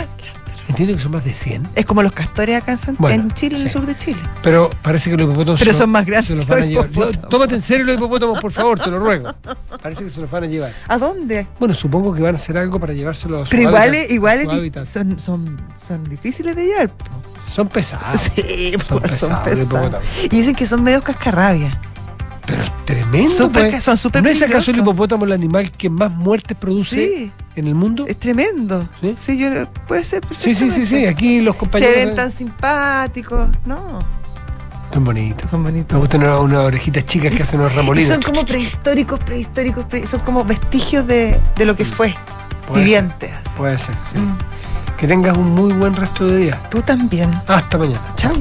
entiendo 0.68 0.94
que 0.96 1.00
son 1.02 1.12
más 1.12 1.24
de 1.24 1.32
100, 1.32 1.68
Es 1.74 1.84
como 1.86 2.02
los 2.02 2.12
castores 2.12 2.56
acá 2.56 2.72
en, 2.72 2.78
San- 2.78 2.96
Bueno, 2.98 3.22
en 3.24 3.30
Chile, 3.32 3.56
en 3.56 3.62
el 3.62 3.68
sí. 3.68 3.72
sur 3.72 3.86
de 3.86 3.96
Chile. 3.96 4.20
pero 4.42 4.70
parece 4.82 5.10
que 5.10 5.16
los 5.16 5.26
hipopótamos 5.26 5.58
Pero 5.60 5.72
son 5.72 5.90
más 5.90 6.04
grandes 6.06 6.26
se 6.28 6.34
los 6.34 6.46
van 6.46 6.62
a 6.62 6.66
llevar. 6.66 6.88
Tómate 7.28 7.54
en 7.54 7.62
serio 7.62 7.84
los 7.86 7.96
hipopótamos, 7.96 8.40
por 8.40 8.52
favor, 8.52 8.78
te 8.78 8.90
lo 8.90 8.98
ruego. 8.98 9.32
Parece 9.82 10.04
que 10.04 10.10
se 10.10 10.20
los 10.20 10.30
van 10.30 10.44
a 10.44 10.46
llevar. 10.46 10.72
¿A 10.88 10.98
dónde? 10.98 11.46
Bueno, 11.58 11.74
supongo 11.74 12.14
que 12.14 12.22
van 12.22 12.34
a 12.34 12.38
hacer 12.38 12.56
algo 12.58 12.78
para 12.78 12.92
llevárselos 12.92 13.42
a 13.42 13.44
su 13.46 13.50
Pero 13.50 13.62
igual, 13.62 13.88
hábitat, 13.88 14.10
igual 14.10 14.42
su 14.44 14.50
hábitat. 14.50 14.86
son, 14.86 15.18
son, 15.20 15.60
son 15.82 16.04
difíciles 16.04 16.54
de 16.56 16.64
llevar. 16.66 16.88
po. 16.90 17.04
Son 17.50 17.68
pesados. 17.68 18.20
Sí, 18.36 18.72
Son 18.86 19.00
pues, 19.00 19.18
son 19.18 19.30
pesados, 19.42 19.48
pesados. 19.68 20.02
Y 20.24 20.28
dicen 20.28 20.54
que 20.54 20.66
son 20.66 20.82
medio 20.84 21.02
cascarrabias. 21.02 21.74
Pero 22.50 22.72
tremendo. 22.84 23.50
Pues. 23.52 23.84
son 23.84 23.96
súper 23.96 24.22
¿No 24.22 24.28
es 24.28 24.42
acaso 24.42 24.70
el 24.70 24.78
hipopótamo 24.78 25.24
el 25.24 25.32
animal 25.32 25.70
que 25.70 25.88
más 25.90 26.10
muertes 26.10 26.56
produce 26.56 26.96
Sí. 26.96 27.32
en 27.56 27.66
el 27.68 27.74
mundo? 27.74 28.04
Es 28.08 28.18
tremendo. 28.18 28.88
¿Sí? 29.18 29.38
yo 29.38 29.48
puede 29.86 30.04
ser 30.04 30.22
Sí, 30.38 30.54
sí, 30.54 30.70
sí, 30.70 30.86
sí. 30.86 31.06
Aquí 31.06 31.40
los 31.40 31.54
Se 31.54 31.58
compañeros 31.60 31.94
ven 31.96 32.14
tan 32.16 32.30
simpáticos. 32.32 33.48
No. 33.64 34.00
son 34.92 35.04
bonitos. 35.04 35.50
Son 35.50 35.62
bonitos. 35.62 35.92
Me 35.94 35.98
gustan 36.00 36.22
unas 36.22 36.40
unas 36.40 36.58
orejitas 36.58 37.06
chicas 37.06 37.32
que 37.32 37.42
hacen 37.44 37.60
unos 37.60 37.72
Y 37.74 37.76
remolinos. 37.76 38.08
son 38.12 38.22
como 38.22 38.44
prehistóricos, 38.44 39.20
prehistóricos, 39.20 39.84
pre- 39.86 40.06
son 40.06 40.20
como 40.20 40.44
vestigios 40.44 41.06
de, 41.06 41.40
de 41.56 41.64
lo 41.64 41.76
que 41.76 41.84
fue. 41.84 42.14
Puede 42.66 42.82
Vivientes. 42.84 43.30
Puede 43.56 43.78
ser, 43.78 43.94
sí. 44.12 44.18
Mm. 44.18 44.36
Que 44.98 45.06
tengas 45.06 45.36
un 45.36 45.54
muy 45.54 45.72
buen 45.72 45.94
resto 45.96 46.26
de 46.26 46.36
día. 46.38 46.60
Tú 46.70 46.82
también. 46.82 47.30
Hasta 47.46 47.78
mañana. 47.78 48.02
Chao. 48.16 48.32